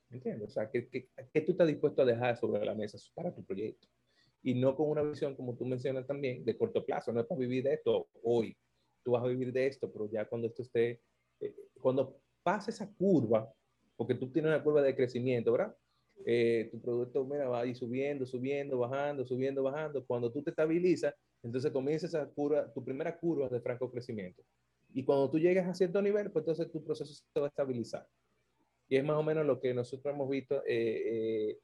¿entiendes? 0.09 0.49
O 0.49 0.51
sea, 0.51 0.69
¿qué, 0.69 0.87
qué, 0.89 1.09
qué 1.33 1.41
tú 1.41 1.51
estás 1.51 1.67
dispuesto 1.67 2.01
a 2.01 2.05
dejar 2.05 2.37
sobre 2.37 2.65
la 2.65 2.75
mesa 2.75 2.97
para 3.13 3.33
tu 3.33 3.43
proyecto? 3.43 3.87
Y 4.41 4.53
no 4.53 4.75
con 4.75 4.89
una 4.89 5.01
visión, 5.01 5.35
como 5.35 5.55
tú 5.55 5.65
mencionas 5.65 6.07
también, 6.07 6.45
de 6.45 6.57
corto 6.57 6.85
plazo, 6.85 7.11
no 7.11 7.21
es 7.21 7.27
para 7.27 7.39
vivir 7.39 7.63
de 7.63 7.73
esto 7.73 8.07
hoy, 8.23 8.55
tú 9.03 9.11
vas 9.11 9.23
a 9.23 9.27
vivir 9.27 9.51
de 9.51 9.67
esto, 9.67 9.91
pero 9.91 10.09
ya 10.09 10.25
cuando 10.25 10.47
esto 10.47 10.61
esté, 10.61 11.01
eh, 11.39 11.55
cuando 11.81 12.21
pase 12.43 12.71
esa 12.71 12.89
curva, 12.93 13.51
porque 13.97 14.15
tú 14.15 14.31
tienes 14.31 14.49
una 14.49 14.63
curva 14.63 14.81
de 14.81 14.95
crecimiento, 14.95 15.51
¿verdad? 15.51 15.75
Eh, 16.25 16.69
tu 16.71 16.81
producto 16.81 17.23
mira, 17.25 17.47
va 17.47 17.61
a 17.61 17.75
subiendo, 17.75 18.25
subiendo, 18.25 18.77
bajando, 18.77 19.25
subiendo, 19.25 19.63
bajando. 19.63 20.05
Cuando 20.05 20.31
tú 20.31 20.41
te 20.43 20.49
estabilizas, 20.49 21.13
entonces 21.41 21.71
comienza 21.71 22.07
esa 22.07 22.25
curva, 22.27 22.71
tu 22.73 22.83
primera 22.83 23.17
curva 23.17 23.47
de 23.49 23.61
franco 23.61 23.89
crecimiento. 23.89 24.43
Y 24.93 25.03
cuando 25.03 25.29
tú 25.29 25.39
llegas 25.39 25.67
a 25.67 25.73
cierto 25.73 26.01
nivel, 26.01 26.31
pues 26.31 26.43
entonces 26.43 26.71
tu 26.71 26.83
proceso 26.83 27.13
se 27.13 27.39
va 27.39 27.47
a 27.47 27.49
estabilizar. 27.49 28.07
Y 28.89 28.97
es 28.97 29.03
más 29.03 29.17
o 29.17 29.23
menos 29.23 29.45
lo 29.45 29.59
que 29.59 29.73
nosotros 29.73 30.13
hemos 30.13 30.29
visto 30.29 30.63
eh, 30.65 31.57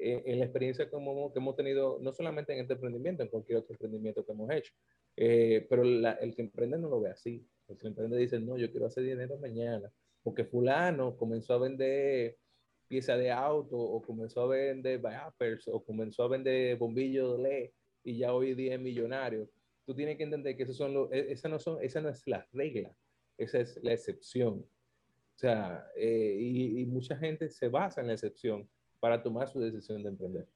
eh, 0.00 0.22
en 0.26 0.38
la 0.38 0.44
experiencia 0.44 0.88
que 0.88 0.96
hemos, 0.96 1.32
que 1.32 1.38
hemos, 1.38 1.56
tenido, 1.56 1.98
no 2.00 2.12
solamente 2.12 2.52
en 2.52 2.60
este 2.60 2.74
emprendimiento, 2.74 3.22
en 3.22 3.28
cualquier 3.28 3.58
otro 3.58 3.74
emprendimiento 3.74 4.24
que 4.24 4.32
hemos 4.32 4.50
hecho. 4.50 4.72
pero 5.16 5.82
la, 5.82 6.12
el 6.12 6.34
que 6.34 6.42
emprende 6.42 6.78
no 6.78 6.88
lo 6.88 7.00
ve 7.00 7.10
así. 7.10 7.44
El 7.66 7.76
que 7.76 7.88
emprende 7.88 8.16
dice, 8.16 8.38
no, 8.38 8.56
yo 8.56 8.70
quiero 8.70 8.86
hacer 8.86 9.04
dinero 9.04 9.36
mañana. 9.38 9.92
Porque 10.22 10.44
fulano 10.44 11.16
comenzó 11.16 11.54
a 11.54 11.58
vender 11.58 12.38
pieza 12.88 13.16
de 13.16 13.30
auto 13.30 13.76
o 13.76 14.02
comenzó 14.02 14.42
a 14.42 14.48
vender 14.48 14.98
vapers 14.98 15.68
o 15.68 15.84
comenzó 15.84 16.24
a 16.24 16.28
vender 16.28 16.76
bombillos 16.76 17.36
de 17.36 17.42
LED 17.42 17.70
y 18.02 18.18
ya 18.18 18.32
hoy 18.32 18.54
día 18.54 18.74
es 18.74 18.80
millonario. 18.80 19.48
Tú 19.84 19.94
tienes 19.94 20.16
que 20.16 20.24
entender 20.24 20.56
que 20.56 20.62
esos 20.62 20.76
son 20.76 20.94
los, 20.94 21.12
e, 21.12 21.32
esa, 21.32 21.48
no 21.48 21.58
son, 21.58 21.82
esa 21.82 22.00
no 22.00 22.08
es 22.08 22.26
la 22.26 22.46
regla, 22.52 22.94
esa 23.36 23.60
es 23.60 23.78
la 23.82 23.92
excepción. 23.92 24.64
O 25.38 25.40
sea, 25.40 25.88
eh, 25.94 26.36
y, 26.36 26.80
y, 26.80 26.86
mucha 26.86 27.16
gente 27.16 27.48
se 27.48 27.68
basa 27.68 28.00
en 28.00 28.08
la 28.08 28.14
excepción 28.14 28.68
para 28.98 29.22
tomar 29.22 29.48
su 29.48 29.60
decisión 29.60 30.02
de 30.02 30.08
emprender. 30.08 30.48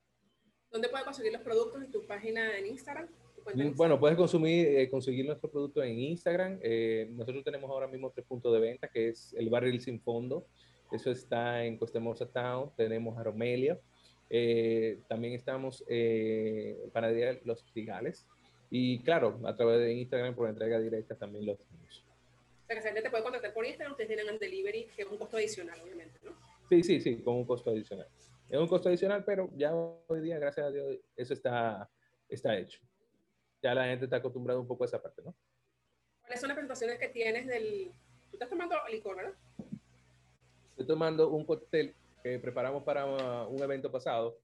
¿Dónde 0.72 0.88
puedes 0.88 1.04
conseguir 1.04 1.32
los 1.32 1.42
productos 1.42 1.84
en 1.84 1.92
tu 1.92 2.04
página 2.04 2.58
en 2.58 2.66
Instagram? 2.66 3.06
Mm, 3.54 3.76
bueno, 3.76 4.00
puedes 4.00 4.16
consumir, 4.16 4.66
eh, 4.66 4.90
conseguir 4.90 5.24
nuestro 5.24 5.48
producto 5.48 5.84
en 5.84 6.00
Instagram. 6.00 6.58
Eh, 6.64 7.06
nosotros 7.12 7.44
tenemos 7.44 7.70
ahora 7.70 7.86
mismo 7.86 8.10
tres 8.10 8.26
puntos 8.26 8.52
de 8.52 8.58
venta, 8.58 8.88
que 8.88 9.10
es 9.10 9.32
el 9.34 9.50
barril 9.50 9.80
sin 9.80 10.00
fondo, 10.00 10.48
eso 10.90 11.12
está 11.12 11.64
en 11.64 11.78
Costa 11.78 11.98
Hermosa 11.98 12.26
Town. 12.26 12.72
Tenemos 12.76 13.16
a 13.16 13.22
Romelia. 13.22 13.78
Eh, 14.28 14.98
también 15.08 15.34
estamos 15.34 15.84
Panadería 16.92 17.38
Los 17.44 17.64
Trigales. 17.66 18.26
Y 18.68 18.98
claro, 19.04 19.38
a 19.44 19.54
través 19.54 19.78
de 19.78 19.94
Instagram 19.94 20.34
por 20.34 20.48
entrega 20.48 20.80
directa 20.80 21.14
también 21.14 21.46
los 21.46 21.56
tenemos. 21.58 22.01
Sea, 22.72 22.80
que 22.80 22.88
gente 22.88 23.02
te 23.02 23.10
puede 23.10 23.22
contactar 23.22 23.52
por 23.52 23.66
Instagram, 23.66 23.92
ustedes 23.92 24.08
tienen 24.08 24.28
el 24.28 24.38
delivery, 24.38 24.86
que 24.96 25.02
es 25.02 25.08
un 25.08 25.18
costo 25.18 25.36
adicional, 25.36 25.78
obviamente, 25.82 26.18
¿no? 26.22 26.32
Sí, 26.70 26.82
sí, 26.82 27.00
sí, 27.00 27.22
con 27.22 27.34
un 27.36 27.44
costo 27.44 27.70
adicional. 27.70 28.08
Es 28.48 28.58
un 28.58 28.66
costo 28.66 28.88
adicional, 28.88 29.24
pero 29.24 29.50
ya 29.56 29.74
hoy 29.74 30.20
día, 30.20 30.38
gracias 30.38 30.66
a 30.66 30.70
Dios, 30.70 30.98
eso 31.16 31.34
está, 31.34 31.90
está 32.28 32.56
hecho. 32.56 32.80
Ya 33.62 33.74
la 33.74 33.84
gente 33.84 34.06
está 34.06 34.16
acostumbrada 34.16 34.58
un 34.58 34.66
poco 34.66 34.84
a 34.84 34.86
esa 34.86 35.02
parte, 35.02 35.22
¿no? 35.22 35.34
¿Cuáles 36.22 36.40
son 36.40 36.48
las 36.48 36.56
presentaciones 36.56 36.98
que 36.98 37.08
tienes 37.08 37.46
del... 37.46 37.92
Tú 38.30 38.36
estás 38.36 38.48
tomando 38.48 38.74
licor, 38.90 39.16
¿verdad? 39.16 39.34
Estoy 40.70 40.86
tomando 40.86 41.28
un 41.28 41.44
cóctel 41.44 41.94
que 42.22 42.38
preparamos 42.38 42.84
para 42.84 43.04
un 43.46 43.62
evento 43.62 43.92
pasado. 43.92 44.38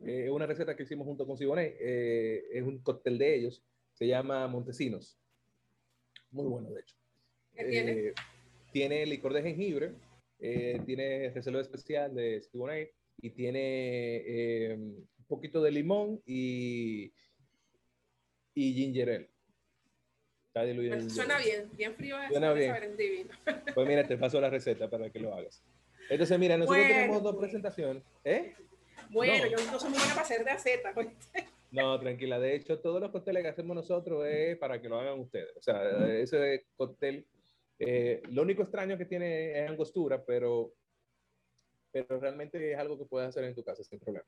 Es 0.00 0.26
eh, 0.26 0.30
una 0.30 0.46
receta 0.46 0.74
que 0.74 0.84
hicimos 0.84 1.06
junto 1.06 1.26
con 1.26 1.36
Siboney. 1.36 1.74
Eh, 1.78 2.44
es 2.50 2.62
un 2.62 2.78
cóctel 2.78 3.18
de 3.18 3.34
ellos. 3.34 3.62
Se 3.92 4.06
llama 4.06 4.46
Montesinos. 4.48 5.18
Muy 6.30 6.46
bueno, 6.46 6.70
de 6.70 6.80
hecho. 6.80 6.96
¿Qué 7.56 7.64
tiene? 7.64 7.92
Eh, 7.92 8.14
tiene 8.72 9.06
licor 9.06 9.32
de 9.32 9.42
jengibre, 9.42 9.92
eh, 10.40 10.80
tiene 10.84 11.30
reserva 11.30 11.60
especial 11.60 12.14
de 12.14 12.40
Siboney 12.40 12.88
y 13.20 13.30
tiene 13.30 14.74
un 14.76 15.24
poquito 15.26 15.62
de 15.62 15.70
limón 15.70 16.20
y, 16.26 17.12
y 18.54 18.72
ginger 18.74 19.10
ale. 19.10 19.30
Está 20.48 20.64
diluido 20.64 21.10
suena 21.10 21.38
bien, 21.38 21.68
bien 21.76 21.94
frío. 21.96 22.16
Suena 22.30 22.52
bien. 22.52 22.74
Pues 23.74 23.88
mira, 23.88 24.06
te 24.06 24.16
paso 24.16 24.40
la 24.40 24.48
receta 24.48 24.88
para 24.88 25.10
que 25.10 25.18
lo 25.18 25.34
hagas. 25.34 25.64
Entonces, 26.08 26.38
mira, 26.38 26.56
nosotros 26.56 26.84
bueno, 26.84 26.94
tenemos 26.94 27.22
dos 27.24 27.36
presentaciones. 27.36 28.02
¿Eh? 28.22 28.54
Bueno, 29.10 29.44
no. 29.44 29.50
yo 29.50 29.56
no 29.72 29.80
soy 29.80 29.90
muy 29.90 29.98
buena 29.98 30.14
para 30.14 30.22
hacer 30.22 30.44
de 30.44 30.50
aceta. 30.50 30.92
Pues. 30.94 31.08
No, 31.72 31.98
tranquila. 31.98 32.38
De 32.38 32.54
hecho, 32.54 32.78
todos 32.78 33.00
los 33.00 33.10
cócteles 33.10 33.42
que 33.42 33.48
hacemos 33.48 33.74
nosotros 33.74 34.24
es 34.26 34.56
para 34.58 34.80
que 34.80 34.88
lo 34.88 35.00
hagan 35.00 35.18
ustedes. 35.18 35.56
O 35.56 35.62
sea, 35.62 36.08
ese 36.16 36.66
cóctel, 36.76 37.26
eh, 37.78 38.22
lo 38.30 38.42
único 38.42 38.62
extraño 38.62 38.96
que 38.96 39.04
tiene 39.04 39.58
es 39.64 39.70
angostura, 39.70 40.24
pero, 40.24 40.74
pero 41.90 42.20
realmente 42.20 42.72
es 42.72 42.78
algo 42.78 42.98
que 42.98 43.04
puedes 43.04 43.28
hacer 43.28 43.44
en 43.44 43.54
tu 43.54 43.64
casa 43.64 43.82
sin 43.82 43.98
problema. 43.98 44.26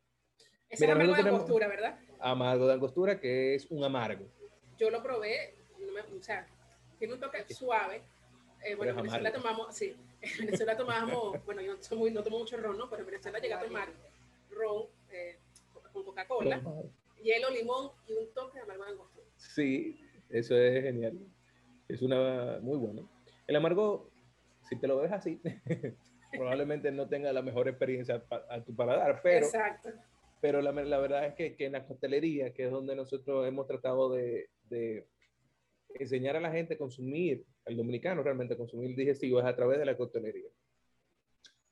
Es 0.69 0.81
Mira, 0.81 0.95
amargo 0.95 1.15
de 1.15 1.21
angostura, 1.21 1.69
¿verdad? 1.69 1.99
Amargo 2.19 2.67
de 2.67 2.75
angostura, 2.75 3.21
que 3.21 3.55
es 3.55 3.67
un 3.71 3.85
amargo. 3.85 4.27
Yo 4.79 4.91
lo 4.91 5.03
probé, 5.03 5.55
no 5.79 5.93
me, 5.93 6.01
o 6.01 6.23
sea, 6.23 6.47
tiene 6.99 7.15
un 7.15 7.21
toque 7.21 7.45
suave. 7.55 8.03
Eh, 8.65 8.75
bueno, 8.75 8.93
en 8.93 8.97
Venezuela 8.97 9.33
tomamos, 9.33 9.77
sí, 9.77 9.95
en 10.21 10.47
Venezuela 10.47 10.77
tomábamos, 10.77 11.45
bueno, 11.47 11.63
yo 11.63 11.77
no, 11.91 11.97
muy, 11.97 12.11
no 12.11 12.23
tomo 12.23 12.41
mucho 12.41 12.57
ron, 12.57 12.77
¿no? 12.77 12.91
Pero 12.91 13.03
en 13.03 13.07
Venezuela 13.07 13.39
llegué 13.39 13.55
a 13.55 13.61
tomar 13.61 13.89
ron 14.51 14.87
eh, 15.13 15.37
con 15.93 16.03
Coca-Cola, 16.03 16.61
hielo, 17.23 17.51
limón 17.51 17.93
y 18.09 18.15
un 18.15 18.33
toque 18.35 18.59
de 18.59 18.65
amargo 18.65 18.85
de 18.85 18.91
angostura. 18.91 19.27
Sí, 19.37 20.01
eso 20.31 20.57
es 20.57 20.83
genial. 20.83 21.19
Es 21.89 22.03
una 22.03 22.59
muy 22.61 22.77
bueno. 22.77 23.09
El 23.47 23.57
amargo, 23.57 24.11
si 24.69 24.79
te 24.79 24.87
lo 24.87 24.99
ves 24.99 25.13
así, 25.13 25.41
probablemente 26.33 26.91
no 26.91 27.09
tenga 27.09 27.33
la 27.33 27.43
mejor 27.43 27.69
experiencia 27.69 28.25
a 28.51 28.65
tu 28.65 28.75
paladar, 28.75 29.21
pero, 29.23 29.47
Exacto. 29.47 29.91
pero 30.41 30.61
la, 30.61 30.73
la 30.73 30.99
verdad 30.99 31.27
es 31.27 31.35
que, 31.35 31.57
que, 31.57 31.67
en 31.67 31.73
la 31.73 31.87
costelería, 31.87 32.53
que 32.53 32.65
es 32.65 32.71
donde 32.71 32.97
nosotros 32.97 33.47
hemos 33.47 33.67
tratado 33.67 34.11
de, 34.11 34.51
de 34.65 35.07
enseñar 35.95 36.37
a 36.37 36.41
la 36.41 36.51
gente 36.51 36.75
a 36.75 36.79
consumir, 36.79 37.45
al 37.65 37.77
dominicano 37.77 38.23
realmente 38.23 38.55
a 38.55 38.57
consumir 38.57 38.97
digestivos 38.97 39.43
es 39.43 39.49
a 39.49 39.57
través 39.57 39.79
de 39.79 39.87
la 39.87 39.97
coctelería. 39.97 40.49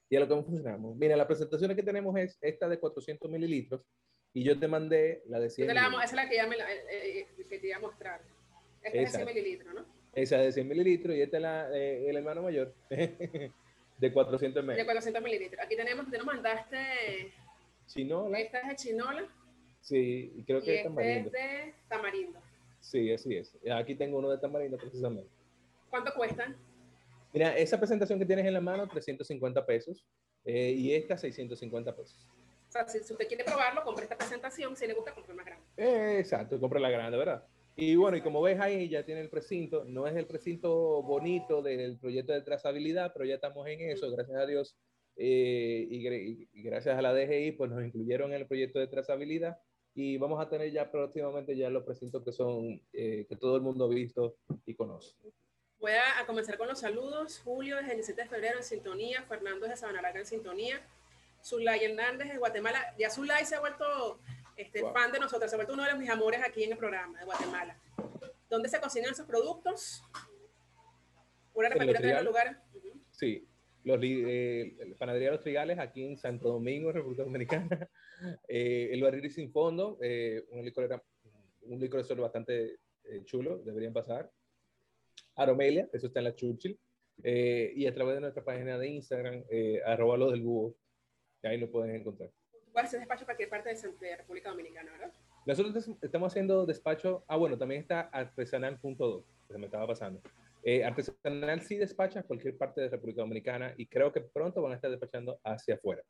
Y 0.09 0.17
a 0.17 0.21
lo 0.21 0.29
que 0.29 0.43
funcionamos. 0.43 0.97
Mira, 0.97 1.17
las 1.17 1.27
presentaciones 1.27 1.77
que 1.77 1.83
tenemos 1.83 2.17
es 2.17 2.39
esta 2.41 2.69
de 2.69 2.79
400 2.79 3.31
mililitros 3.31 3.83
y 4.33 4.45
yo 4.45 4.59
te 4.59 4.69
mandé 4.69 5.23
la 5.27 5.41
de 5.41 5.51
100 5.51 5.69
mililitros. 5.69 6.05
Esa 6.05 6.05
es 6.05 6.13
la 6.13 6.29
que, 6.29 6.37
ya 6.37 6.47
me 6.47 6.57
la, 6.57 6.73
eh, 6.73 7.21
eh, 7.21 7.47
que 7.49 7.59
te 7.59 7.67
iba 7.69 7.77
a 7.77 7.81
mostrar. 7.81 8.21
Esta 8.83 8.99
es 8.99 9.13
de 9.13 9.19
100 9.19 9.27
mililitros, 9.27 9.75
¿no? 9.75 10.04
Esa 10.15 10.39
de 10.39 10.53
100 10.53 10.69
mililitros 10.69 11.17
y 11.17 11.23
esta 11.23 11.37
es 11.39 11.43
la, 11.43 11.77
eh, 11.77 12.09
el 12.09 12.17
hermano 12.17 12.43
mayor 12.43 12.73
de 12.91 14.13
400 14.13 14.63
mililitros. 14.63 14.77
De 14.77 14.85
400 14.85 15.23
mililitros. 15.23 15.65
Aquí 15.65 15.77
tenemos, 15.77 16.11
te 16.11 16.19
nos 16.19 16.27
mandaste... 16.27 17.33
Chinola. 17.87 18.39
Esta 18.39 18.61
es 18.61 18.69
de 18.69 18.77
chinola. 18.77 19.27
Sí, 19.81 20.33
y 20.37 20.43
creo 20.45 20.63
que 20.63 20.75
y 20.75 20.77
es 20.79 20.85
tamarindo. 20.85 21.29
Este 21.29 21.39
es 21.39 21.67
de 21.67 21.75
tamarindo. 21.89 22.41
Sí, 22.81 23.13
así 23.13 23.37
es. 23.37 23.55
Aquí 23.75 23.95
tengo 23.95 24.19
uno 24.19 24.31
de 24.31 24.39
tamarindo 24.39 24.79
precisamente. 24.79 25.29
¿Cuánto 25.91 26.15
cuestan? 26.15 26.57
Mira, 27.33 27.57
esa 27.57 27.79
presentación 27.79 28.19
que 28.19 28.25
tienes 28.25 28.47
en 28.47 28.55
la 28.55 28.61
mano, 28.61 28.89
350 28.89 29.67
pesos. 29.67 30.05
Eh, 30.45 30.73
y 30.77 30.95
esta, 30.95 31.17
650 31.19 31.95
pesos. 31.95 32.27
O 32.69 32.73
sea, 32.73 32.89
si 32.89 32.99
usted 32.99 33.29
quiere 33.29 33.45
probarlo, 33.45 33.83
compre 33.83 34.05
esta 34.05 34.17
presentación. 34.17 34.77
Si 34.77 34.87
le 34.87 34.95
gusta, 34.95 35.13
compre 35.13 35.35
más 35.35 35.47
grande. 35.47 35.65
Eh, 35.77 36.19
exacto, 36.19 36.59
compre 36.59 36.81
la 36.81 36.91
grande, 36.91 37.17
¿verdad? 37.17 37.45
Y 37.77 37.97
bueno, 37.97 38.17
y 38.17 38.21
como 38.21 38.41
ves 38.41 38.61
ahí, 38.61 38.89
ya 38.89 39.05
tiene 39.05 39.21
el 39.21 39.31
precinto. 39.31 39.85
No 39.85 40.07
es 40.07 40.15
el 40.15 40.27
precinto 40.27 41.03
bonito 41.03 41.63
del 41.63 41.99
proyecto 41.99 42.33
de 42.33 42.43
trazabilidad, 42.43 43.13
pero 43.13 43.25
ya 43.25 43.35
estamos 43.35 43.67
en 43.67 43.81
eso, 43.91 44.11
gracias 44.11 44.39
a 44.39 44.47
Dios. 44.47 44.77
Eh, 45.17 45.87
y, 45.91 46.63
gracias 46.63 46.97
a 46.97 47.03
la 47.03 47.13
DGI, 47.13 47.53
pues 47.53 47.71
nos 47.71 47.85
incluyeron 47.85 48.33
en 48.33 48.41
el 48.41 48.47
proyecto 48.47 48.79
de 48.79 48.89
trazabilidad 48.89 49.59
y 49.95 50.19
vamos 50.19 50.45
a 50.45 50.49
tener 50.49 50.73
ya 50.73 50.91
próximamente 50.91 51.57
ya 51.57 51.71
los 51.71 51.85
precintos 51.85 52.25
que 52.25 52.33
son, 52.33 52.83
eh, 52.93 53.27
que 53.29 53.37
todo 53.37 53.57
el 53.57 53.63
mundo 53.63 53.85
ha 53.85 53.89
visto 53.89 54.37
y 54.67 54.75
conoce. 54.75 55.15
Voy 55.79 55.93
a, 55.93 56.27
comenzar 56.27 56.57
con 56.57 56.67
los 56.67 56.81
saludos. 56.81 57.41
Julio 57.45 57.77
desde 57.77 57.91
el 57.91 57.97
17 57.99 58.23
de 58.23 58.29
febrero 58.29 58.57
en 58.59 58.65
sintonía, 58.65 59.23
Fernando 59.23 59.67
desde 59.67 59.77
Sabanaraga 59.77 60.19
en 60.19 60.27
sintonía, 60.27 60.81
Zulay 61.45 61.85
Hernández 61.85 62.33
de 62.33 62.39
Guatemala. 62.39 62.95
Ya 62.99 63.11
Zulay 63.11 63.45
se 63.45 63.55
ha 63.55 63.61
vuelto 63.61 64.19
este, 64.57 64.83
fan 64.93 65.13
de 65.13 65.19
nosotros, 65.19 65.51
se 65.51 65.57
ha 65.57 65.59
vuelto 65.59 65.75
uno 65.75 65.85
de 65.85 65.95
mis 65.95 66.09
amores 66.09 66.41
aquí 66.45 66.65
en 66.65 66.73
el 66.73 66.79
programa 66.79 67.19
de 67.19 67.25
Guatemala. 67.25 67.79
¿Dónde 68.49 68.69
se 68.69 68.81
cocinan 68.81 69.15
sus 69.15 69.27
productos? 69.27 70.03
¿Una 71.55 71.69
repetir 71.69 71.97
en 71.97 72.17
el 72.17 72.25
lugar? 72.25 72.63
Sí, 73.11 73.47
los 73.85 74.01
eh, 74.03 74.95
Panadería 74.99 75.31
Los 75.31 75.43
Trigales 75.43 75.79
aquí 75.79 76.05
en 76.05 76.17
Santo 76.17 76.49
Domingo, 76.49 76.91
República 76.93 77.23
Dominicana. 77.23 77.89
Eh, 78.49 78.89
el 78.93 79.03
Barril 79.03 79.29
Sin 79.31 79.51
Fondo, 79.51 79.99
eh, 80.01 80.47
un, 80.51 80.65
licor 80.65 80.85
era, 80.85 81.03
un 81.63 81.79
licor 81.81 82.07
de 82.07 82.15
bastante 82.15 82.79
eh, 83.03 83.23
chulo, 83.25 83.59
deberían 83.59 83.93
pasar. 83.93 84.31
Aromelia, 85.35 85.91
eso 85.93 86.07
está 86.07 86.21
en 86.21 86.25
la 86.25 86.35
Churchill. 86.35 86.79
y 87.23 87.87
a 87.87 87.93
través 87.93 88.15
de 88.15 88.21
nuestra 88.21 88.43
página 88.43 88.79
de 88.79 88.89
Instagram, 88.89 89.45
arroba 89.85 90.17
lo 90.17 90.31
del 90.31 90.43
búho, 90.43 90.75
ahí 91.43 91.59
lo 91.59 91.71
pueden 91.71 91.97
encontrar. 91.97 92.31
¿Cuál 92.75 92.87
es 92.87 92.95
el 92.95 93.01
despacho 93.01 93.25
para 93.25 93.37
cualquier 93.37 93.49
parte 93.49 93.89
de, 94.01 94.17
República 94.17 94.51
Dominicana, 94.51 94.91
verdad? 94.91 95.13
Nosotros 95.47 95.91
estamos 96.03 96.33
haciendo 96.33 96.67
despacho, 96.67 97.25
ah 97.29 97.37
bueno, 97.37 97.57
también 97.57 97.81
está 97.81 98.01
artesanal.do, 98.01 99.25
que 99.49 99.59
me 99.59 99.67
estaba 99.67 99.87
pasando. 99.87 100.21
Eh, 100.65 100.83
artesanal 100.83 101.63
sí 101.63 101.77
despacha 101.77 102.19
a 102.19 102.23
cualquier 102.25 102.59
parte 102.59 102.81
de 102.81 102.89
República 102.89 103.21
Dominicana 103.21 103.73
y 103.77 103.87
creo 103.87 104.11
que 104.13 104.23
pronto 104.23 104.61
van 104.61 104.73
a 104.73 104.75
estar 104.75 104.91
despachando 104.91 105.39
hacia 105.45 105.77
afuera. 105.77 106.03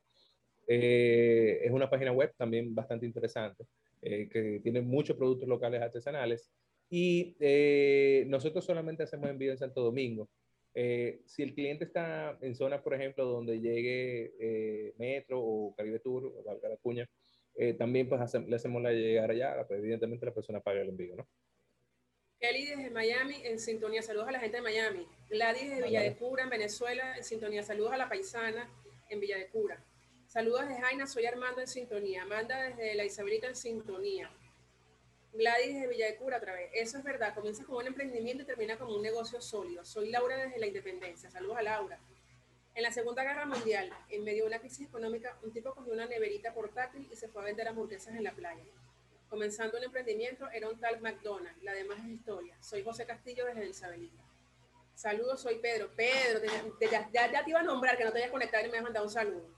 Eh, 0.67 1.59
es 1.63 1.69
una 1.69 1.87
página 1.87 2.11
web 2.11 2.33
también 2.35 2.73
bastante 2.73 3.05
interesante, 3.05 3.67
eh, 4.01 4.27
que 4.27 4.59
tiene 4.63 4.81
muchos 4.81 5.15
productos 5.15 5.47
locales 5.47 5.83
artesanales 5.83 6.49
y 6.89 7.35
nosotros 8.25 8.65
solamente 8.65 9.03
hacemos 9.03 9.29
envío 9.29 9.51
en 9.51 9.59
Santo 9.59 9.83
Domingo. 9.83 10.27
Si 10.75 11.41
el 11.41 11.53
cliente 11.53 11.85
está 11.85 12.37
en 12.41 12.53
zonas, 12.53 12.81
por 12.81 12.93
ejemplo, 12.93 13.25
donde 13.25 13.59
llegue 13.59 14.93
Metro 14.97 15.39
o 15.41 15.73
Caribe 15.75 15.99
Tour 15.99 16.25
o 16.25 16.43
Valga 16.43 16.69
la 16.69 16.77
Cuña, 16.77 17.09
también 17.77 18.09
pues 18.09 18.33
le 18.33 18.55
hacemos 18.55 18.81
la 18.81 18.91
llegar 18.91 19.31
allá, 19.31 19.65
pues, 19.67 19.79
evidentemente 19.79 20.25
la 20.25 20.33
persona 20.33 20.59
paga 20.59 20.81
el 20.81 20.89
envío, 20.89 21.15
¿no? 21.15 21.27
Kelly 22.37 22.65
desde 22.65 22.89
Miami, 22.89 23.35
en 23.45 23.57
sintonía. 23.59 24.01
Saludos 24.01 24.27
a 24.27 24.33
la 24.33 24.39
gente 24.41 24.57
de 24.57 24.63
Miami. 24.63 25.07
Gladys 25.29 25.69
desde 25.69 25.83
Villa 25.83 26.01
de 26.01 26.17
Cura, 26.17 26.43
en 26.43 26.49
Venezuela, 26.49 27.15
en 27.15 27.23
sintonía. 27.23 27.63
Saludos 27.63 27.93
a 27.93 27.97
la 27.97 28.09
paisana 28.09 28.69
en 29.09 29.21
Villa 29.21 29.37
de 29.37 29.47
Cura. 29.47 29.81
Saludos 30.27 30.67
desde 30.67 30.81
Jaina, 30.81 31.07
soy 31.07 31.25
Armando 31.25 31.61
en 31.61 31.67
sintonía. 31.67 32.23
Amanda 32.23 32.61
desde 32.61 32.93
la 32.95 33.05
Isabelita 33.05 33.47
en 33.47 33.55
sintonía. 33.55 34.29
Gladys 35.37 35.89
de 35.89 36.15
Cura 36.17 36.37
otra 36.37 36.53
vez. 36.53 36.69
Eso 36.73 36.97
es 36.97 37.03
verdad. 37.03 37.33
Comienza 37.33 37.63
como 37.63 37.79
un 37.79 37.87
emprendimiento 37.87 38.43
y 38.43 38.45
termina 38.45 38.77
como 38.77 38.95
un 38.95 39.01
negocio 39.01 39.41
sólido. 39.41 39.85
Soy 39.85 40.09
Laura 40.09 40.37
desde 40.37 40.59
la 40.59 40.67
Independencia. 40.67 41.29
Saludos 41.29 41.57
a 41.57 41.61
Laura. 41.61 41.99
En 42.73 42.83
la 42.83 42.91
Segunda 42.91 43.23
Guerra 43.23 43.45
Mundial, 43.45 43.89
en 44.09 44.23
medio 44.23 44.43
de 44.43 44.49
una 44.49 44.59
crisis 44.59 44.87
económica, 44.87 45.37
un 45.43 45.51
tipo 45.51 45.73
cogió 45.73 45.93
una 45.93 46.05
neverita 46.05 46.53
portátil 46.53 47.07
y 47.11 47.15
se 47.15 47.29
fue 47.29 47.41
a 47.41 47.45
vender 47.45 47.67
hamburguesas 47.67 48.15
en 48.15 48.23
la 48.23 48.33
playa 48.33 48.63
comenzando 49.29 49.77
un 49.77 49.83
emprendimiento, 49.83 50.49
era 50.51 50.69
un 50.69 50.79
tal 50.79 51.01
McDonald's. 51.01 51.61
La 51.63 51.73
demás 51.73 51.99
es 51.99 52.11
historia. 52.11 52.55
Soy 52.61 52.83
José 52.83 53.05
Castillo 53.05 53.45
desde 53.45 53.67
Isabelita. 53.67 54.23
Saludos, 54.93 55.41
soy 55.41 55.55
Pedro. 55.59 55.91
Pedro, 55.95 56.39
ya, 56.79 57.09
ya, 57.11 57.43
te 57.43 57.49
iba 57.49 57.59
a 57.59 57.63
nombrar, 57.63 57.97
que 57.97 58.05
no 58.05 58.13
te 58.13 58.19
hayas 58.19 58.31
conectado 58.31 58.65
y 58.65 58.69
me 58.69 58.77
has 58.77 58.83
mandado 58.83 59.05
un 59.05 59.11
saludo. 59.11 59.49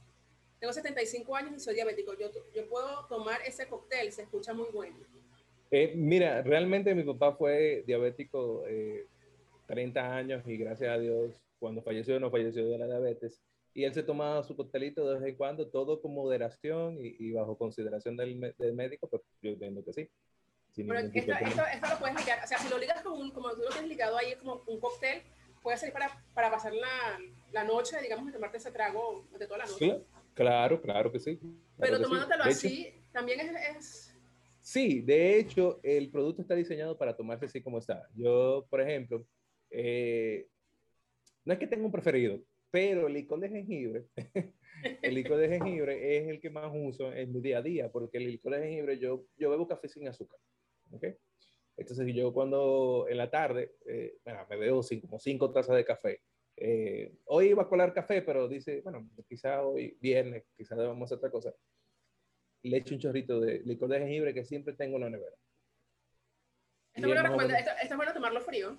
Tengo 0.60 0.74
75 0.74 1.36
años 1.36 1.54
y 1.56 1.60
soy 1.60 1.76
diabético. 1.76 2.16
Yo, 2.16 2.32
yo 2.54 2.68
puedo 2.68 3.06
tomar 3.06 3.40
ese 3.44 3.68
cóctel, 3.68 4.12
se 4.12 4.24
escucha 4.24 4.54
muy 4.54 4.70
bueno. 4.72 4.98
Eh, 5.72 5.94
mira, 5.96 6.42
realmente 6.44 6.96
mi 6.96 7.04
papá 7.04 7.34
fue 7.36 7.84
diabético 7.86 8.64
eh, 8.68 9.06
30 9.68 10.16
años 10.16 10.44
y 10.48 10.58
gracias 10.58 10.90
a 10.90 10.98
Dios, 10.98 11.42
cuando 11.60 11.82
falleció, 11.82 12.20
no 12.20 12.32
falleció 12.32 12.68
de 12.70 12.78
la 12.78 12.86
diabetes 12.86 13.42
y 13.78 13.84
él 13.84 13.94
se 13.94 14.02
tomaba 14.02 14.42
su 14.44 14.56
coctelito 14.56 15.08
de 15.08 15.20
vez 15.20 15.30
en 15.30 15.36
cuando, 15.36 15.68
todo 15.68 16.02
con 16.02 16.12
moderación 16.12 16.98
y, 17.00 17.32
bajo 17.32 17.60
consideración 17.60 18.18
del, 18.18 18.56
del, 18.58 18.74
médico, 18.74 19.08
pues 19.08 19.22
yo 19.40 19.52
entiendo 19.52 19.86
que 19.86 19.94
sí. 19.94 20.10
Pero 20.76 20.98
esto, 20.98 21.12
esto, 21.14 21.88
lo 21.88 22.00
puedes 22.00 22.16
ligar, 22.18 22.44
o 22.44 22.48
sea, 22.48 22.58
si 22.58 22.70
lo 22.70 22.80
ligas 22.80 23.04
con 23.04 23.14
un, 23.14 23.30
como 23.30 23.52
tú 23.52 23.62
lo 23.62 23.70
tienes 23.70 23.88
ligado 23.88 24.18
ahí 24.18 24.34
como 24.38 24.64
un 24.66 24.80
cóctel, 24.80 25.22
puede 25.62 25.78
ser 25.78 25.94
para, 25.94 26.10
para 26.34 26.50
pasar 26.50 26.74
la, 26.74 27.20
la, 27.52 27.64
noche, 27.66 28.02
digamos, 28.02 28.28
y 28.28 28.32
tomarte 28.32 28.58
ese 28.58 28.72
trago 28.72 29.28
de 29.38 29.46
toda 29.46 29.60
la 29.60 29.66
noche. 29.68 29.78
Sí, 29.78 29.94
claro, 30.34 30.82
claro 30.82 31.12
que 31.12 31.20
sí. 31.20 31.40
Pero 31.78 32.02
tomándotelo 32.02 32.46
así, 32.46 32.92
también 33.12 33.42
es, 33.42 33.76
es... 33.76 34.07
Sí, 34.68 35.00
de 35.00 35.40
hecho, 35.40 35.80
el 35.82 36.12
producto 36.12 36.42
está 36.42 36.54
diseñado 36.54 36.98
para 36.98 37.16
tomarse 37.16 37.46
así 37.46 37.64
como 37.64 37.78
está. 37.78 38.06
Yo, 38.14 38.68
por 38.70 38.82
ejemplo, 38.82 39.26
eh, 39.70 40.50
no 41.46 41.54
es 41.54 41.60
que 41.60 41.68
tenga 41.68 41.86
un 41.86 41.92
preferido, 41.94 42.42
pero 42.70 43.08
el 43.08 43.14
licor 43.14 43.40
de 43.40 43.48
jengibre, 43.48 44.08
el 45.02 45.16
licor 45.16 45.38
de 45.38 45.48
jengibre 45.48 46.18
es 46.18 46.28
el 46.28 46.42
que 46.42 46.50
más 46.50 46.70
uso 46.76 47.14
en 47.14 47.32
mi 47.32 47.40
día 47.40 47.60
a 47.60 47.62
día, 47.62 47.90
porque 47.90 48.18
el 48.18 48.26
licor 48.26 48.56
de 48.56 48.64
jengibre, 48.64 49.00
yo, 49.00 49.24
yo 49.38 49.50
bebo 49.52 49.70
café 49.70 49.88
sin 49.88 50.06
azúcar. 50.06 50.38
¿okay? 50.92 51.16
Entonces 51.78 52.14
yo 52.14 52.34
cuando 52.34 53.06
en 53.08 53.16
la 53.16 53.32
tarde, 53.32 53.76
eh, 53.86 54.18
me 54.26 54.58
bebo 54.58 54.82
como 55.00 55.18
cinco 55.18 55.50
tazas 55.50 55.78
de 55.78 55.86
café. 55.86 56.20
Eh, 56.58 57.14
hoy 57.28 57.52
iba 57.52 57.64
a 57.64 57.70
colar 57.70 57.94
café, 57.94 58.22
pero 58.22 58.50
dice, 58.50 58.82
bueno, 58.82 59.10
quizá 59.30 59.66
hoy 59.66 59.98
viernes, 60.02 60.44
quizá 60.58 60.76
debamos 60.76 61.06
hacer 61.06 61.20
otra 61.20 61.32
cosa. 61.32 61.56
Le 62.64 62.78
echo 62.78 62.96
un 62.96 63.02
chorrito 63.02 63.40
de 63.40 63.62
licor 63.66 63.90
de 63.90 64.00
jengibre 64.00 64.34
que 64.34 64.44
siempre 64.44 64.74
tengo 64.74 64.98
en 64.98 65.04
la 65.04 65.10
nevera. 65.10 65.36
Esto 66.94 67.08
es 67.82 67.96
bueno 67.96 68.14
tomarlo 68.14 68.42
frío. 68.42 68.78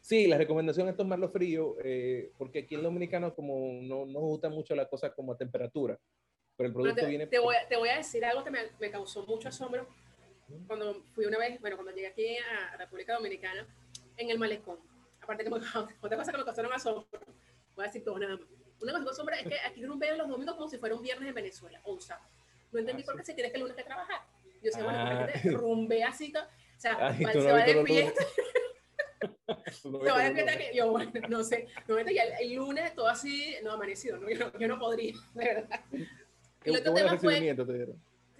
Sí, 0.00 0.26
la 0.26 0.38
recomendación 0.38 0.88
es 0.88 0.96
tomarlo 0.96 1.28
frío, 1.30 1.76
eh, 1.82 2.30
porque 2.38 2.60
aquí 2.60 2.76
en 2.76 2.82
Dominicano 2.82 3.34
como 3.34 3.80
no 3.82 4.06
nos 4.06 4.22
gusta 4.22 4.48
mucho 4.48 4.74
la 4.74 4.88
cosa 4.88 5.12
como 5.12 5.32
a 5.32 5.36
temperatura, 5.36 5.98
pero 6.56 6.68
el 6.68 6.72
producto 6.72 7.00
te, 7.00 7.06
viene... 7.06 7.26
Te 7.26 7.40
voy, 7.40 7.56
te 7.68 7.76
voy, 7.76 7.88
a 7.88 7.96
decir 7.96 8.24
algo 8.24 8.44
que 8.44 8.50
me, 8.50 8.60
me, 8.78 8.90
causó 8.90 9.26
mucho 9.26 9.48
asombro 9.48 9.88
cuando 10.66 11.02
fui 11.12 11.26
una 11.26 11.38
vez, 11.38 11.60
bueno, 11.60 11.76
cuando 11.76 11.92
llegué 11.92 12.06
aquí 12.06 12.36
a 12.38 12.76
República 12.76 13.14
Dominicana, 13.14 13.66
en 14.16 14.30
el 14.30 14.38
malecón. 14.38 14.78
Aparte 15.20 15.44
que 15.44 15.50
me, 15.50 15.56
otra 16.00 16.16
cosa 16.16 16.32
que 16.32 16.38
me 16.38 16.44
causó 16.44 16.62
un 16.62 16.72
asombro, 16.72 17.06
voy 17.74 17.84
a 17.84 17.88
decir 17.88 18.04
todo 18.04 18.18
nada 18.18 18.36
más. 18.36 18.46
Una 18.80 18.92
cosa 18.92 18.98
que 18.98 19.04
me 19.04 19.10
asombra 19.10 19.40
es 19.40 19.48
que 19.48 19.58
aquí 19.60 19.84
rumbean 19.84 20.18
los 20.18 20.28
domingos 20.28 20.54
como 20.54 20.68
si 20.68 20.78
fuera 20.78 20.94
un 20.94 21.02
viernes 21.02 21.28
en 21.28 21.34
Venezuela 21.34 21.80
o 21.84 21.94
un 21.94 22.00
sábado. 22.00 22.28
No 22.72 22.80
entendí 22.80 23.02
ah, 23.02 23.06
por 23.06 23.16
qué 23.16 23.24
se 23.24 23.34
tiene 23.34 23.50
que 23.50 23.56
el 23.56 23.62
lunes 23.62 23.76
que 23.76 23.84
trabajar. 23.84 24.22
Yo 24.62 24.70
decía, 24.70 24.84
bueno, 24.84 24.98
ah. 24.98 26.08
así, 26.08 26.32
o 26.36 26.80
sea, 26.80 27.08
Ay, 27.08 27.24
se 27.32 27.52
va 27.52 27.64
de 27.64 27.84
fiesta. 27.84 28.24
no 29.84 30.00
que 30.00 30.70
yo, 30.74 30.90
bueno, 30.90 31.12
no 31.28 31.42
sé, 31.42 31.68
no 31.88 31.98
el, 31.98 32.08
el 32.08 32.54
lunes 32.54 32.94
todo 32.94 33.08
así, 33.08 33.54
no 33.62 33.72
amanecido, 33.72 34.18
¿no? 34.18 34.28
Yo, 34.28 34.38
no, 34.38 34.58
yo 34.58 34.68
no 34.68 34.78
podría, 34.78 35.14
de 35.34 35.44
verdad. 35.44 35.80
Qué, 35.90 36.70
el 36.70 36.76
otro 36.76 36.94
tema 36.94 37.18
fue 37.18 37.56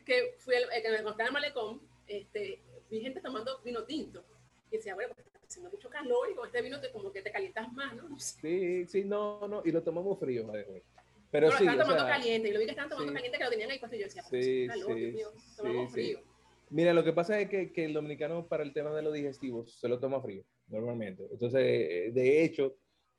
que 0.04 0.34
fui 0.38 0.54
el, 0.54 0.82
que 0.82 0.90
me 0.90 1.02
conté 1.02 1.22
en 1.22 1.26
el 1.26 1.32
malecón, 1.32 1.80
este, 2.06 2.60
vi 2.88 3.00
gente 3.00 3.20
tomando 3.20 3.60
vino 3.64 3.84
tinto. 3.84 4.24
Y 4.70 4.76
decía, 4.76 4.94
bueno, 4.94 5.12
pues 5.14 5.26
está 5.26 5.40
haciendo 5.46 5.70
mucho 5.70 5.90
calor 5.90 6.30
y 6.30 6.34
con 6.34 6.46
este 6.46 6.62
vino 6.62 6.80
te, 6.80 6.90
como 6.92 7.12
que 7.12 7.22
te 7.22 7.30
calientas 7.30 7.72
más, 7.72 7.94
¿no? 7.94 8.02
no 8.08 8.18
sé. 8.18 8.40
Sí, 8.40 8.86
sí, 8.86 9.04
no, 9.04 9.46
no, 9.48 9.62
y 9.64 9.72
lo 9.72 9.82
tomamos 9.82 10.18
frío, 10.18 10.46
Pero 11.30 11.50
no, 11.50 11.56
sí, 11.56 11.64
lo 11.64 11.70
estaban 11.70 11.86
tomando 11.86 12.04
sea, 12.06 12.16
caliente, 12.16 12.48
y 12.48 12.52
lo 12.52 12.58
vi 12.58 12.64
que 12.64 12.70
estaban 12.70 12.90
tomando 12.90 13.10
sí, 13.10 13.14
caliente 13.14 13.38
que 13.38 13.44
lo 13.44 13.50
tenían 13.50 13.70
ahí 13.70 13.78
puesto 13.78 13.96
y 13.96 13.98
yo 14.00 14.04
decía, 14.06 14.22
pues, 14.28 14.44
sí, 14.44 14.66
calor, 14.66 14.94
sí, 14.94 15.00
Dios 15.00 15.14
mío, 15.14 15.28
tomamos 15.56 15.92
frío. 15.92 16.20
Mira, 16.70 16.92
lo 16.92 17.04
que 17.04 17.12
pasa 17.12 17.40
es 17.40 17.48
que, 17.48 17.72
que, 17.72 17.84
el 17.84 17.92
dominicano 17.92 18.48
para 18.48 18.64
el 18.64 18.72
tema 18.72 18.90
de 18.94 19.02
los 19.02 19.12
digestivos 19.12 19.78
se 19.78 19.88
lo 19.88 20.00
toma 20.00 20.20
frío, 20.20 20.44
normalmente. 20.66 21.28
Entonces, 21.30 21.62
eh, 21.62 22.10
de 22.12 22.44
hecho, 22.44 22.76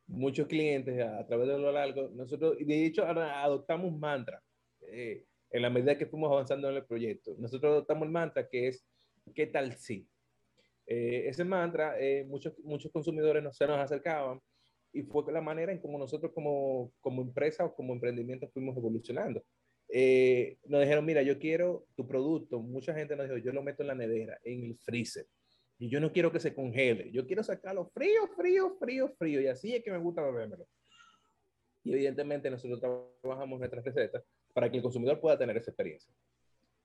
muchos 0.08 0.48
clientes 0.48 1.00
a, 1.02 1.26
través 1.26 1.48
de 1.48 1.58
lo 1.58 1.72
largo, 1.72 2.10
nosotros, 2.10 2.58
de 2.60 2.86
hecho, 2.86 3.06
adoptamos 3.06 3.98
mantra 3.98 4.42
eh, 4.82 5.26
en 5.50 5.62
la 5.62 5.70
medida 5.70 5.98
que 5.98 6.08
fuimos 6.08 6.32
avanzando 6.32 6.70
en 6.70 6.76
el 6.76 6.86
proyecto. 6.86 7.36
Nosotros 7.38 7.72
adoptamos 7.72 8.04
el 8.04 8.12
mantra 8.12 8.48
que 8.50 8.68
es, 8.68 8.86
¿qué 9.34 9.48
tal 9.48 9.74
si? 9.74 10.08
Eh, 10.86 11.26
ese 11.28 11.46
mantra, 11.46 11.96
muchos, 12.26 12.58
muchos 12.60 12.92
consumidores 12.92 13.44
se 13.56 13.68
nos 13.68 13.80
acercaban 13.80 14.42
y 14.98 15.04
fue 15.04 15.32
la 15.32 15.42
manera 15.42 15.72
en 15.72 15.80
como 15.80 15.98
nosotros 15.98 16.32
como, 16.34 16.92
como 17.00 17.22
empresa 17.22 17.66
o 17.66 17.76
como 17.76 17.94
emprendimiento 17.94 18.50
fuimos 18.50 18.76
evolucionando 18.78 19.44
eh, 19.90 20.58
nos 20.66 20.82
dijeron, 20.82 21.06
mira, 21.06 21.22
yo 21.22 21.40
quiero 21.40 21.86
tu 21.96 22.08
producto. 22.08 22.60
Mucha 22.60 22.94
gente 22.94 23.16
nos 23.16 23.28
dijo, 23.28 23.38
yo 23.38 23.54
lo 23.54 23.64
meto 23.64 23.84
en 23.84 23.88
la 23.88 23.96
nevera, 23.96 24.38
en 24.44 24.64
el 24.66 24.78
freezer. 24.78 25.26
Y 25.80 25.90
yo 25.90 26.00
no 26.00 26.12
quiero 26.12 26.32
que 26.32 26.40
se 26.40 26.54
congele. 26.54 27.12
Yo 27.12 27.26
quiero 27.26 27.44
sacarlo 27.44 27.90
frío, 27.94 28.28
frío, 28.36 28.76
frío, 28.80 29.10
frío. 29.18 29.42
Y 29.42 29.48
así 29.48 29.76
es 29.76 29.84
que 29.84 29.92
me 29.92 30.00
gusta 30.00 30.24
bebérmelo. 30.24 30.68
Y 31.84 31.94
evidentemente 31.94 32.50
nosotros 32.50 32.82
trabajamos 33.22 33.60
nuestras 33.60 33.86
recetas 33.86 34.24
para 34.54 34.70
que 34.70 34.78
el 34.78 34.84
consumidor 34.84 35.22
pueda 35.22 35.38
tener 35.38 35.56
esa 35.56 35.72
experiencia. 35.72 36.12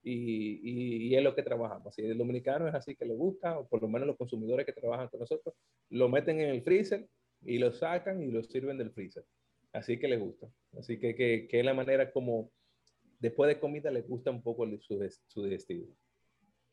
y, 0.05 1.09
y, 1.09 1.17
es 1.17 1.23
lo 1.23 1.35
que 1.35 1.43
trabajamos. 1.43 1.95
Si 1.95 2.03
el 2.03 2.19
dominicano 2.19 2.67
es 2.69 2.75
así 2.75 2.97
que 2.97 3.05
le 3.05 3.15
gusta, 3.15 3.59
o 3.59 3.69
por 3.69 3.81
lo 3.81 3.89
menos 3.89 4.09
los 4.09 4.17
consumidores 4.17 4.67
que 4.67 4.73
trabajan 4.73 5.09
con 5.09 5.21
nosotros, 5.21 5.55
lo 5.91 6.09
meten 6.09 6.41
en 6.41 6.51
el 6.51 6.63
freezer 6.63 7.07
y 7.45 7.59
lo 7.59 7.73
sacan 7.73 8.23
y 8.23 8.31
lo 8.31 8.43
sirven 8.43 8.79
del 8.79 8.91
freezer. 8.91 9.25
Así 9.73 9.99
que 9.99 10.09
les 10.09 10.21
gusta. 10.21 10.49
Así 10.79 10.99
que, 10.99 11.15
que, 11.15 11.47
que 11.49 11.61
es 11.61 11.65
la 11.65 11.75
manera 11.75 12.13
como 12.13 12.51
después 13.19 13.49
de 13.49 13.59
comida 13.59 13.91
les 13.91 14.07
gusta 14.07 14.31
un 14.31 14.43
poco 14.43 14.67
su, 14.81 15.11
su 15.27 15.43
destino. 15.43 15.87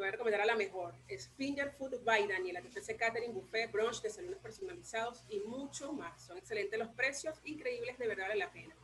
te 0.00 0.04
voy 0.04 0.08
a 0.08 0.12
recomendar 0.12 0.40
a 0.40 0.46
la 0.46 0.56
mejor. 0.56 0.94
Es 1.08 1.28
Finger 1.36 1.72
Food 1.72 2.02
by 2.04 2.26
Daniela, 2.26 2.62
que 2.62 2.68
ofrece 2.68 2.96
catering, 2.96 3.34
buffet, 3.34 3.70
brunch, 3.70 4.00
desayunos 4.00 4.40
personalizados 4.40 5.22
y 5.28 5.40
mucho 5.40 5.92
más. 5.92 6.24
Son 6.24 6.38
excelentes 6.38 6.78
los 6.78 6.88
precios, 6.94 7.38
increíbles, 7.44 7.98
de 7.98 8.08
verdad 8.08 8.28
vale 8.28 8.36
la 8.36 8.50
pena. 8.50 8.74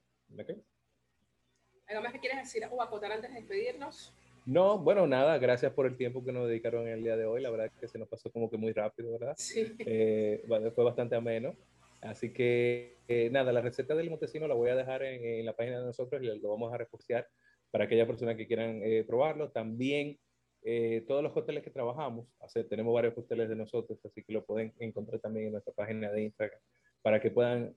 ¿Algo 1.87 2.01
más 2.01 2.13
que 2.13 2.19
quieres 2.19 2.39
decir 2.39 2.63
o 2.69 2.81
acotar 2.81 3.11
antes 3.11 3.29
de 3.29 3.39
despedirnos? 3.39 4.13
No, 4.45 4.79
bueno, 4.79 5.05
nada, 5.05 5.37
gracias 5.37 5.71
por 5.73 5.85
el 5.85 5.97
tiempo 5.97 6.23
que 6.23 6.31
nos 6.31 6.47
dedicaron 6.47 6.87
el 6.87 7.03
día 7.03 7.15
de 7.15 7.25
hoy, 7.25 7.41
la 7.41 7.51
verdad 7.51 7.71
que 7.79 7.87
se 7.87 7.99
nos 7.99 8.07
pasó 8.07 8.31
como 8.31 8.49
que 8.49 8.57
muy 8.57 8.71
rápido, 8.73 9.11
¿verdad? 9.17 9.35
Sí. 9.37 9.75
Eh, 9.79 10.43
fue 10.73 10.83
bastante 10.83 11.15
ameno. 11.15 11.55
Así 12.01 12.33
que 12.33 12.97
eh, 13.07 13.29
nada, 13.31 13.51
la 13.51 13.61
receta 13.61 13.93
del 13.93 14.09
montesino 14.09 14.47
la 14.47 14.55
voy 14.55 14.71
a 14.71 14.75
dejar 14.75 15.03
en, 15.03 15.45
la 15.45 15.55
página 15.55 15.79
de 15.79 15.85
nosotros 15.85 16.23
y 16.23 16.25
lo 16.39 16.49
vamos 16.49 16.73
a 16.73 16.77
repostear 16.77 17.27
para 17.69 17.83
aquellas 17.83 18.07
personas 18.07 18.35
que 18.35 18.47
quieran 18.47 18.81
probarlo. 19.05 19.51
También 19.51 20.17
eh, 20.63 21.03
todos 21.07 21.23
los 21.23 21.35
hoteles 21.35 21.63
que 21.63 21.71
trabajamos, 21.71 22.27
tenemos 22.69 22.93
varios 22.93 23.17
hoteles 23.17 23.49
de 23.49 23.55
nosotros, 23.55 23.99
así 24.05 24.23
que 24.23 24.33
lo 24.33 24.45
pueden 24.45 24.73
encontrar 24.79 25.19
también 25.19 25.47
en 25.47 25.51
nuestra 25.53 25.73
página 25.73 26.11
de 26.11 26.23
Instagram 26.23 26.59
para 27.01 27.19
que 27.19 27.31
puedan 27.31 27.75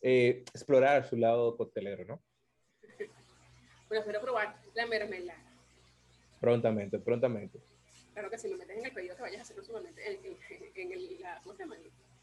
eh, 0.00 0.44
explorar 0.54 1.08
su 1.08 1.16
lado 1.16 1.56
hotelero, 1.58 2.04
¿no? 2.04 2.22
Bueno, 3.88 4.02
espero 4.02 4.20
probar 4.20 4.56
la 4.74 4.86
mermelada. 4.86 5.40
Prontamente, 6.40 6.98
prontamente. 7.00 7.58
Claro 8.12 8.30
que 8.30 8.38
si 8.38 8.48
me 8.48 8.56
metes 8.56 8.78
en 8.78 8.86
el 8.86 8.92
pedido 8.92 9.16
que 9.16 9.22
vayas 9.22 9.40
a 9.40 9.42
hacer 9.42 9.56
próximamente, 9.56 10.00
en, 10.06 10.36
en, 10.76 10.92
el, 10.92 11.20
la, 11.20 11.40
¿cómo 11.42 11.54
se 11.54 11.64
llama? 11.64 11.76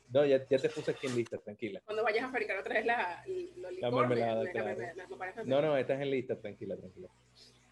No, 0.09 0.25
ya, 0.25 0.47
ya, 0.47 0.57
te 0.57 0.69
puse 0.69 0.91
aquí 0.91 1.07
en 1.07 1.17
lista, 1.17 1.37
tranquila. 1.37 1.81
Cuando 1.83 2.03
vayas 2.03 2.23
a 2.23 2.29
fabricar 2.29 2.57
otra 2.59 2.75
vez 2.75 2.85
la, 2.85 3.23
la 3.81 3.91
mermelada. 3.91 4.43
no, 5.43 5.61
no, 5.61 5.77
estás 5.77 5.99
en 6.01 6.09
lista, 6.09 6.39
tranquila, 6.39 6.77
tranquila. 6.77 7.09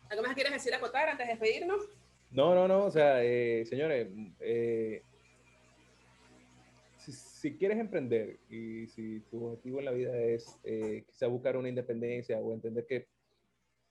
¿Algo 0.10 0.24
más 0.24 0.34
quieres 0.36 0.52
decir 0.52 0.74
acotar 0.74 1.08
antes 1.08 1.26
de 1.26 1.34
despedirnos? 1.34 1.88
No, 2.32 2.54
no, 2.54 2.68
no, 2.68 2.86
o 2.86 2.92
sea, 2.92 3.24
eh, 3.24 3.66
señores, 3.66 4.10
eh, 4.40 5.04
si, 6.98 7.56
quieres 7.56 7.78
emprender 7.78 8.40
y 8.50 8.88
si 8.88 9.22
tu 9.32 9.46
objetivo 9.46 9.80
en 9.80 9.86
la 9.86 9.92
vida 9.92 10.18
es 10.20 10.60
eh, 10.64 11.04
quizá 11.08 11.28
buscar 11.28 11.56
una 11.56 11.70
independencia 11.70 12.40
o 12.40 12.54
entender 12.54 12.86
que, 12.88 13.08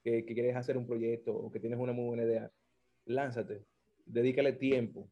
que, 0.03 0.25
quieres 0.25 0.55
hacer 0.55 0.77
un 0.77 0.85
proyecto 0.85 1.33
o 1.33 1.51
que 1.51 1.59
tienes 1.59 1.79
una 1.79 1.93
muy 1.93 2.05
buena 2.05 2.23
idea, 2.23 2.51
lánzate, 3.05 3.65
dedícale 4.05 4.53
tiempo. 4.53 5.09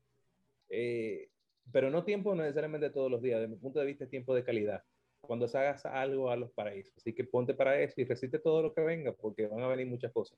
pero 1.71 1.89
no 1.89 2.03
tiempo 2.03 2.35
necesariamente 2.35 2.89
todos 2.89 3.09
los 3.09 3.21
días, 3.21 3.39
desde 3.39 3.55
mi 3.55 3.59
punto 3.59 3.79
de 3.79 3.85
vista 3.85 4.03
es 4.03 4.09
tiempo 4.09 4.35
de 4.35 4.43
calidad. 4.43 4.83
Cuando 5.21 5.45
hagas 5.45 5.85
algo 5.85 6.29
a 6.29 6.35
los 6.35 6.51
paraísos. 6.51 6.93
Así 6.97 7.13
que 7.13 7.23
ponte 7.23 7.53
para 7.53 7.79
eso 7.79 8.01
y 8.01 8.03
resiste 8.03 8.39
todo 8.39 8.61
lo 8.61 8.73
que 8.73 8.81
venga, 8.81 9.13
porque 9.13 9.47
van 9.47 9.61
a 9.61 9.67
venir 9.67 9.87
muchas 9.87 10.11
cosas. 10.11 10.37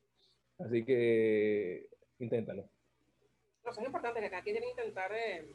Así 0.60 0.86
que 0.86 1.88
inténtalo. 2.20 2.70
No, 3.64 3.72
es 3.72 3.78
importante, 3.80 4.22
que 4.22 4.30
cada 4.30 4.44
quien 4.44 4.56
tiene 4.56 4.68
que 4.68 4.82
intentar 4.82 5.12
eh, 5.14 5.46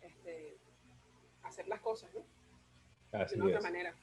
este, 0.00 0.56
hacer 1.42 1.68
las 1.68 1.80
cosas, 1.80 2.12
¿no? 2.14 2.24
Así 3.12 3.36
de 3.36 3.42
otra 3.42 3.60
manera. 3.60 3.94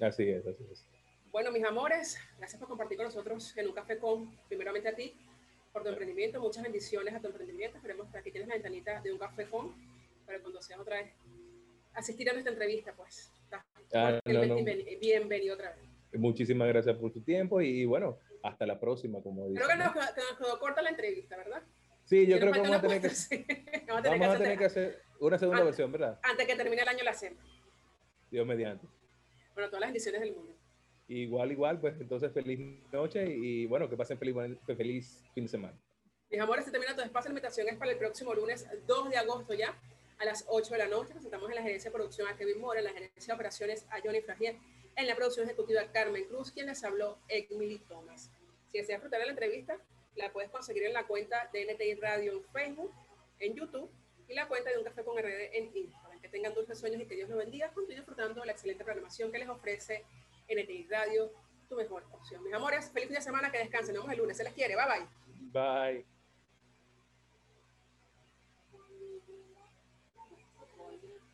Así 0.00 0.28
es, 0.28 0.46
así 0.46 0.64
es. 0.70 0.86
Bueno, 1.32 1.50
mis 1.50 1.64
amores, 1.64 2.18
gracias 2.38 2.58
por 2.58 2.68
compartir 2.68 2.96
con 2.96 3.06
nosotros 3.06 3.56
en 3.56 3.68
un 3.68 3.74
café 3.74 3.98
con, 3.98 4.30
primeramente 4.48 4.88
a 4.88 4.94
ti, 4.94 5.14
por 5.72 5.82
tu 5.82 5.88
emprendimiento. 5.88 6.40
Muchas 6.40 6.62
bendiciones 6.62 7.14
a 7.14 7.20
tu 7.20 7.28
emprendimiento. 7.28 7.76
Esperemos 7.76 8.08
que 8.10 8.18
aquí 8.18 8.30
tienes 8.30 8.48
la 8.48 8.54
ventanita 8.54 9.00
de 9.00 9.12
un 9.12 9.18
café 9.18 9.46
con, 9.48 9.74
para 10.26 10.40
cuando 10.40 10.60
seas 10.62 10.80
otra 10.80 10.96
vez 10.96 11.12
asistir 11.94 12.28
a 12.30 12.32
nuestra 12.32 12.52
entrevista, 12.52 12.92
pues. 12.96 13.32
Ah, 13.92 14.20
bienvenido 14.24 15.54
otra 15.54 15.74
vez. 15.74 16.20
Muchísimas 16.20 16.68
gracias 16.68 16.96
por 16.96 17.12
tu 17.12 17.20
tiempo 17.20 17.60
y, 17.60 17.84
bueno, 17.84 18.18
hasta 18.42 18.66
la 18.66 18.78
próxima, 18.78 19.22
como 19.22 19.48
dices. 19.48 19.64
Creo 19.64 19.78
que 19.78 19.84
nos, 19.84 19.92
que 19.92 20.20
nos 20.20 20.38
quedó 20.38 20.58
corta 20.58 20.82
la 20.82 20.90
entrevista, 20.90 21.36
¿verdad? 21.36 21.62
Sí, 22.04 22.26
yo 22.26 22.38
creo 22.38 22.52
que 22.52 22.60
vamos 22.60 22.76
a 22.76 22.80
tener 22.80 23.00
que, 23.00 23.08
vamos 23.86 24.00
a 24.00 24.38
tener, 24.38 24.58
que, 24.58 24.64
hacer 24.64 25.02
una 25.20 25.38
segunda 25.38 25.62
versión, 25.62 25.92
¿verdad? 25.92 26.18
Antes 26.22 26.46
que 26.46 26.56
termine 26.56 26.82
el 26.82 26.88
año 26.88 27.04
la 27.04 27.12
hacemos. 27.12 27.42
Dios 28.30 28.46
mediante. 28.46 28.86
Bueno, 29.54 29.68
todas 29.68 29.80
las 29.80 29.88
bendiciones 29.88 30.20
del 30.20 30.34
mundo. 30.34 30.54
Igual, 31.08 31.50
igual, 31.50 31.80
pues 31.80 32.00
entonces 32.00 32.32
feliz 32.32 32.60
noche 32.92 33.26
y, 33.26 33.66
bueno, 33.66 33.88
que 33.88 33.96
pasen 33.96 34.18
feliz, 34.18 34.36
feliz 34.64 35.24
fin 35.34 35.44
de 35.44 35.50
semana. 35.50 35.76
Mis 36.30 36.40
amores, 36.40 36.64
se 36.64 36.70
termina 36.70 36.94
tu 36.94 37.02
espacio. 37.02 37.28
La 37.28 37.32
invitación 37.32 37.68
es 37.68 37.76
para 37.76 37.90
el 37.90 37.98
próximo 37.98 38.32
lunes 38.32 38.66
2 38.86 39.10
de 39.10 39.16
agosto 39.16 39.52
ya, 39.52 39.76
a 40.18 40.24
las 40.24 40.44
8 40.48 40.72
de 40.72 40.78
la 40.78 40.86
noche. 40.86 41.12
Presentamos 41.12 41.50
en 41.50 41.56
la 41.56 41.62
gerencia 41.62 41.90
de 41.90 41.94
producción 41.94 42.28
a 42.28 42.36
Kevin 42.36 42.60
Mora, 42.60 42.78
en 42.78 42.84
la 42.84 42.92
gerencia 42.92 43.26
de 43.26 43.34
operaciones 43.34 43.86
a 43.90 44.00
Johnny 44.00 44.20
Fragier, 44.20 44.56
en 45.00 45.06
la 45.06 45.16
producción 45.16 45.46
ejecutiva 45.46 45.90
Carmen 45.92 46.24
Cruz, 46.24 46.52
quien 46.52 46.66
les 46.66 46.84
habló, 46.84 47.18
Emily 47.28 47.78
Thomas. 47.88 48.30
Si 48.68 48.78
deseas 48.78 48.98
disfrutar 48.98 49.20
de 49.20 49.26
la 49.26 49.32
entrevista, 49.32 49.78
la 50.14 50.32
puedes 50.32 50.50
conseguir 50.50 50.84
en 50.84 50.92
la 50.92 51.06
cuenta 51.06 51.48
de 51.52 51.72
NTI 51.74 51.94
Radio 51.94 52.32
en 52.32 52.44
Facebook, 52.52 52.92
en 53.38 53.54
YouTube 53.54 53.90
y 54.28 54.34
la 54.34 54.46
cuenta 54.46 54.70
de 54.70 54.78
Un 54.78 54.84
Café 54.84 55.02
con 55.02 55.18
RD 55.18 55.56
en 55.56 55.76
Instagram. 55.76 56.20
Que 56.20 56.28
tengan 56.28 56.54
dulces 56.54 56.78
sueños 56.78 57.00
y 57.00 57.06
que 57.06 57.16
Dios 57.16 57.28
los 57.30 57.38
bendiga. 57.38 57.72
Continúen 57.72 58.00
disfrutando 58.00 58.40
de 58.40 58.46
la 58.46 58.52
excelente 58.52 58.84
programación 58.84 59.32
que 59.32 59.38
les 59.38 59.48
ofrece 59.48 60.04
NTI 60.48 60.86
Radio, 60.88 61.32
tu 61.68 61.76
mejor 61.76 62.04
opción. 62.12 62.42
Mis 62.44 62.52
amores, 62.52 62.90
feliz 62.90 63.08
fin 63.08 63.16
de 63.16 63.22
semana, 63.22 63.50
que 63.50 63.58
descansen. 63.58 63.94
Nos 63.94 64.04
vemos 64.04 64.12
el 64.12 64.18
lunes. 64.20 64.36
Se 64.36 64.44
les 64.44 64.52
quiere. 64.52 64.76
Bye 64.76 64.84
bye. 64.86 65.06
Bye. 65.52 66.19